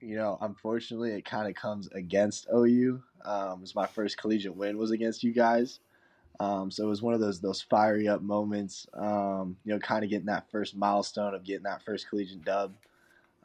[0.00, 3.02] you know, unfortunately, it kind of comes against OU.
[3.24, 5.80] Um, it was my first collegiate win was against you guys.
[6.40, 8.86] Um, so it was one of those those fiery up moments.
[8.94, 12.74] Um, you know, kind of getting that first milestone of getting that first collegiate dub.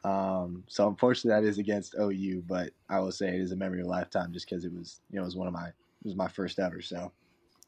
[0.04, 3.80] Um, so unfortunately, that is against OU, but I will say it is a memory
[3.80, 6.04] of a lifetime just because it was, you know, it was one of my, it
[6.04, 6.80] was my first ever.
[6.80, 7.12] So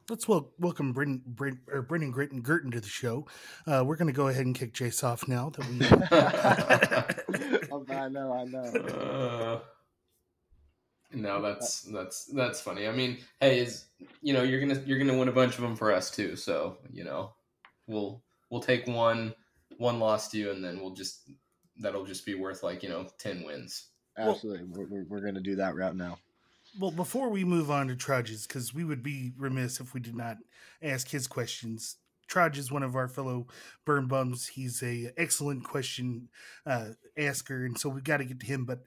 [0.09, 3.27] let's wel- welcome Brendan, Brendan, or Brendan Gritton Girton to the show.
[3.67, 7.67] Uh, we're going to go ahead and kick Jace off now that we.
[7.71, 8.79] oh, I know, I know.
[8.89, 9.59] Uh,
[11.13, 12.87] no, that's that's that's funny.
[12.87, 13.85] I mean, hey, is
[14.21, 16.35] you know you're gonna you're gonna win a bunch of them for us too.
[16.35, 17.33] So you know,
[17.87, 19.33] we'll we'll take one
[19.77, 21.29] one loss to you, and then we'll just
[21.79, 23.87] that'll just be worth like you know ten wins.
[24.17, 26.17] Absolutely, well, we're, we're going to do that route now.
[26.79, 30.15] Well, before we move on to Trudges, because we would be remiss if we did
[30.15, 30.37] not
[30.81, 31.97] ask his questions.
[32.27, 33.47] Trudge is one of our fellow
[33.85, 34.47] berm bums.
[34.47, 36.29] He's a excellent question
[36.65, 38.65] uh, asker, and so we've got to get to him.
[38.65, 38.79] But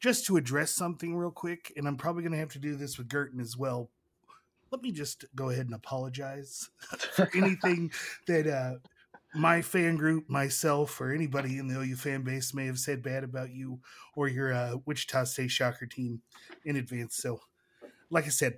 [0.00, 2.98] just to address something real quick, and I'm probably going to have to do this
[2.98, 3.90] with Girton as well.
[4.70, 6.70] Let me just go ahead and apologize
[7.12, 7.90] for anything
[8.26, 8.74] that uh,
[9.34, 13.24] my fan group, myself, or anybody in the OU fan base may have said bad
[13.24, 13.80] about you
[14.14, 16.22] or your uh, Wichita State Shocker team
[16.64, 17.16] in advance.
[17.16, 17.40] So
[18.10, 18.54] like I said,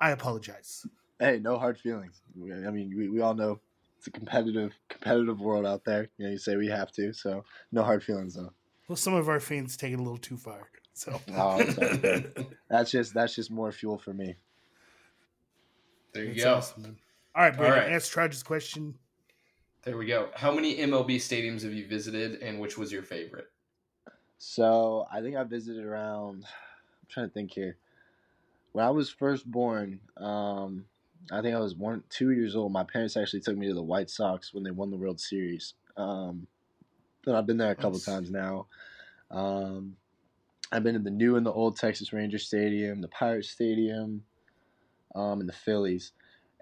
[0.00, 0.86] I apologize.
[1.18, 2.20] Hey, no hard feelings.
[2.36, 3.60] I mean, we, we all know
[3.98, 6.08] it's a competitive competitive world out there.
[6.18, 8.52] You know, you say we have to, so no hard feelings though.
[8.88, 10.68] Well, some of our fans take it a little too far.
[10.92, 11.64] So oh,
[12.68, 14.34] that's just that's just more fuel for me.
[16.12, 16.56] There you go.
[16.56, 16.96] Awesome,
[17.34, 17.94] All right, Brandon, All right.
[17.94, 18.94] ask Trudge's question.
[19.84, 20.28] There we go.
[20.34, 23.50] How many MLB stadiums have you visited, and which was your favorite?
[24.38, 26.44] So I think I visited around.
[26.44, 27.76] I'm trying to think here.
[28.70, 30.84] When I was first born, um,
[31.32, 32.72] I think I was one, two years old.
[32.72, 35.74] My parents actually took me to the White Sox when they won the World Series.
[35.96, 36.46] Um,
[37.24, 38.04] but I've been there a couple nice.
[38.04, 38.66] times now.
[39.32, 39.96] Um,
[40.70, 44.22] I've been in the new and the old Texas Ranger Stadium, the Pirate Stadium,
[45.16, 46.12] um, and the Phillies.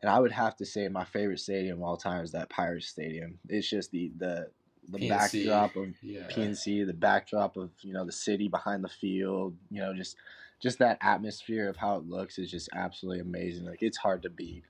[0.02, 2.88] And I would have to say my favorite stadium of all time is that Pirates
[2.88, 3.38] Stadium.
[3.48, 4.48] It's just the the
[4.88, 5.08] the PNC.
[5.08, 6.26] backdrop of yeah.
[6.30, 9.56] PNC, the backdrop of you know the city behind the field.
[9.70, 10.16] You know, just
[10.60, 13.66] just that atmosphere of how it looks is just absolutely amazing.
[13.66, 14.64] Like it's hard to beat.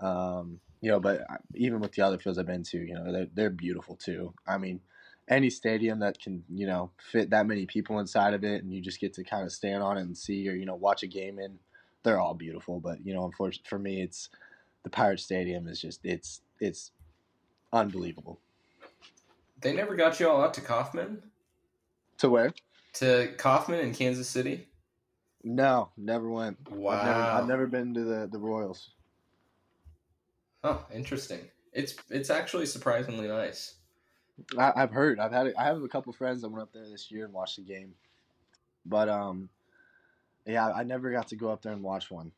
[0.00, 1.22] Um, you know, but
[1.54, 4.34] even with the other fields I've been to, you know, they're, they're beautiful too.
[4.46, 4.80] I mean,
[5.28, 8.80] any stadium that can, you know, fit that many people inside of it and you
[8.80, 11.06] just get to kind of stand on it and see or, you know, watch a
[11.06, 11.58] game in,
[12.02, 12.80] they're all beautiful.
[12.80, 14.28] But, you know, unfortunately for me, it's
[14.82, 16.92] the Pirate Stadium is just, it's, it's
[17.72, 18.40] unbelievable.
[19.60, 21.22] They never got you all out to Kauffman?
[22.18, 22.52] To where?
[22.94, 24.66] To Kauffman in Kansas City?
[25.44, 26.70] No, never went.
[26.70, 26.92] Wow.
[26.92, 28.90] I've never, I've never been to the, the Royals.
[30.64, 31.40] Oh, interesting.
[31.72, 33.74] It's it's actually surprisingly nice.
[34.58, 35.18] I, have heard.
[35.18, 35.52] I've had.
[35.58, 37.94] I have a couple friends that went up there this year and watched the game,
[38.86, 39.48] but um,
[40.46, 42.32] yeah, I never got to go up there and watch one.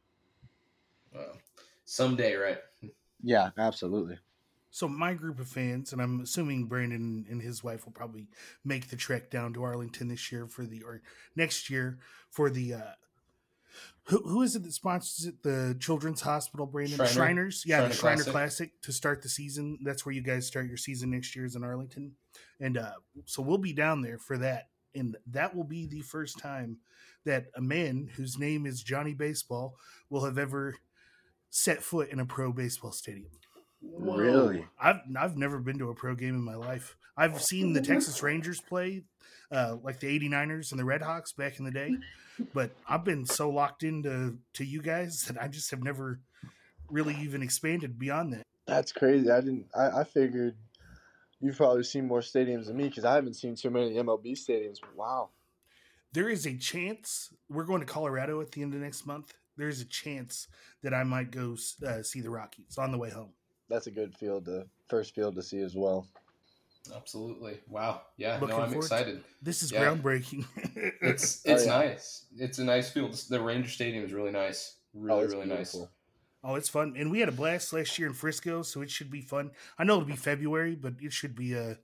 [1.13, 1.37] Well,
[1.85, 2.59] someday, right?
[3.23, 4.19] Yeah, absolutely.
[4.71, 8.27] So my group of fans, and I'm assuming Brandon and his wife will probably
[8.65, 11.01] make the trek down to Arlington this year for the or
[11.37, 11.99] next year
[12.29, 12.93] for the uh,
[14.07, 15.43] who, who is it that sponsors it?
[15.43, 17.13] The Children's Hospital, Brandon Shriner?
[17.13, 17.65] Shriners.
[17.65, 18.33] Yeah, Shriner the Shriner Classic.
[18.33, 18.83] Classic.
[18.83, 19.79] to start the season.
[19.83, 22.13] That's where you guys start your season next year is in Arlington,
[22.61, 22.95] and uh,
[23.27, 26.79] so we'll be down there for that, and that will be the first time
[27.25, 29.77] that a man whose name is Johnny Baseball
[30.11, 30.75] will have ever
[31.55, 33.31] set foot in a pro baseball stadium.
[33.81, 34.17] Whoa.
[34.17, 34.67] Really?
[34.81, 36.97] I've I've never been to a pro game in my life.
[37.17, 39.05] I've seen the Texas Rangers play,
[39.53, 41.95] uh, like the 89ers and the Red Hawks back in the day,
[42.53, 46.19] but I've been so locked into to you guys that I just have never
[46.91, 48.43] really even expanded beyond that.
[48.67, 49.31] That's crazy.
[49.31, 49.67] I didn't.
[49.77, 50.57] I, I figured
[51.39, 54.79] you've probably seen more stadiums than me because I haven't seen too many MLB stadiums.
[54.97, 55.29] Wow.
[56.13, 59.35] There is a chance we're going to Colorado at the end of next month.
[59.57, 60.49] There is a chance
[60.83, 61.57] that I might go
[61.87, 63.33] uh, see the Rockies on the way home
[63.69, 66.07] that's a good field the first field to see as well.
[66.95, 67.61] Absolutely.
[67.69, 68.03] Wow.
[68.17, 68.39] Yeah.
[68.41, 69.23] Looking no, I'm excited.
[69.23, 69.85] To, this is yeah.
[69.85, 70.45] groundbreaking.
[71.01, 71.79] it's it's oh, yeah.
[71.79, 72.27] nice.
[72.37, 73.15] It's a nice field.
[73.15, 74.77] The Ranger Stadium is really nice.
[74.93, 75.81] Really, oh, really beautiful.
[75.81, 75.89] nice.
[76.47, 76.95] Oh, it's fun.
[76.99, 79.51] And we had a blast last year in Frisco, so it should be fun.
[79.79, 81.79] I know it'll be February, but it should be a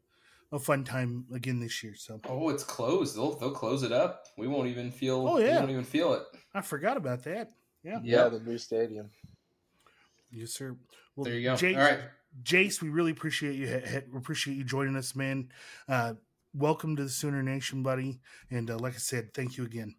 [0.52, 1.94] a fun time again this year.
[1.94, 3.16] So Oh, it's closed.
[3.16, 4.26] They'll they'll close it up.
[4.36, 5.52] We won't even feel oh, yeah.
[5.52, 6.24] we won't even feel it.
[6.52, 7.52] I forgot about that.
[7.82, 8.00] Yeah.
[8.02, 9.10] Yeah, the new stadium.
[10.30, 10.76] Yes, sir.
[11.16, 11.54] Well, there you go.
[11.54, 12.00] Jace, All right,
[12.42, 13.82] Jace, we really appreciate you.
[14.12, 15.50] We appreciate you joining us, man.
[15.88, 16.14] Uh,
[16.54, 18.20] welcome to the Sooner Nation, buddy.
[18.50, 19.96] And uh, like I said, thank you again.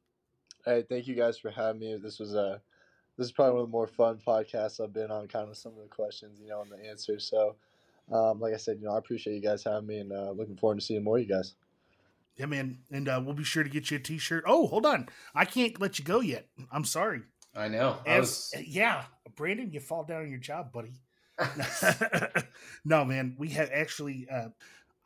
[0.64, 1.98] Hey, thank you guys for having me.
[2.02, 2.58] This was a uh,
[3.18, 5.28] this is probably one of the more fun podcasts I've been on.
[5.28, 7.28] Kind of some of the questions, you know, and the answers.
[7.30, 7.56] So,
[8.12, 10.56] um, like I said, you know, I appreciate you guys having me, and uh, looking
[10.56, 11.56] forward to seeing more of you guys.
[12.38, 14.46] Yeah, man, and uh, we'll be sure to get you a T-shirt.
[14.48, 16.48] Oh, hold on, I can't let you go yet.
[16.72, 17.24] I'm sorry.
[17.56, 17.98] I know.
[18.08, 18.54] I was...
[18.66, 19.04] Yeah,
[19.36, 20.94] Brandon, you fall down on your job, buddy.
[22.86, 24.28] no, man, we have actually.
[24.32, 24.50] Uh,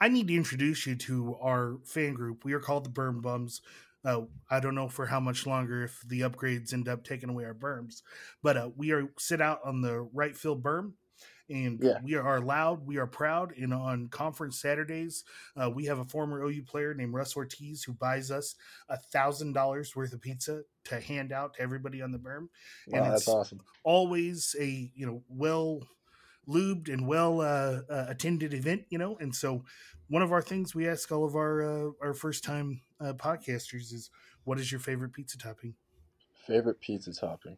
[0.01, 2.43] I need to introduce you to our fan group.
[2.43, 3.61] We are called the Berm Bums.
[4.03, 7.45] Uh, I don't know for how much longer if the upgrades end up taking away
[7.45, 8.03] our berms,
[8.43, 10.91] but uh, we are sit out on the right field berm
[11.49, 11.99] and yeah.
[12.03, 13.53] we are loud, we are proud.
[13.57, 15.23] And on conference Saturdays,
[15.55, 18.55] uh, we have a former OU player named Russ Ortiz who buys us
[18.89, 22.47] a thousand dollars worth of pizza to hand out to everybody on the berm.
[22.88, 23.61] Wow, and that's awesome.
[23.84, 25.81] Always a you know well
[26.47, 29.17] lubed and well uh, uh, attended event, you know.
[29.19, 29.63] And so,
[30.07, 33.93] one of our things we ask all of our uh, our first time uh, podcasters
[33.93, 34.09] is,
[34.43, 35.76] "What is your favorite pizza topping?"
[36.47, 37.57] Favorite pizza topping.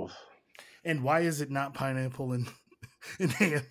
[0.00, 0.12] Oof
[0.84, 2.48] and why is it not pineapple and
[3.18, 3.62] and ham?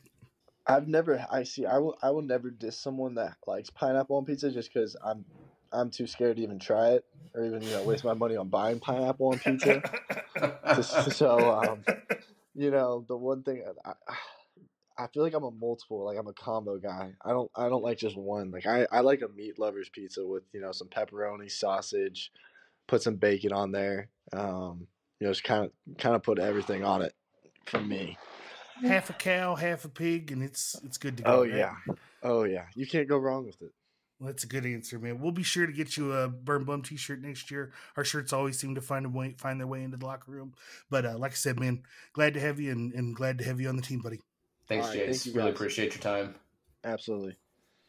[0.68, 1.26] I've never.
[1.32, 1.66] I see.
[1.66, 1.98] I will.
[2.02, 5.26] I will never diss someone that likes pineapple on pizza just because I'm.
[5.74, 8.50] I'm too scared to even try it or even you know waste my money on
[8.50, 9.82] buying pineapple on pizza.
[11.12, 11.86] so, um,
[12.54, 13.94] you know, the one thing I,
[14.98, 17.14] I feel like I'm a multiple, like I'm a combo guy.
[17.24, 17.50] I don't.
[17.56, 18.52] I don't like just one.
[18.52, 18.86] Like I.
[18.92, 22.32] I like a meat lover's pizza with you know some pepperoni, sausage,
[22.88, 24.10] put some bacon on there.
[24.34, 24.88] Um,
[25.22, 27.14] you know, just kind of kind of put everything on it
[27.66, 28.18] from me.
[28.84, 31.32] Half a cow, half a pig, and it's it's good to go.
[31.32, 31.54] Oh right?
[31.54, 31.76] yeah,
[32.24, 33.72] oh yeah, you can't go wrong with it.
[34.20, 35.20] Well, that's a good answer, man.
[35.20, 37.72] We'll be sure to get you a Berm Bum T-shirt next year.
[37.98, 40.54] Our shirts always seem to find a way, find their way into the locker room.
[40.90, 41.84] But uh, like I said, man,
[42.14, 44.20] glad to have you and, and glad to have you on the team, buddy.
[44.68, 45.24] Thanks, All right, Jace.
[45.24, 45.56] thank really guys.
[45.56, 46.36] appreciate your time.
[46.84, 47.38] Absolutely.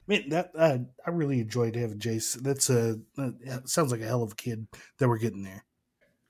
[0.06, 2.34] Man, that uh, I really enjoyed having Jace.
[2.34, 3.30] That's a uh,
[3.64, 4.66] sounds like a hell of a kid
[4.98, 5.64] that we're getting there.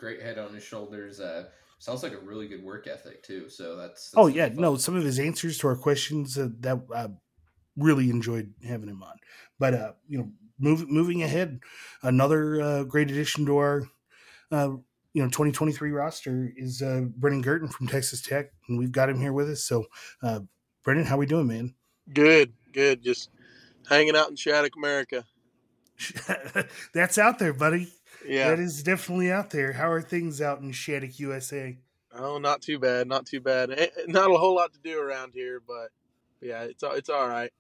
[0.02, 1.20] Great head on his shoulders.
[1.20, 1.44] Uh,
[1.78, 3.48] sounds like a really good work ethic too.
[3.48, 4.56] So that's, that's Oh yeah, fun.
[4.56, 7.06] no, some of his answers to our questions uh, that I
[7.76, 9.14] really enjoyed having him on.
[9.60, 11.60] But uh, you know, move, moving ahead,
[12.02, 13.82] another uh, great addition to our
[14.50, 14.70] uh,
[15.14, 19.20] you know 2023 roster is uh, Brendan Girton from Texas Tech, and we've got him
[19.20, 19.62] here with us.
[19.62, 19.86] So,
[20.20, 20.40] uh,
[20.82, 21.76] Brendan, how we doing, man?
[22.12, 23.02] Good, good.
[23.02, 23.30] Just
[23.88, 25.24] hanging out in Shattuck, America.
[26.94, 27.92] That's out there, buddy.
[28.26, 28.50] Yeah.
[28.50, 29.72] That is definitely out there.
[29.72, 31.78] How are things out in Shattuck, USA?
[32.14, 33.70] Oh, not too bad, not too bad.
[33.70, 35.88] Eh, eh, Not a whole lot to do around here, but
[36.40, 37.50] yeah, it's it's all right.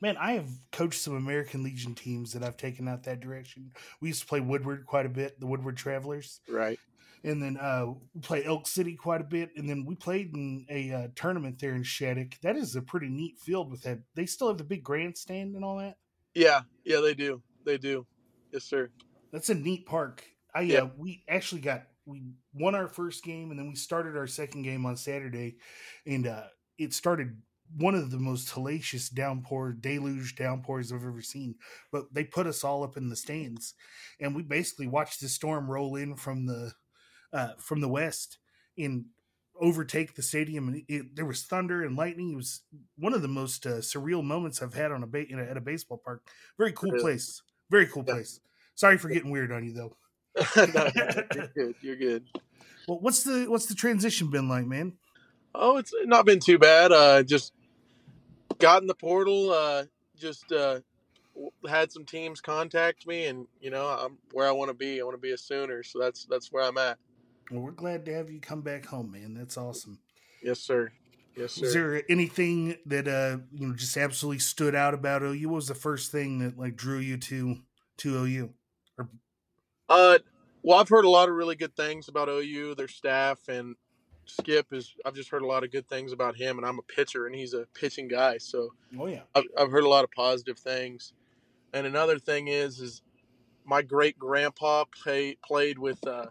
[0.00, 3.72] Man, I have coached some American Legion teams that I've taken out that direction.
[4.00, 6.78] We used to play Woodward quite a bit, the Woodward Travelers, Right.
[7.24, 10.66] and then uh, we play Elk City quite a bit, and then we played in
[10.68, 12.38] a uh, tournament there in Shattuck.
[12.42, 14.00] That is a pretty neat field with that.
[14.14, 15.96] They still have the big grandstand and all that.
[16.34, 18.06] Yeah, yeah, they do, they do.
[18.52, 18.90] Yes, sir.
[19.32, 20.24] That's a neat park.
[20.54, 20.90] I uh, Yeah.
[20.96, 22.22] we actually got we
[22.52, 25.58] won our first game, and then we started our second game on Saturday,
[26.06, 26.48] and uh,
[26.78, 27.42] it started
[27.76, 31.56] one of the most hellacious downpour deluge downpours I've ever seen.
[31.90, 33.74] But they put us all up in the stands,
[34.20, 36.72] and we basically watched the storm roll in from the
[37.32, 38.38] uh, from the west
[38.78, 39.06] and
[39.60, 40.68] overtake the stadium.
[40.68, 42.32] And it, there was thunder and lightning.
[42.32, 42.62] It was
[42.96, 45.60] one of the most uh, surreal moments I've had on a, ba- a at a
[45.60, 46.28] baseball park.
[46.58, 47.02] Very cool Really?
[47.02, 47.42] place.
[47.70, 48.14] Very cool Yeah.
[48.14, 48.40] place.
[48.76, 49.96] Sorry for getting weird on you though.
[50.56, 51.74] no, you're good.
[51.80, 52.24] You're good.
[52.86, 54.92] Well, what's the what's the transition been like, man?
[55.54, 56.92] Oh, it's not been too bad.
[56.92, 57.52] Uh, just
[58.58, 59.50] got in the portal.
[59.50, 59.84] Uh,
[60.16, 60.80] just uh,
[61.68, 65.00] had some teams contact me, and you know, I'm where I want to be.
[65.00, 66.98] I want to be a Sooner, so that's that's where I'm at.
[67.50, 69.34] Well, we're glad to have you come back home, man.
[69.34, 69.98] That's awesome.
[70.42, 70.92] Yes, sir.
[71.34, 71.66] Yes, sir.
[71.66, 75.48] Is there anything that uh you know just absolutely stood out about OU?
[75.48, 77.56] What was the first thing that like drew you to
[77.98, 78.50] to OU?
[79.88, 80.18] Uh,
[80.62, 83.76] well, I've heard a lot of really good things about OU, their staff, and
[84.24, 84.94] Skip is.
[85.04, 87.34] I've just heard a lot of good things about him, and I'm a pitcher, and
[87.34, 91.12] he's a pitching guy, so Oh yeah, I've, I've heard a lot of positive things.
[91.72, 93.02] And another thing is, is
[93.64, 96.26] my great grandpa play, played with uh,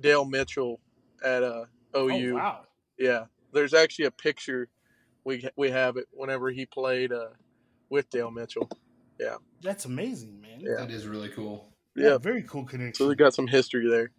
[0.00, 0.80] Dale Mitchell
[1.24, 1.64] at uh,
[1.96, 2.32] OU.
[2.32, 2.60] Oh wow,
[2.98, 4.68] Yeah, there's actually a picture
[5.24, 7.28] we we have it whenever he played uh,
[7.90, 8.70] with Dale Mitchell.
[9.20, 10.60] Yeah, that's amazing, man.
[10.60, 10.76] Yeah.
[10.76, 11.75] That is really cool.
[11.96, 12.94] Yeah, Yeah, very cool connection.
[12.94, 13.08] so connection.
[13.08, 14.10] we got some history there.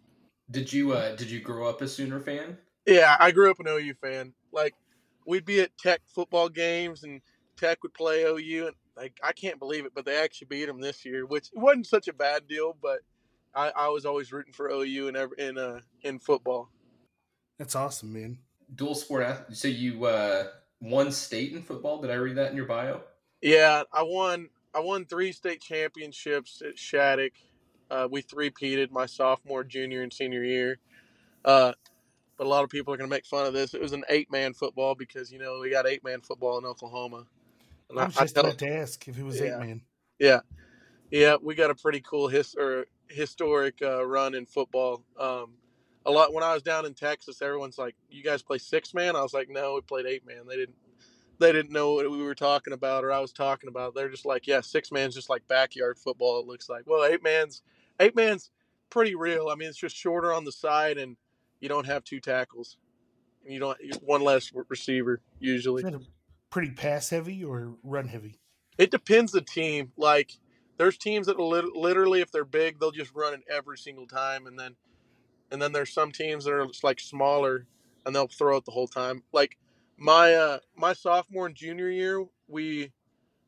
[0.50, 2.58] Did you uh did you grow up a Sooner fan?
[2.86, 4.32] Yeah, I grew up an OU fan.
[4.50, 4.74] Like,
[5.26, 7.20] we'd be at Tech football games, and
[7.58, 10.80] Tech would play OU, and like I can't believe it, but they actually beat them
[10.80, 12.76] this year, which wasn't such a bad deal.
[12.80, 13.00] But
[13.54, 16.70] I, I was always rooting for OU in ev- in uh in football.
[17.58, 18.38] That's awesome, man.
[18.74, 19.58] Dual sport athlete.
[19.58, 20.48] So you uh
[20.80, 22.00] won state in football.
[22.00, 23.02] Did I read that in your bio?
[23.42, 24.48] Yeah, I won.
[24.74, 27.32] I won three state championships at Shattuck.
[27.90, 30.78] Uh, we three-peated my sophomore, junior, and senior year.
[31.44, 31.72] Uh,
[32.36, 33.74] but a lot of people are going to make fun of this.
[33.74, 37.24] It was an eight-man football because you know we got eight-man football in Oklahoma.
[37.90, 39.46] And I was I just about to ask if it was Yeah.
[39.46, 39.80] eight man.
[40.18, 40.40] Yeah,
[41.10, 45.02] yeah, we got a pretty cool his or historic uh, run in football.
[45.18, 45.54] Um,
[46.04, 49.16] a lot when I was down in Texas, everyone's like, "You guys play six man?"
[49.16, 50.76] I was like, "No, we played eight man." They didn't,
[51.38, 53.94] they didn't know what we were talking about or I was talking about.
[53.94, 56.82] They're just like, "Yeah, six man's just like backyard football." It looks like.
[56.86, 57.62] Well, eight man's
[58.00, 58.50] eight man's
[58.90, 59.48] pretty real.
[59.48, 61.16] I mean, it's just shorter on the side and
[61.60, 62.76] you don't have two tackles.
[63.44, 65.82] And you don't one less receiver usually.
[65.82, 66.04] Is that a
[66.50, 68.40] pretty pass heavy or run heavy?
[68.76, 69.92] It depends the team.
[69.96, 70.32] Like
[70.76, 74.58] there's teams that literally, if they're big, they'll just run it every single time, and
[74.58, 74.76] then
[75.50, 77.66] and then there's some teams that are just like smaller
[78.06, 79.22] and they'll throw it the whole time.
[79.32, 79.56] Like
[79.96, 82.92] my uh my sophomore and junior year, we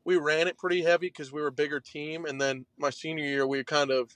[0.03, 3.25] we ran it pretty heavy because we were a bigger team, and then my senior
[3.25, 4.15] year we kind of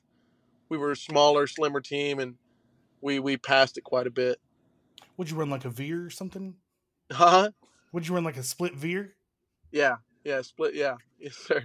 [0.69, 2.35] we were a smaller, slimmer team, and
[3.01, 4.39] we we passed it quite a bit.
[5.17, 6.55] Would you run like a veer or something?
[7.11, 7.51] Huh?
[7.91, 9.15] Would you run like a split veer?
[9.71, 10.75] Yeah, yeah, split.
[10.75, 11.63] Yeah, yes, sir.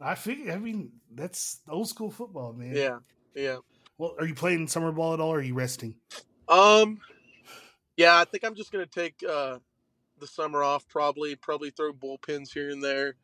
[0.00, 0.52] I figure.
[0.52, 2.74] I mean, that's old school football, man.
[2.74, 2.98] Yeah,
[3.34, 3.58] yeah.
[3.98, 5.30] Well, are you playing summer ball at all?
[5.30, 5.96] or Are you resting?
[6.48, 7.00] Um,
[7.96, 9.58] yeah, I think I'm just gonna take uh,
[10.18, 10.88] the summer off.
[10.88, 13.16] Probably, probably throw bullpens here and there.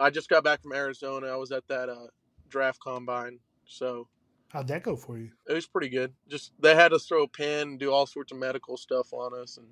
[0.00, 1.26] I just got back from Arizona.
[1.28, 2.06] I was at that uh,
[2.48, 4.08] draft combine, so
[4.52, 5.30] How'd that go for you?
[5.48, 6.12] It was pretty good.
[6.28, 9.32] Just they had us throw a pin and do all sorts of medical stuff on
[9.32, 9.66] us, and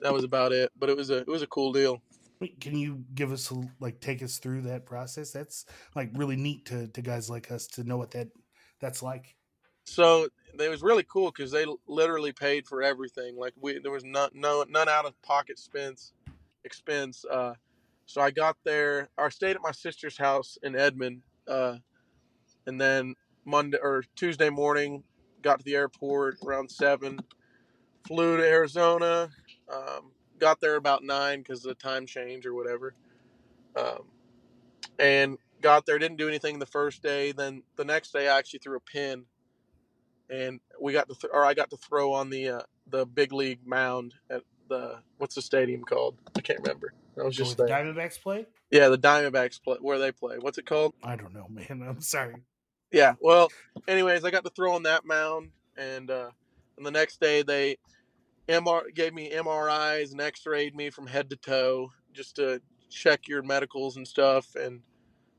[0.00, 0.72] that was about it.
[0.78, 2.00] But it was a it was a cool deal.
[2.40, 5.30] Wait, Can you give us a, like take us through that process?
[5.30, 8.28] That's like really neat to, to guys like us to know what that
[8.80, 9.36] that's like.
[9.84, 10.26] So
[10.58, 13.36] it was really cool because they literally paid for everything.
[13.36, 16.14] Like we there was none no none out of pocket expense
[16.64, 17.26] expense.
[17.30, 17.52] Uh,
[18.06, 19.10] so I got there.
[19.18, 21.76] I stayed at my sister's house in Edmond, uh,
[22.66, 25.02] and then Monday or Tuesday morning,
[25.42, 27.20] got to the airport around seven.
[28.06, 29.30] Flew to Arizona.
[29.72, 32.94] Um, got there about nine because of the time change or whatever.
[33.76, 34.04] Um,
[34.98, 35.98] and got there.
[35.98, 37.32] Didn't do anything the first day.
[37.32, 39.24] Then the next day, I actually threw a pin,
[40.28, 43.32] and we got to th- or I got to throw on the uh, the big
[43.32, 46.16] league mound at the what's the stadium called?
[46.36, 46.92] I can't remember.
[47.18, 47.84] I was just Where there.
[47.84, 48.46] the Diamondbacks play?
[48.70, 50.38] Yeah, the Diamondbacks play where they play.
[50.38, 50.94] What's it called?
[51.02, 51.84] I don't know, man.
[51.88, 52.36] I'm sorry.
[52.92, 53.14] Yeah.
[53.20, 53.48] Well,
[53.88, 56.30] anyways, I got to throw on that mound, and uh,
[56.76, 57.78] and the next day they
[58.48, 62.60] MR gave me MRIs and X-rayed me from head to toe just to
[62.90, 64.54] check your medicals and stuff.
[64.56, 64.80] And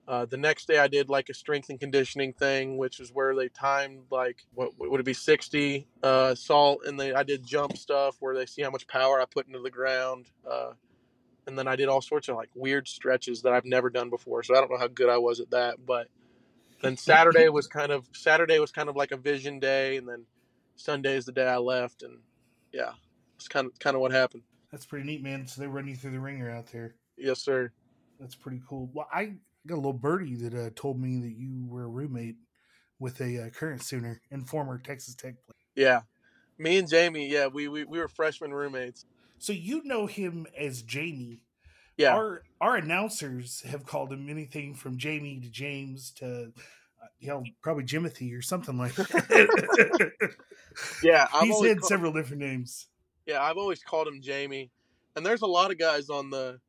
[0.08, 3.36] uh, the next day I did like a strength and conditioning thing, which is where
[3.36, 7.78] they timed like what would it be sixty uh, salt, and they I did jump
[7.78, 10.28] stuff where they see how much power I put into the ground.
[10.50, 10.72] Uh,
[11.48, 14.44] and then I did all sorts of like weird stretches that I've never done before.
[14.44, 16.08] So I don't know how good I was at that, but
[16.84, 20.26] then Saturday was kind of Saturday was kind of like a vision day, and then
[20.76, 22.20] Sunday is the day I left, and
[22.72, 22.92] yeah,
[23.36, 24.44] it's kind of kind of what happened.
[24.72, 25.48] That's pretty neat, man.
[25.48, 26.96] So they run you through the ringer out there.
[27.18, 27.72] Yes, sir.
[28.20, 28.90] That's pretty cool.
[28.94, 29.36] Well, I
[29.66, 32.38] got a little birdie that uh, told me that you were a roommate
[33.00, 35.56] with a uh, current Sooner and former Texas Tech player.
[35.76, 36.02] Yeah,
[36.58, 37.30] me and Jamie.
[37.30, 39.06] Yeah, we we, we were freshman roommates.
[39.40, 41.42] So you know him as Jamie.
[41.98, 46.52] Yeah, Our our announcers have called him anything from Jamie to James to
[47.02, 50.12] uh, you know probably Jimothy or something like that.
[51.04, 51.28] yeah.
[51.34, 52.88] I've He's had called- several different names.
[53.26, 54.70] Yeah, I've always called him Jamie,
[55.16, 56.60] and there's a lot of guys on the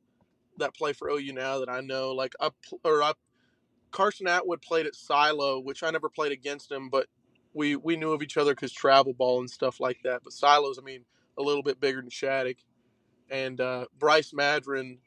[0.57, 2.11] that play for OU now that I know.
[2.13, 3.11] Like pl- or I,
[3.91, 7.07] Carson Atwood played at Silo, which I never played against him, but
[7.53, 10.21] we we knew of each other because travel ball and stuff like that.
[10.23, 11.03] But Silo's, I mean,
[11.37, 12.57] a little bit bigger than Shattuck,
[13.29, 14.97] and uh, Bryce Madron.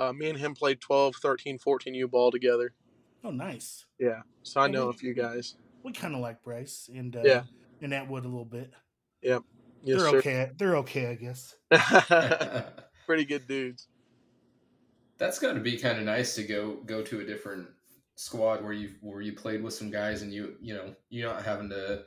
[0.00, 2.72] Uh, me and him played 12, 13, 14 U ball together.
[3.22, 3.84] Oh, nice.
[3.98, 5.56] Yeah, so I know we- a few guys.
[5.82, 7.42] We kind of like Bryce and uh, Yeah.
[7.82, 8.70] and Atwood a little bit.
[9.22, 9.40] Yes,
[9.84, 10.18] they're sir.
[10.18, 10.50] okay.
[10.58, 11.54] They're okay, I guess.
[13.06, 13.88] Pretty good dudes.
[15.18, 17.68] That's got to be kind of nice to go go to a different
[18.16, 21.42] squad where you where you played with some guys and you you know you're not
[21.44, 22.04] having to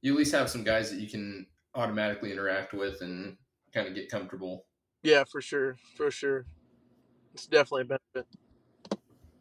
[0.00, 1.46] you at least have some guys that you can
[1.76, 3.36] automatically interact with and
[3.72, 4.66] kind of get comfortable.
[5.04, 6.46] Yeah, for sure, for sure.
[7.34, 8.26] It's definitely a benefit.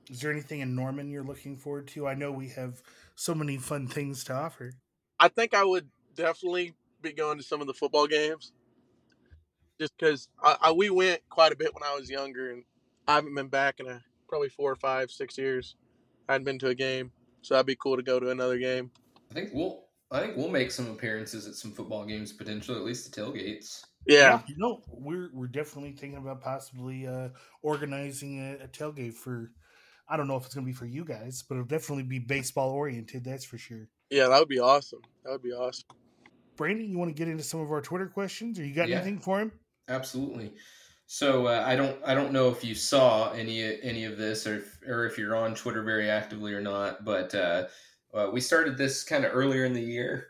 [0.10, 2.08] Is there anything in Norman you're looking forward to?
[2.08, 2.82] I know we have
[3.16, 4.74] so many fun things to offer.
[5.20, 8.52] I think I would definitely be going to some of the football games,
[9.80, 12.64] just because I, I we went quite a bit when I was younger, and
[13.08, 15.76] I haven't been back in a probably four or five, six years.
[16.28, 17.12] I hadn't been to a game,
[17.42, 18.92] so that'd be cool to go to another game.
[19.30, 22.84] I think we'll I think we'll make some appearances at some football games potentially at
[22.84, 23.86] least the tailgates.
[24.06, 27.30] Yeah, you know, we're we're definitely thinking about possibly uh,
[27.62, 29.52] organizing a, a tailgate for.
[30.10, 32.20] I don't know if it's going to be for you guys, but it'll definitely be
[32.20, 33.24] baseball oriented.
[33.24, 33.88] That's for sure.
[34.10, 35.00] yeah, that would be awesome.
[35.24, 35.86] That would be awesome.
[36.58, 38.98] Brandon, you want to get into some of our Twitter questions, or you got Yeah.
[38.98, 39.52] anything for him?
[39.88, 40.54] Absolutely.
[41.08, 44.58] So uh, I don't I don't know if you saw any any of this or
[44.58, 47.68] if, or if you're on Twitter very actively or not, but uh,
[48.14, 50.28] uh, we started this kind of earlier in the year,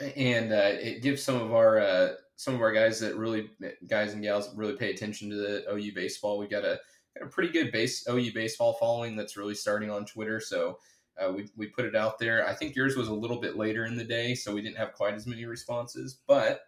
[0.00, 2.08] and uh, it gives some of our uh,
[2.38, 3.50] some of our guys that really
[3.88, 6.38] guys and gals really pay attention to the OU baseball.
[6.38, 6.78] We got a
[7.20, 10.40] a pretty good base OU baseball following that's really starting on Twitter.
[10.40, 10.78] So.
[11.20, 12.46] Uh, we, we put it out there.
[12.46, 14.92] I think yours was a little bit later in the day, so we didn't have
[14.92, 16.20] quite as many responses.
[16.28, 16.60] But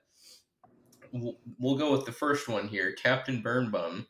[1.12, 2.92] we'll, we'll go with the first one here.
[2.92, 4.06] Captain Burnbum.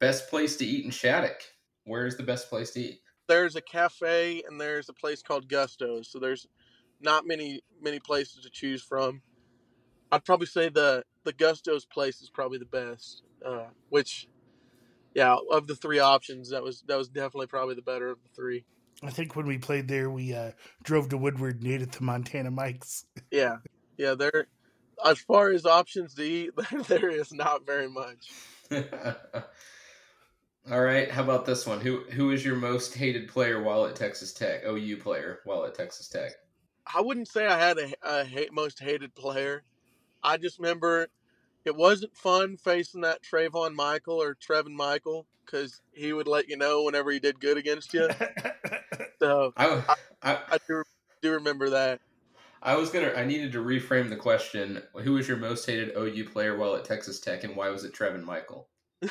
[0.00, 1.40] Best place to eat in Shattuck.
[1.84, 3.00] Where's the best place to eat?
[3.26, 6.46] There's a cafe and there's a place called Gusto's, so there's
[7.00, 9.22] not many many places to choose from.
[10.10, 13.22] I'd probably say the the Gusto's place is probably the best.
[13.44, 14.28] Uh, which,
[15.14, 18.28] yeah, of the three options, that was that was definitely probably the better of the
[18.34, 18.64] three.
[19.02, 20.52] I think when we played there, we uh,
[20.82, 23.04] drove to Woodward and ate at the Montana Mikes.
[23.30, 23.56] Yeah,
[23.98, 24.14] yeah.
[24.14, 24.46] There,
[25.04, 26.52] as far as options to eat,
[26.88, 28.30] there is not very much.
[30.70, 31.10] All right.
[31.10, 31.80] How about this one?
[31.80, 34.64] Who who is your most hated player while at Texas Tech?
[34.66, 36.32] OU player while at Texas Tech.
[36.92, 39.62] I wouldn't say I had a, a hate, most hated player.
[40.22, 41.08] I just remember
[41.64, 46.56] it wasn't fun facing that Trayvon Michael or Trevin Michael because he would let you
[46.56, 48.08] know whenever he did good against you.
[49.20, 49.82] So I,
[50.22, 50.82] I I do,
[51.22, 52.00] do remember that.
[52.62, 53.12] I was gonna.
[53.16, 54.82] I needed to reframe the question.
[54.94, 57.92] Who was your most hated OU player while at Texas Tech, and why was it
[57.92, 58.68] Trevin Michael?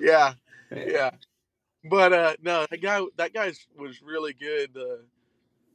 [0.00, 0.34] yeah,
[0.70, 1.10] yeah.
[1.84, 5.02] But uh no, that guy that guy was really good uh,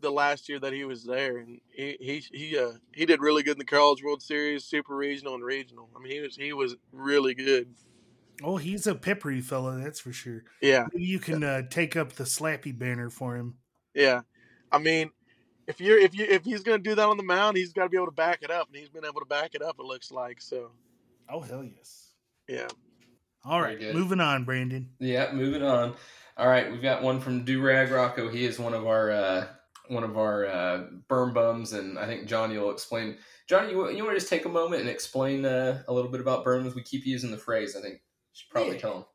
[0.02, 3.44] the last year that he was there, and he he he uh, he did really
[3.44, 5.90] good in the College World Series, Super Regional, and Regional.
[5.96, 7.74] I mean, he was he was really good.
[8.42, 10.44] Oh, he's a peppery fellow, that's for sure.
[10.62, 13.56] Yeah, Maybe you can uh, take up the Slappy banner for him.
[13.94, 14.22] yeah.
[14.72, 15.10] I mean,
[15.68, 17.90] if you're if you if he's gonna do that on the mound, he's got to
[17.90, 19.76] be able to back it up, and he's been able to back it up.
[19.80, 20.72] It looks like so.
[21.28, 22.14] Oh hell yes!
[22.48, 22.68] Yeah.
[23.44, 23.96] All Very right, good.
[23.96, 24.90] moving on, Brandon.
[25.00, 25.96] Yeah, moving on.
[26.38, 28.30] All right, we've got one from Durag Rocco.
[28.30, 29.48] He is one of our uh,
[29.90, 33.18] one of our uh, berm bums, and I think John, you'll explain.
[33.48, 36.22] Johnny, you you want to just take a moment and explain uh, a little bit
[36.22, 36.76] about berms?
[36.76, 37.76] We keep using the phrase.
[37.76, 38.00] I think you
[38.34, 38.82] should probably Yeah.
[38.82, 39.06] tell him.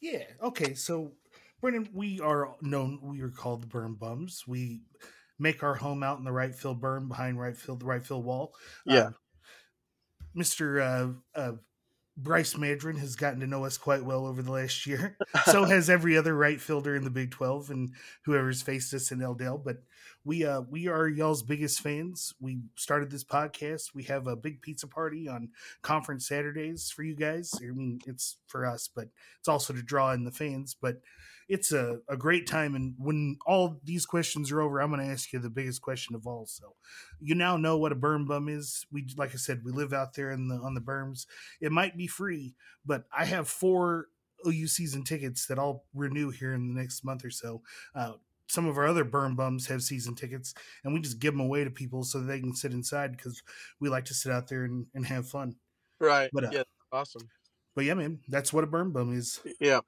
[0.00, 0.24] Yeah.
[0.42, 0.74] Okay.
[0.74, 1.12] So,
[1.60, 2.98] Brendan, we are known.
[3.02, 4.44] We are called the Berm Bums.
[4.46, 4.82] We
[5.38, 8.24] make our home out in the right field berm behind right field, the right field
[8.24, 8.54] wall.
[8.84, 8.98] Yeah.
[8.98, 9.10] Uh,
[10.34, 11.52] Mister uh, uh,
[12.16, 15.16] Bryce Madron has gotten to know us quite well over the last year.
[15.46, 17.92] so has every other right fielder in the Big Twelve and
[18.24, 19.34] whoever's faced us in L.
[19.34, 19.58] Dale.
[19.58, 19.82] But
[20.24, 22.34] we uh we are y'all's biggest fans.
[22.40, 23.94] We started this podcast.
[23.94, 25.50] We have a big pizza party on
[25.82, 27.52] conference Saturdays for you guys.
[27.62, 30.74] I mean, it's for us, but it's also to draw in the fans.
[30.80, 31.00] But
[31.48, 32.74] it's a, a great time.
[32.74, 36.14] And when all these questions are over, I'm going to ask you the biggest question
[36.14, 36.46] of all.
[36.46, 36.74] So
[37.20, 38.86] you now know what a berm bum is.
[38.90, 41.26] We, like I said, we live out there in the on the berms.
[41.60, 44.08] It might be free, but I have four
[44.46, 47.62] OU season tickets that I'll renew here in the next month or so.
[47.94, 48.12] Uh,
[48.48, 50.54] some of our other berm bums have season tickets,
[50.84, 53.42] and we just give them away to people so that they can sit inside because
[53.80, 55.56] we like to sit out there and, and have fun.
[56.00, 56.30] Right.
[56.32, 56.62] But, uh, yeah.
[56.92, 57.28] Awesome.
[57.74, 59.40] But yeah, man, that's what a berm bum is.
[59.60, 59.80] Yeah.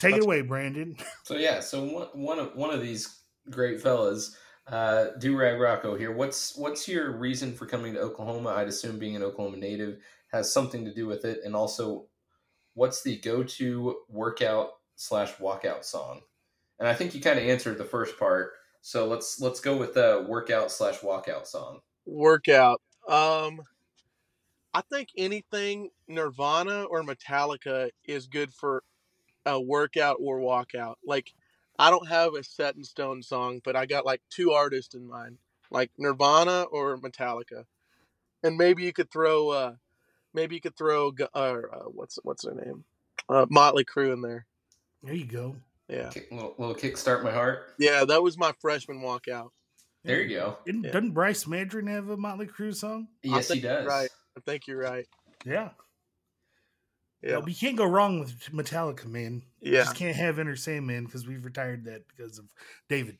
[0.00, 0.96] Take it That's- away, Brandon.
[1.24, 3.20] So yeah, so one one of one of these
[3.50, 4.36] great fellas,
[4.66, 6.12] uh, Durag Rocco here.
[6.12, 8.50] What's what's your reason for coming to Oklahoma?
[8.50, 9.98] I'd assume being an Oklahoma native
[10.32, 12.06] has something to do with it, and also,
[12.74, 16.20] what's the go-to workout slash walkout song?
[16.78, 18.52] And I think you kind of answered the first part.
[18.80, 21.80] So let's let's go with the workout slash walkout song.
[22.06, 22.82] Workout.
[23.08, 23.60] Um,
[24.74, 28.82] I think anything Nirvana or Metallica is good for
[29.46, 30.96] a workout or walkout.
[31.06, 31.32] Like,
[31.78, 35.06] I don't have a set in stone song, but I got like two artists in
[35.06, 35.38] mind,
[35.70, 37.64] like Nirvana or Metallica,
[38.42, 39.74] and maybe you could throw, uh,
[40.32, 42.84] maybe you could throw, Gu- uh, uh, what's what's their name,
[43.28, 44.46] uh, Motley Crue in there.
[45.02, 45.56] There you go.
[45.88, 47.74] Yeah, Kick, little, little kickstart my heart.
[47.78, 49.50] yeah, that was my freshman walkout.
[50.02, 50.58] There you go.
[50.66, 50.92] Didn't, Yeah.
[50.92, 53.08] Doesn't Bryce Madron have a Motley Crue song?
[53.22, 53.86] Yes, he does.
[53.86, 54.08] right.
[54.36, 55.06] I think you're right.
[55.44, 55.70] Yeah.
[57.22, 59.42] Yeah, Well, you can't go wrong with Metallica, man.
[59.60, 59.84] You yeah.
[59.84, 62.44] just can't have Enter Sandman because we've retired that because of
[62.90, 63.16] David.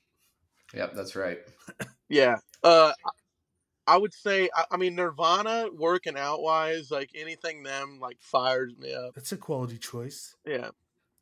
[0.74, 1.38] Yep, that's right.
[2.10, 2.36] Yeah.
[2.62, 2.92] Uh,
[3.86, 8.74] I would say, I, I mean, Nirvana working out wise, like anything them, like fires
[8.78, 9.14] me up.
[9.14, 10.34] That's a quality choice.
[10.46, 10.68] Yeah.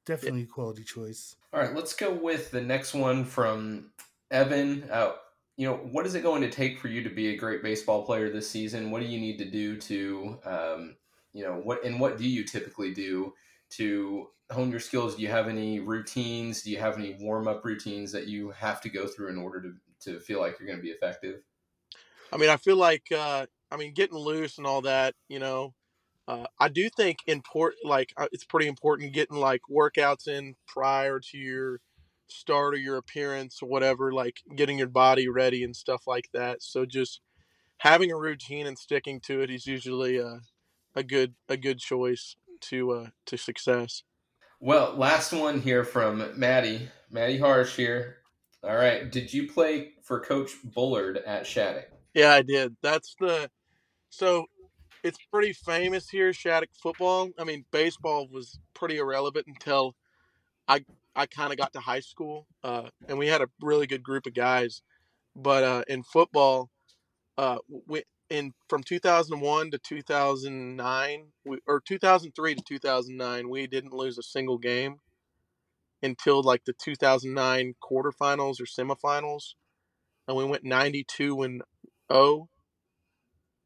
[0.05, 1.37] Definitely a quality choice.
[1.53, 3.93] All right, let's go with the next one from
[4.31, 4.89] Evan.
[4.91, 5.13] Uh,
[5.57, 8.05] you know, what is it going to take for you to be a great baseball
[8.05, 8.91] player this season?
[8.91, 10.97] What do you need to do to, um,
[11.33, 13.35] you know, what and what do you typically do
[13.71, 15.17] to hone your skills?
[15.17, 16.63] Do you have any routines?
[16.63, 19.63] Do you have any warm up routines that you have to go through in order
[19.63, 21.43] to to feel like you're going to be effective?
[22.33, 25.75] I mean, I feel like, uh, I mean, getting loose and all that, you know,
[26.33, 31.21] uh, I do think important, like, uh, it's pretty important getting like workouts in prior
[31.21, 31.81] to your
[32.29, 36.63] start or your appearance or whatever, like getting your body ready and stuff like that.
[36.63, 37.21] So just
[37.79, 40.41] having a routine and sticking to it is usually a,
[40.95, 44.03] a good, a good choice to, uh, to success.
[44.61, 48.19] Well, last one here from Maddie, Maddie Harsh here.
[48.65, 51.89] All right, did you play for Coach Bullard at Shattuck?
[52.15, 52.77] Yeah, I did.
[52.81, 53.51] That's the
[54.09, 54.47] so
[55.03, 57.31] it's pretty famous here, Shattuck football.
[57.39, 59.95] I mean, baseball was pretty irrelevant until
[60.69, 60.85] I
[61.15, 64.27] I kind of got to high school, uh, and we had a really good group
[64.27, 64.83] of guys.
[65.37, 66.71] But uh, in football,
[67.37, 74.19] uh, we in from 2001 to 2009, we, or 2003 to 2009, we didn't lose
[74.19, 74.97] a single game
[76.03, 79.55] until like the 2009 quarterfinals or semifinals,
[80.29, 81.63] and we went 92 and
[82.13, 82.49] 0.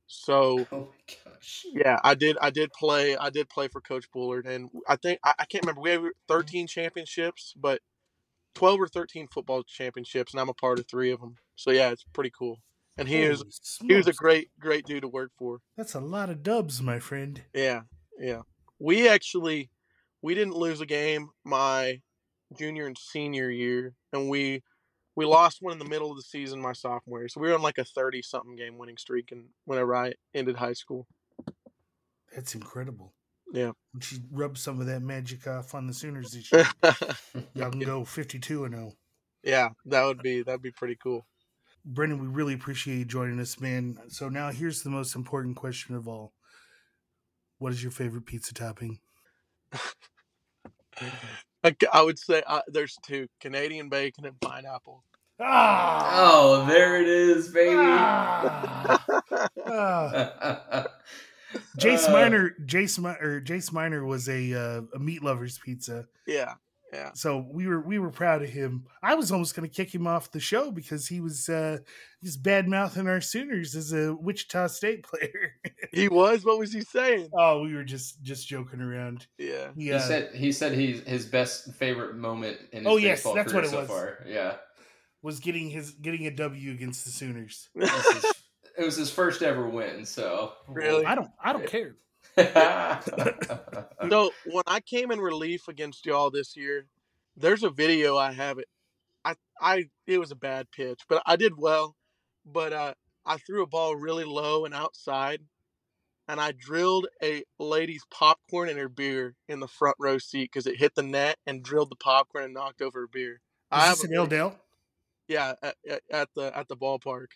[0.06, 0.88] So Oh.
[1.72, 2.36] Yeah, I did.
[2.40, 3.16] I did play.
[3.16, 5.80] I did play for Coach Bullard, and I think I, I can't remember.
[5.80, 7.80] We have 13 championships, but
[8.54, 11.36] 12 or 13 football championships, and I'm a part of three of them.
[11.56, 12.60] So yeah, it's pretty cool.
[12.98, 15.60] And he is Holy he was a great great dude to work for.
[15.76, 17.42] That's a lot of dubs, my friend.
[17.52, 17.82] Yeah,
[18.18, 18.42] yeah.
[18.78, 19.70] We actually
[20.22, 22.00] we didn't lose a game my
[22.58, 24.62] junior and senior year, and we
[25.14, 27.28] we lost one in the middle of the season my sophomore year.
[27.28, 30.56] So we were on like a 30 something game winning streak and whenever I ended
[30.56, 31.06] high school.
[32.34, 33.14] That's incredible.
[33.52, 33.72] Yeah.
[33.94, 36.66] And she rubbed some of that magic off on the Sooners this year.
[37.54, 38.92] Y'all can go 52 and 0.
[39.42, 41.26] yeah, that would be that'd be pretty cool.
[41.84, 43.98] Brendan, we really appreciate you joining us, man.
[44.08, 46.32] So now here's the most important question of all.
[47.58, 48.98] What is your favorite pizza topping?
[51.62, 55.04] I, I would say uh, there's two Canadian bacon and pineapple.
[55.40, 56.30] Ah!
[56.32, 57.76] Oh, there it is, baby.
[57.76, 59.04] Ah!
[59.68, 60.62] Ah.
[61.86, 66.06] Jace Uh, Miner, Jace Mi- or Jace Miner was a uh, a meat lovers pizza.
[66.26, 66.54] Yeah,
[66.92, 67.10] yeah.
[67.14, 68.86] So we were we were proud of him.
[69.02, 71.78] I was almost going to kick him off the show because he was uh,
[72.22, 75.52] just bad mouthing our Sooners as a Wichita State player.
[75.92, 76.44] He was.
[76.44, 77.28] What was he saying?
[77.32, 79.26] oh, we were just just joking around.
[79.38, 79.68] Yeah.
[79.76, 79.98] He Yeah.
[80.00, 83.62] said he said he's his best favorite moment in his Oh, yes, baseball that's career
[83.62, 83.88] what it so was.
[83.88, 84.18] far.
[84.26, 84.54] Yeah,
[85.22, 87.68] was getting his getting a W against the Sooners.
[87.74, 88.32] it was, his,
[88.78, 90.04] it was his first ever win.
[90.04, 91.04] So Really?
[91.04, 91.96] I don't I don't care.
[94.10, 96.86] So when I came in relief against y'all this year,
[97.36, 98.66] there's a video I have it.
[99.24, 101.96] I I it was a bad pitch, but I did well.
[102.44, 102.94] But uh,
[103.24, 105.40] I threw a ball really low and outside,
[106.28, 110.66] and I drilled a lady's popcorn in her beer in the front row seat because
[110.66, 113.40] it hit the net and drilled the popcorn and knocked over her beer.
[113.72, 114.58] I Is this have in a L video- Dale?
[115.28, 117.28] Yeah, at, at, at the at the ballpark.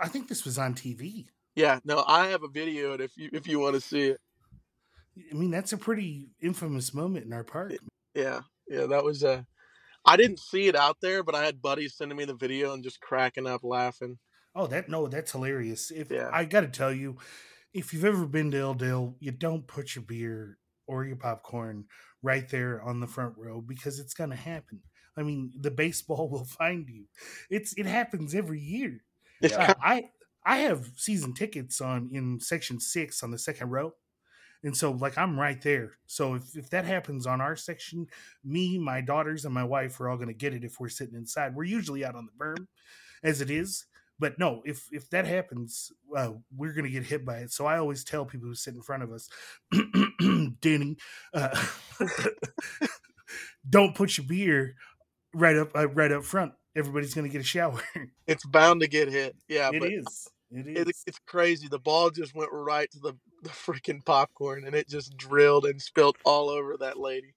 [0.00, 1.26] I think this was on TV.
[1.54, 4.20] Yeah, no, I have a video if you if you want to see it.
[5.30, 7.72] I mean, that's a pretty infamous moment in our park.
[8.14, 9.42] Yeah, yeah, that was uh
[10.04, 12.82] I didn't see it out there, but I had buddies sending me the video and
[12.82, 14.18] just cracking up laughing.
[14.54, 15.90] Oh, that no, that's hilarious.
[15.90, 16.30] If Yeah.
[16.32, 17.18] I got to tell you,
[17.72, 18.74] if you've ever been to L.
[18.74, 21.84] Dale, you don't put your beer or your popcorn
[22.22, 24.80] right there on the front row because it's going to happen.
[25.16, 27.06] I mean, the baseball will find you.
[27.50, 29.02] It's it happens every year.
[29.40, 29.74] Yeah.
[29.82, 30.10] I
[30.44, 33.94] I have season tickets on in section six on the second row.
[34.64, 35.92] And so like I'm right there.
[36.06, 38.06] So if, if that happens on our section,
[38.44, 41.54] me, my daughters, and my wife are all gonna get it if we're sitting inside.
[41.54, 42.66] We're usually out on the berm
[43.22, 43.86] as it is.
[44.18, 47.52] But no, if if that happens, uh, we're gonna get hit by it.
[47.52, 49.28] So I always tell people who sit in front of us,
[50.60, 50.96] Danny,
[51.34, 51.66] uh,
[53.68, 54.74] don't put your beer
[55.34, 56.52] right up uh, right up front.
[56.80, 57.80] Everybody's gonna get a shower.
[58.26, 59.36] it's bound to get hit.
[59.48, 60.28] Yeah, It but is.
[60.50, 60.88] It is.
[60.88, 61.68] it, it's crazy.
[61.68, 63.12] The ball just went right to the
[63.42, 67.34] the freaking popcorn and it just drilled and spilled all over that lady.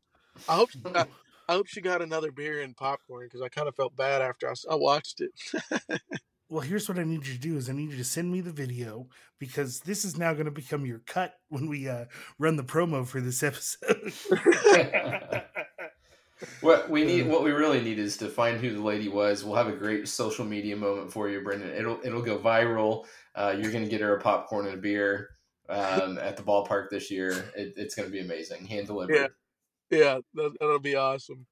[0.49, 1.09] I hope she got,
[1.47, 4.51] I hope she got another beer and popcorn because I kind of felt bad after
[4.69, 5.31] I watched it.
[6.49, 8.39] Well, here's what I need you to do: is I need you to send me
[8.39, 9.07] the video
[9.39, 12.05] because this is now going to become your cut when we uh,
[12.37, 14.13] run the promo for this episode.
[16.61, 19.43] What we need, what we really need, is to find who the lady was.
[19.43, 21.69] We'll have a great social media moment for you, Brendan.
[21.69, 23.05] It'll it'll go viral.
[23.35, 25.29] Uh, you're gonna get her a popcorn and a beer
[25.69, 27.31] um, at the ballpark this year.
[27.55, 29.31] It, it's gonna be amazing, hand delivered.
[29.89, 29.97] Yeah.
[29.97, 31.45] yeah, that, that'll be awesome.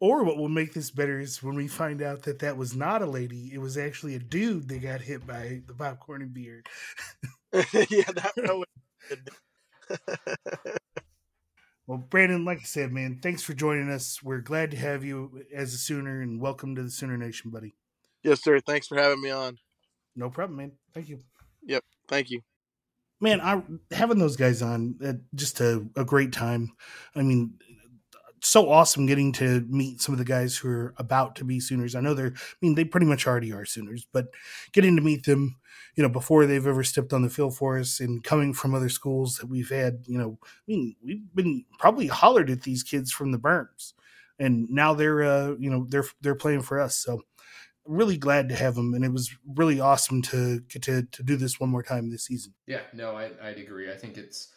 [0.00, 3.02] or what will make this better is when we find out that that was not
[3.02, 6.62] a lady; it was actually a dude that got hit by the popcorn and beer.
[7.52, 7.62] yeah,
[8.14, 8.68] that, that would
[9.08, 9.30] be good.
[11.88, 14.22] Well, Brandon, like I said, man, thanks for joining us.
[14.22, 17.76] We're glad to have you as a Sooner, and welcome to the Sooner Nation, buddy.
[18.22, 18.60] yes, sir.
[18.60, 19.56] Thanks for having me on.
[20.14, 20.72] No problem, man.
[20.92, 21.20] Thank you.
[21.62, 21.82] Yep.
[22.06, 22.42] Thank you.
[23.22, 26.72] man i having those guys on uh, just a, a great time
[27.16, 27.54] i mean
[28.42, 31.94] so awesome getting to meet some of the guys who are about to be sooners.
[31.94, 34.26] I know they're i mean they pretty much already are sooners but
[34.72, 35.56] getting to meet them
[35.96, 38.88] you know before they've ever stepped on the field for us and coming from other
[38.88, 43.10] schools that we've had you know i mean we've been probably hollered at these kids
[43.10, 43.92] from the berms
[44.38, 46.96] and now they're uh you know they're they're playing for us.
[46.96, 47.22] So
[47.84, 51.36] really glad to have them and it was really awesome to get to, to do
[51.36, 52.52] this one more time this season.
[52.66, 53.90] Yeah, no, I, I'd agree.
[53.90, 54.48] I think it's,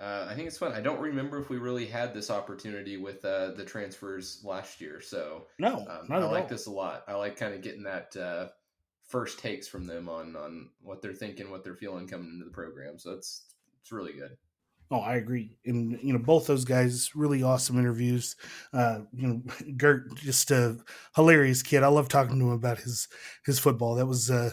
[0.00, 0.72] uh, I think it's fun.
[0.72, 5.00] I don't remember if we really had this opportunity with uh, the transfers last year,
[5.00, 6.48] so no um, I like all.
[6.48, 7.04] this a lot.
[7.06, 8.48] I like kind of getting that uh,
[9.06, 12.50] first takes from them on on what they're thinking, what they're feeling coming into the
[12.50, 12.98] program.
[12.98, 13.42] So it's
[13.82, 14.36] it's really good.
[14.92, 15.56] Oh, I agree.
[15.66, 18.36] And you know, both those guys really awesome interviews.
[18.72, 19.42] Uh, you know,
[19.76, 20.78] Gert just a
[21.14, 21.82] hilarious kid.
[21.82, 23.06] I love talking to him about his
[23.44, 23.96] his football.
[23.96, 24.50] That was uh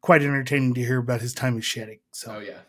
[0.00, 1.98] quite entertaining to hear about his time at Shattuck.
[2.12, 2.60] So Oh yeah,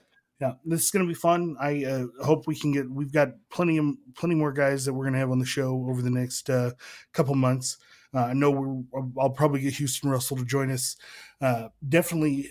[0.42, 1.56] yeah, this is going to be fun.
[1.60, 2.90] I uh, hope we can get.
[2.90, 3.86] We've got plenty of
[4.16, 6.72] plenty more guys that we're going to have on the show over the next uh,
[7.14, 7.78] couple months.
[8.14, 8.84] Uh, I know.
[9.20, 10.98] I'll probably get Houston Russell to join us.
[11.40, 12.50] Uh, definitely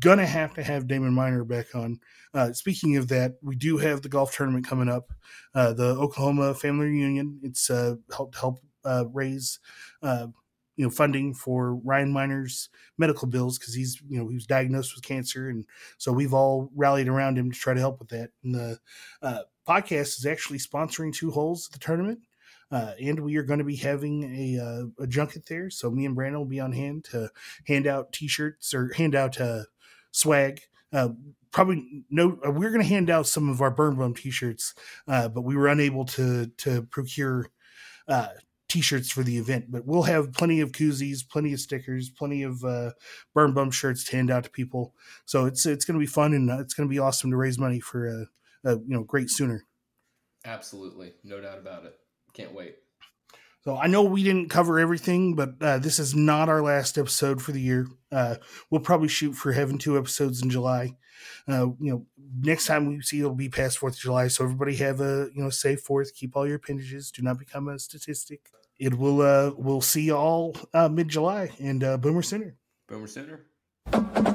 [0.00, 2.00] gonna have to have Damon Miner back on.
[2.32, 5.12] Uh, speaking of that, we do have the golf tournament coming up.
[5.54, 7.38] Uh, the Oklahoma Family Reunion.
[7.42, 9.58] It's uh, helped help uh, raise
[10.02, 10.28] uh,
[10.76, 12.68] you know funding for Ryan Miner's
[12.98, 15.64] medical bills because he's you know he was diagnosed with cancer, and
[15.98, 18.30] so we've all rallied around him to try to help with that.
[18.42, 18.78] And the
[19.22, 22.20] uh, podcast is actually sponsoring two holes at the tournament.
[22.70, 25.70] Uh, and we are going to be having a, uh, a junket there.
[25.70, 27.30] So me and Brandon will be on hand to
[27.68, 29.64] hand out T-shirts or hand out uh,
[30.10, 30.60] swag.
[30.92, 31.10] Uh,
[31.52, 34.74] probably no, uh, we're going to hand out some of our Berm Bum T-shirts,
[35.06, 37.48] but we were unable to to procure
[38.74, 39.66] T-shirts for the event.
[39.70, 42.90] But we'll have plenty of koozies, plenty of stickers, plenty of uh,
[43.36, 44.96] Berm Bum shirts to hand out to people.
[45.26, 47.36] So it's it's going to be fun and uh, it's going to be awesome to
[47.36, 48.26] raise money for a,
[48.68, 49.64] a you know great Sooner.
[50.44, 51.94] Absolutely, no doubt about it.
[52.32, 52.74] Can't wait.
[53.62, 57.40] So I know we didn't cover everything, but uh, this is not our last episode
[57.40, 57.86] for the year.
[58.10, 58.34] Uh,
[58.70, 60.96] we'll probably shoot for having two episodes in July.
[61.46, 62.06] Uh, you know,
[62.40, 64.26] next time we see it'll be past Fourth of July.
[64.26, 66.12] So everybody have a you know safe Fourth.
[66.16, 67.12] Keep all your appendages.
[67.12, 68.50] Do not become a statistic.
[68.78, 69.20] It will.
[69.22, 72.56] Uh, we'll see y'all uh, mid July and uh, Boomer Sooner.
[72.88, 74.33] Boomer Sooner.